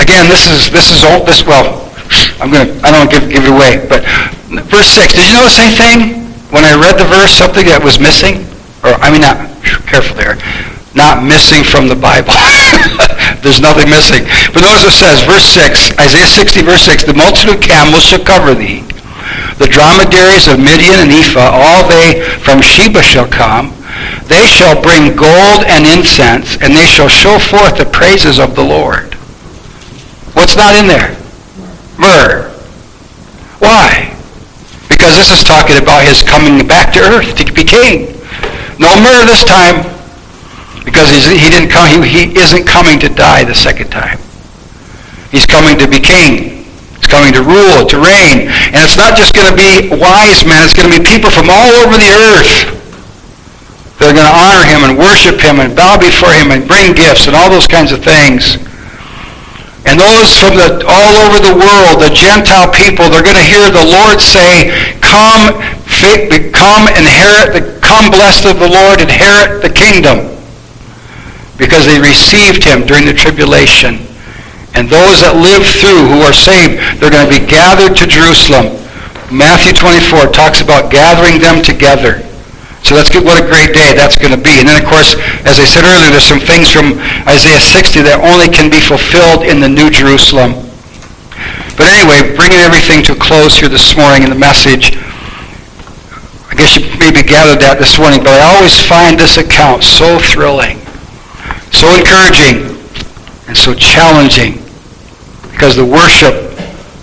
Again, 0.00 0.26
this 0.32 0.48
is 0.48 0.70
this 0.72 0.90
is 0.90 1.04
all 1.04 1.22
this 1.22 1.44
well, 1.44 1.92
I'm 2.40 2.50
gonna 2.50 2.72
I 2.82 2.90
don't 2.90 3.10
give 3.10 3.28
give 3.28 3.44
it 3.44 3.52
away, 3.52 3.84
but 3.88 4.08
verse 4.72 4.88
six. 4.88 5.12
Did 5.12 5.28
you 5.28 5.34
notice 5.36 5.60
anything 5.60 6.24
when 6.48 6.64
I 6.64 6.80
read 6.80 6.96
the 6.98 7.04
verse? 7.04 7.30
Something 7.30 7.66
that 7.66 7.84
was 7.84 8.00
missing, 8.00 8.48
or 8.82 8.96
I 9.04 9.12
mean, 9.12 9.20
not 9.20 9.36
careful 9.86 10.16
there 10.16 10.40
not 10.94 11.22
missing 11.22 11.62
from 11.62 11.86
the 11.86 11.94
Bible. 11.94 12.34
There's 13.42 13.60
nothing 13.60 13.90
missing. 13.90 14.26
But 14.52 14.66
notice 14.66 14.90
it 14.90 14.96
says, 14.98 15.22
verse 15.22 15.46
6, 15.46 15.98
Isaiah 15.98 16.26
60, 16.26 16.62
verse 16.62 16.82
6, 16.82 17.04
The 17.04 17.14
multitude 17.14 17.56
of 17.56 17.62
camels 17.62 18.02
shall 18.02 18.24
cover 18.24 18.54
thee. 18.54 18.82
the 19.58 19.70
dromedaries 19.70 20.48
of 20.48 20.58
Midian 20.58 21.06
and 21.06 21.12
Ephah, 21.12 21.54
all 21.54 21.86
they 21.86 22.20
from 22.42 22.60
Sheba 22.60 23.02
shall 23.02 23.28
come. 23.28 23.74
They 24.26 24.46
shall 24.46 24.80
bring 24.80 25.14
gold 25.14 25.66
and 25.66 25.86
incense, 25.86 26.56
and 26.62 26.74
they 26.74 26.86
shall 26.86 27.08
show 27.08 27.38
forth 27.38 27.78
the 27.78 27.86
praises 27.86 28.38
of 28.38 28.54
the 28.54 28.64
Lord. 28.64 29.14
What's 30.34 30.56
not 30.56 30.74
in 30.74 30.86
there? 30.86 31.16
Myrrh. 31.98 32.50
Why? 33.58 34.16
Because 34.88 35.16
this 35.16 35.30
is 35.30 35.44
talking 35.44 35.76
about 35.76 36.02
his 36.02 36.22
coming 36.22 36.66
back 36.66 36.92
to 36.94 37.00
earth 37.00 37.36
to 37.36 37.44
be 37.52 37.64
king. 37.64 38.16
No 38.78 38.96
myrrh 39.02 39.26
this 39.26 39.44
time, 39.44 39.84
because 40.84 41.10
he 41.28 41.48
didn't 41.50 41.70
come. 41.70 42.02
He, 42.02 42.30
he 42.30 42.38
isn't 42.38 42.66
coming 42.66 42.98
to 43.00 43.08
die 43.08 43.44
the 43.44 43.54
second 43.54 43.90
time. 43.90 44.18
He's 45.30 45.46
coming 45.46 45.78
to 45.78 45.86
be 45.86 46.00
king. 46.00 46.66
He's 46.98 47.06
coming 47.06 47.32
to 47.32 47.42
rule, 47.42 47.86
to 47.86 47.96
reign. 47.96 48.50
And 48.74 48.80
it's 48.82 48.98
not 48.98 49.16
just 49.16 49.32
going 49.32 49.48
to 49.48 49.56
be 49.56 49.88
wise 49.94 50.42
men. 50.44 50.62
It's 50.66 50.74
going 50.74 50.90
to 50.90 50.94
be 50.98 51.04
people 51.04 51.30
from 51.30 51.46
all 51.48 51.70
over 51.86 51.94
the 51.94 52.10
earth 52.34 52.76
that 54.00 54.10
are 54.10 54.16
going 54.16 54.26
to 54.26 54.36
honor 54.36 54.64
him 54.64 54.80
and 54.88 54.92
worship 54.96 55.38
him 55.38 55.60
and 55.60 55.76
bow 55.76 56.00
before 56.00 56.32
him 56.32 56.50
and 56.50 56.66
bring 56.66 56.96
gifts 56.96 57.28
and 57.28 57.36
all 57.36 57.52
those 57.52 57.68
kinds 57.68 57.92
of 57.92 58.00
things. 58.00 58.56
And 59.84 59.96
those 60.00 60.32
from 60.36 60.56
the, 60.56 60.84
all 60.88 61.14
over 61.24 61.38
the 61.40 61.56
world, 61.56 62.00
the 62.00 62.12
Gentile 62.12 62.68
people, 62.72 63.08
they're 63.08 63.24
going 63.24 63.38
to 63.38 63.44
hear 63.44 63.68
the 63.70 63.84
Lord 63.84 64.20
say, 64.20 64.72
come, 65.00 65.56
come, 66.52 66.84
inherit 66.96 67.52
the, 67.52 67.78
come 67.80 68.10
blessed 68.10 68.44
of 68.48 68.58
the 68.58 68.68
Lord, 68.68 69.00
inherit 69.00 69.62
the 69.62 69.72
kingdom. 69.72 70.39
Because 71.60 71.84
they 71.84 72.00
received 72.00 72.64
him 72.64 72.88
during 72.88 73.04
the 73.04 73.12
tribulation. 73.12 74.08
And 74.72 74.88
those 74.88 75.20
that 75.20 75.36
live 75.36 75.60
through 75.60 76.08
who 76.08 76.24
are 76.24 76.32
saved, 76.32 76.80
they're 76.96 77.12
going 77.12 77.28
to 77.28 77.34
be 77.36 77.44
gathered 77.44 77.92
to 78.00 78.08
Jerusalem. 78.08 78.80
Matthew 79.28 79.76
24 79.76 80.32
talks 80.32 80.64
about 80.64 80.90
gathering 80.90 81.38
them 81.38 81.60
together. 81.60 82.24
So 82.82 82.96
that's 82.96 83.12
good. 83.12 83.28
What 83.28 83.36
a 83.36 83.46
great 83.46 83.76
day 83.76 83.92
that's 83.92 84.16
going 84.16 84.32
to 84.32 84.40
be. 84.40 84.56
And 84.58 84.66
then, 84.66 84.80
of 84.80 84.88
course, 84.88 85.14
as 85.44 85.60
I 85.60 85.68
said 85.68 85.84
earlier, 85.84 86.10
there's 86.10 86.24
some 86.24 86.40
things 86.40 86.72
from 86.72 86.96
Isaiah 87.28 87.60
60 87.60 88.08
that 88.08 88.24
only 88.24 88.48
can 88.48 88.72
be 88.72 88.80
fulfilled 88.80 89.44
in 89.44 89.60
the 89.60 89.68
New 89.68 89.92
Jerusalem. 89.92 90.56
But 91.76 91.92
anyway, 91.92 92.34
bringing 92.36 92.64
everything 92.64 93.04
to 93.08 93.12
a 93.12 93.20
close 93.20 93.60
here 93.60 93.68
this 93.68 93.96
morning 93.96 94.24
in 94.24 94.30
the 94.32 94.38
message, 94.38 94.96
I 96.50 96.56
guess 96.56 96.74
you 96.76 96.88
maybe 96.98 97.22
gathered 97.22 97.60
that 97.60 97.76
this 97.78 98.00
morning, 98.00 98.24
but 98.24 98.32
I 98.36 98.56
always 98.56 98.80
find 98.80 99.20
this 99.20 99.36
account 99.36 99.84
so 99.84 100.18
thrilling, 100.18 100.80
so 101.70 101.88
encouraging, 101.96 102.76
and 103.48 103.56
so 103.56 103.74
challenging 103.74 104.62
because 105.50 105.76
the 105.76 105.84
worship 105.84 106.48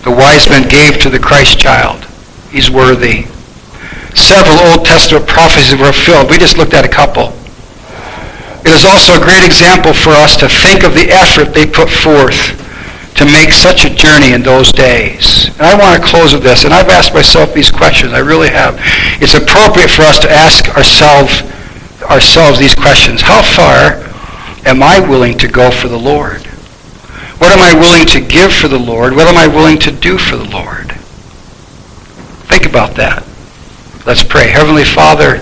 the 0.03 0.11
wise 0.11 0.49
men 0.49 0.67
gave 0.69 0.99
to 1.01 1.09
the 1.09 1.19
Christ 1.19 1.59
child, 1.59 2.05
he's 2.49 2.71
worthy 2.71 3.27
several 4.17 4.57
Old 4.73 4.83
Testament 4.83 5.27
prophecies 5.27 5.77
were 5.77 5.93
fulfilled. 5.93 6.29
We 6.29 6.37
just 6.37 6.57
looked 6.57 6.73
at 6.73 6.83
a 6.83 6.89
couple. 6.89 7.31
It 8.65 8.73
is 8.73 8.83
also 8.83 9.15
a 9.15 9.23
great 9.23 9.45
example 9.45 9.93
for 9.93 10.11
us 10.11 10.35
to 10.37 10.49
think 10.49 10.83
of 10.83 10.93
the 10.93 11.07
effort 11.13 11.53
they 11.53 11.69
put 11.69 11.87
forth 11.87 12.57
to 13.15 13.25
make 13.25 13.53
such 13.53 13.85
a 13.85 13.89
journey 13.89 14.33
in 14.33 14.43
those 14.43 14.71
days. 14.71 15.49
And 15.57 15.65
I 15.65 15.77
want 15.77 16.01
to 16.01 16.03
close 16.05 16.33
with 16.33 16.43
this, 16.43 16.65
and 16.65 16.73
I've 16.73 16.89
asked 16.89 17.13
myself 17.13 17.53
these 17.53 17.71
questions. 17.71 18.13
I 18.13 18.19
really 18.19 18.49
have. 18.49 18.77
It's 19.21 19.33
appropriate 19.33 19.89
for 19.89 20.03
us 20.03 20.19
to 20.19 20.29
ask 20.29 20.69
ourselves, 20.75 21.41
ourselves 22.03 22.59
these 22.59 22.75
questions. 22.75 23.21
How 23.21 23.41
far 23.41 24.03
am 24.67 24.83
I 24.83 24.99
willing 24.99 25.37
to 25.39 25.47
go 25.47 25.71
for 25.71 25.87
the 25.87 25.97
Lord? 25.97 26.45
What 27.39 27.51
am 27.51 27.61
I 27.61 27.79
willing 27.79 28.05
to 28.07 28.19
give 28.19 28.51
for 28.51 28.67
the 28.67 28.77
Lord? 28.77 29.15
What 29.15 29.27
am 29.27 29.37
I 29.37 29.47
willing 29.47 29.79
to 29.79 29.91
do 29.91 30.17
for 30.17 30.35
the 30.35 30.49
Lord? 30.49 30.91
Think 32.51 32.65
about 32.65 32.95
that. 32.95 33.23
Let's 34.05 34.23
pray. 34.23 34.49
Heavenly 34.49 34.83
Father, 34.83 35.39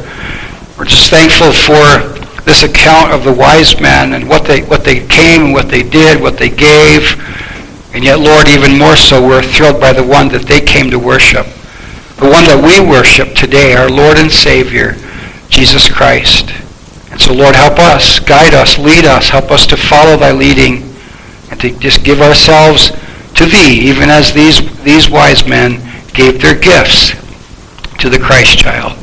we're 0.77 0.85
just 0.85 1.09
thankful 1.09 1.51
for 1.51 2.15
this 2.43 2.63
account 2.63 3.11
of 3.11 3.23
the 3.23 3.33
wise 3.33 3.79
men 3.81 4.13
and 4.13 4.29
what 4.29 4.45
they, 4.45 4.61
what 4.61 4.83
they 4.83 5.05
came 5.07 5.45
and 5.45 5.53
what 5.53 5.69
they 5.69 5.81
did, 5.81 6.21
what 6.21 6.37
they 6.37 6.49
gave. 6.49 7.17
And 7.93 8.03
yet, 8.03 8.19
Lord, 8.19 8.47
even 8.47 8.77
more 8.77 8.95
so, 8.95 9.25
we're 9.25 9.41
thrilled 9.41 9.79
by 9.79 9.93
the 9.93 10.03
one 10.03 10.27
that 10.29 10.45
they 10.45 10.61
came 10.61 10.91
to 10.91 10.99
worship. 10.99 11.47
The 12.17 12.29
one 12.29 12.45
that 12.45 12.61
we 12.61 12.79
worship 12.79 13.33
today, 13.33 13.73
our 13.73 13.89
Lord 13.89 14.17
and 14.17 14.31
Savior, 14.31 14.95
Jesus 15.49 15.89
Christ. 15.89 16.64
So, 17.17 17.33
Lord, 17.33 17.55
help 17.55 17.79
us, 17.79 18.19
guide 18.19 18.53
us, 18.53 18.77
lead 18.77 19.05
us, 19.05 19.29
help 19.29 19.51
us 19.51 19.65
to 19.67 19.77
follow 19.77 20.17
thy 20.17 20.31
leading 20.31 20.83
and 21.49 21.59
to 21.61 21.77
just 21.79 22.03
give 22.03 22.21
ourselves 22.21 22.91
to 23.35 23.45
thee, 23.45 23.79
even 23.89 24.09
as 24.09 24.33
these, 24.33 24.59
these 24.83 25.09
wise 25.09 25.47
men 25.47 25.81
gave 26.13 26.41
their 26.41 26.57
gifts 26.57 27.11
to 27.99 28.09
the 28.09 28.19
Christ 28.19 28.59
child. 28.59 28.97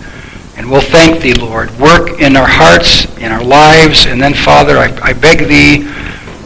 And 0.57 0.71
we'll 0.71 0.81
thank 0.81 1.23
thee, 1.23 1.35
Lord. 1.35 1.71
Work 1.79 2.21
in 2.21 2.37
our 2.37 2.49
hearts, 2.49 3.07
in 3.19 3.33
our 3.33 3.43
lives, 3.43 4.07
and 4.07 4.21
then, 4.21 4.35
Father, 4.35 4.79
I, 4.79 4.95
I 5.03 5.13
beg 5.13 5.49
thee 5.49 5.89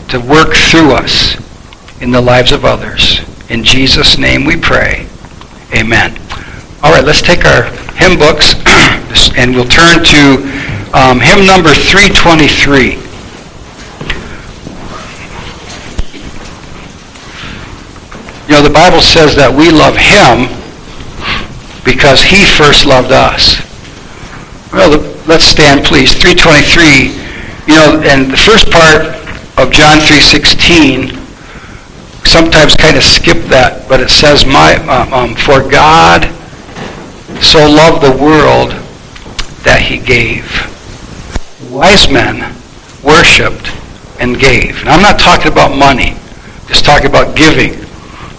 to 0.08 0.20
work 0.20 0.54
through 0.54 0.92
us 0.92 1.36
in 2.00 2.10
the 2.10 2.20
lives 2.20 2.52
of 2.52 2.64
others. 2.64 3.20
In 3.50 3.64
Jesus' 3.64 4.18
name 4.18 4.44
we 4.44 4.56
pray. 4.56 5.06
Amen. 5.74 6.16
All 6.82 6.92
right, 6.92 7.04
let's 7.04 7.22
take 7.22 7.44
our 7.44 7.64
hymn 7.96 8.18
books 8.18 8.54
and 9.36 9.54
we'll 9.54 9.64
turn 9.64 10.04
to 10.04 10.75
um, 10.96 11.20
hymn 11.20 11.44
number 11.44 11.68
323. 11.68 12.96
You 18.48 18.54
know, 18.54 18.62
the 18.62 18.72
Bible 18.72 19.02
says 19.02 19.36
that 19.36 19.52
we 19.52 19.68
love 19.68 19.92
him 19.92 20.48
because 21.84 22.22
he 22.24 22.48
first 22.48 22.86
loved 22.86 23.12
us. 23.12 23.60
Well, 24.72 24.96
let's 25.28 25.44
stand, 25.44 25.84
please. 25.84 26.16
323. 26.16 27.12
You 27.68 27.76
know, 27.76 28.00
and 28.00 28.32
the 28.32 28.40
first 28.40 28.70
part 28.72 29.04
of 29.60 29.72
John 29.72 30.00
3.16 30.00 31.12
sometimes 32.26 32.74
kind 32.74 32.96
of 32.96 33.04
skip 33.04 33.44
that, 33.52 33.86
but 33.88 34.00
it 34.00 34.08
says, 34.08 34.46
"My 34.46 34.76
um, 34.88 35.12
um, 35.12 35.34
For 35.34 35.60
God 35.68 36.24
so 37.42 37.68
loved 37.68 38.02
the 38.02 38.16
world 38.16 38.70
that 39.64 39.82
he 39.82 39.98
gave. 39.98 40.72
Wise 41.76 42.08
men 42.08 42.40
worshipped 43.04 43.68
and 44.18 44.40
gave. 44.40 44.80
And 44.80 44.88
I'm 44.88 45.02
not 45.02 45.20
talking 45.20 45.52
about 45.52 45.76
money, 45.76 46.16
just 46.72 46.86
talking 46.86 47.04
about 47.04 47.36
giving. 47.36 47.76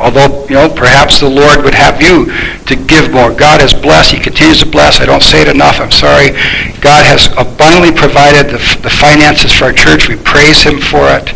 Although, 0.01 0.49
you 0.49 0.57
know, 0.57 0.73
perhaps 0.73 1.19
the 1.19 1.29
Lord 1.29 1.61
would 1.61 1.75
have 1.77 2.01
you 2.01 2.33
to 2.65 2.75
give 2.89 3.13
more. 3.13 3.29
God 3.29 3.61
has 3.61 3.77
blessed. 3.77 4.17
He 4.17 4.19
continues 4.19 4.57
to 4.61 4.65
bless. 4.65 5.01
I 5.01 5.05
don't 5.05 5.21
say 5.21 5.45
it 5.45 5.53
enough. 5.53 5.77
I'm 5.77 5.93
sorry. 5.93 6.33
God 6.81 7.05
has 7.05 7.29
abundantly 7.38 7.93
provided 7.93 8.49
the, 8.49 8.57
the 8.81 8.89
finances 8.89 9.53
for 9.53 9.65
our 9.65 9.73
church. 9.73 10.09
We 10.09 10.17
praise 10.17 10.65
him 10.65 10.81
for 10.81 11.05
it. 11.13 11.29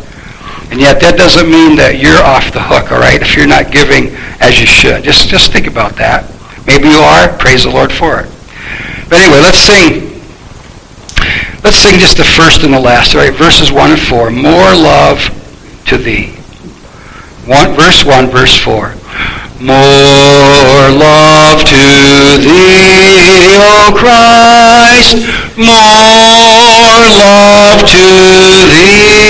And 0.73 0.81
yet 0.81 1.05
that 1.05 1.21
doesn't 1.21 1.45
mean 1.45 1.77
that 1.77 2.01
you're 2.01 2.25
off 2.25 2.49
the 2.49 2.65
hook, 2.65 2.91
all 2.91 2.97
right, 2.97 3.21
if 3.21 3.37
you're 3.37 3.45
not 3.45 3.69
giving 3.69 4.09
as 4.41 4.57
you 4.57 4.65
should. 4.65 5.03
Just, 5.03 5.29
just 5.29 5.53
think 5.53 5.67
about 5.67 6.01
that. 6.01 6.25
Maybe 6.65 6.89
you 6.89 6.97
are. 6.97 7.29
Praise 7.37 7.65
the 7.65 7.69
Lord 7.69 7.93
for 7.93 8.25
it. 8.25 8.29
But 9.05 9.21
anyway, 9.21 9.41
let's 9.45 9.61
sing. 9.61 10.10
Let's 11.63 11.77
sing 11.77 11.99
just 11.99 12.17
the 12.17 12.23
first 12.23 12.63
and 12.63 12.73
the 12.73 12.79
last, 12.79 13.13
all 13.13 13.21
right? 13.21 13.33
Verses 13.33 13.71
1 13.71 13.91
and 13.91 13.99
4. 13.99 14.31
More 14.31 14.73
love 14.75 15.29
to 15.85 15.97
thee. 15.97 16.33
One, 17.45 17.75
verse 17.75 18.03
1, 18.03 18.27
verse 18.27 18.57
4. 18.57 18.95
More 19.61 19.77
love 20.89 21.61
to 21.69 21.77
thee, 22.41 23.53
O 23.61 23.93
Christ, 23.93 25.21
more 25.55 25.67
love 27.13 27.85
to 27.85 28.05
thee. 28.73 29.21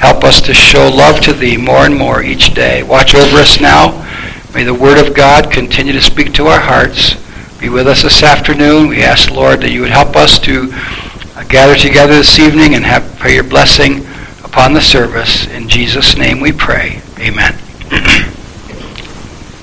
Help 0.00 0.24
us 0.24 0.40
to 0.40 0.52
show 0.52 0.88
love 0.88 1.20
to 1.20 1.32
thee 1.32 1.56
more 1.56 1.86
and 1.86 1.96
more 1.96 2.20
each 2.20 2.52
day. 2.52 2.82
Watch 2.82 3.14
over 3.14 3.38
us 3.38 3.60
now. 3.60 4.08
May 4.54 4.64
the 4.64 4.74
word 4.74 4.98
of 4.98 5.14
God 5.14 5.52
continue 5.52 5.92
to 5.92 6.00
speak 6.00 6.34
to 6.34 6.46
our 6.46 6.58
hearts. 6.58 7.14
Be 7.60 7.68
with 7.68 7.86
us 7.86 8.02
this 8.02 8.22
afternoon. 8.24 8.88
We 8.88 9.02
ask, 9.02 9.30
Lord, 9.30 9.60
that 9.60 9.70
you 9.70 9.80
would 9.80 9.90
help 9.90 10.16
us 10.16 10.40
to 10.40 10.70
gather 11.48 11.76
together 11.76 12.14
this 12.14 12.38
evening 12.38 12.74
and 12.74 12.84
have 12.84 13.16
pray 13.18 13.34
your 13.34 13.44
blessing 13.44 14.06
upon 14.42 14.72
the 14.72 14.80
service. 14.80 15.46
In 15.46 15.68
Jesus' 15.68 16.16
name 16.16 16.40
we 16.40 16.50
pray. 16.50 17.00
Amen. 17.20 17.54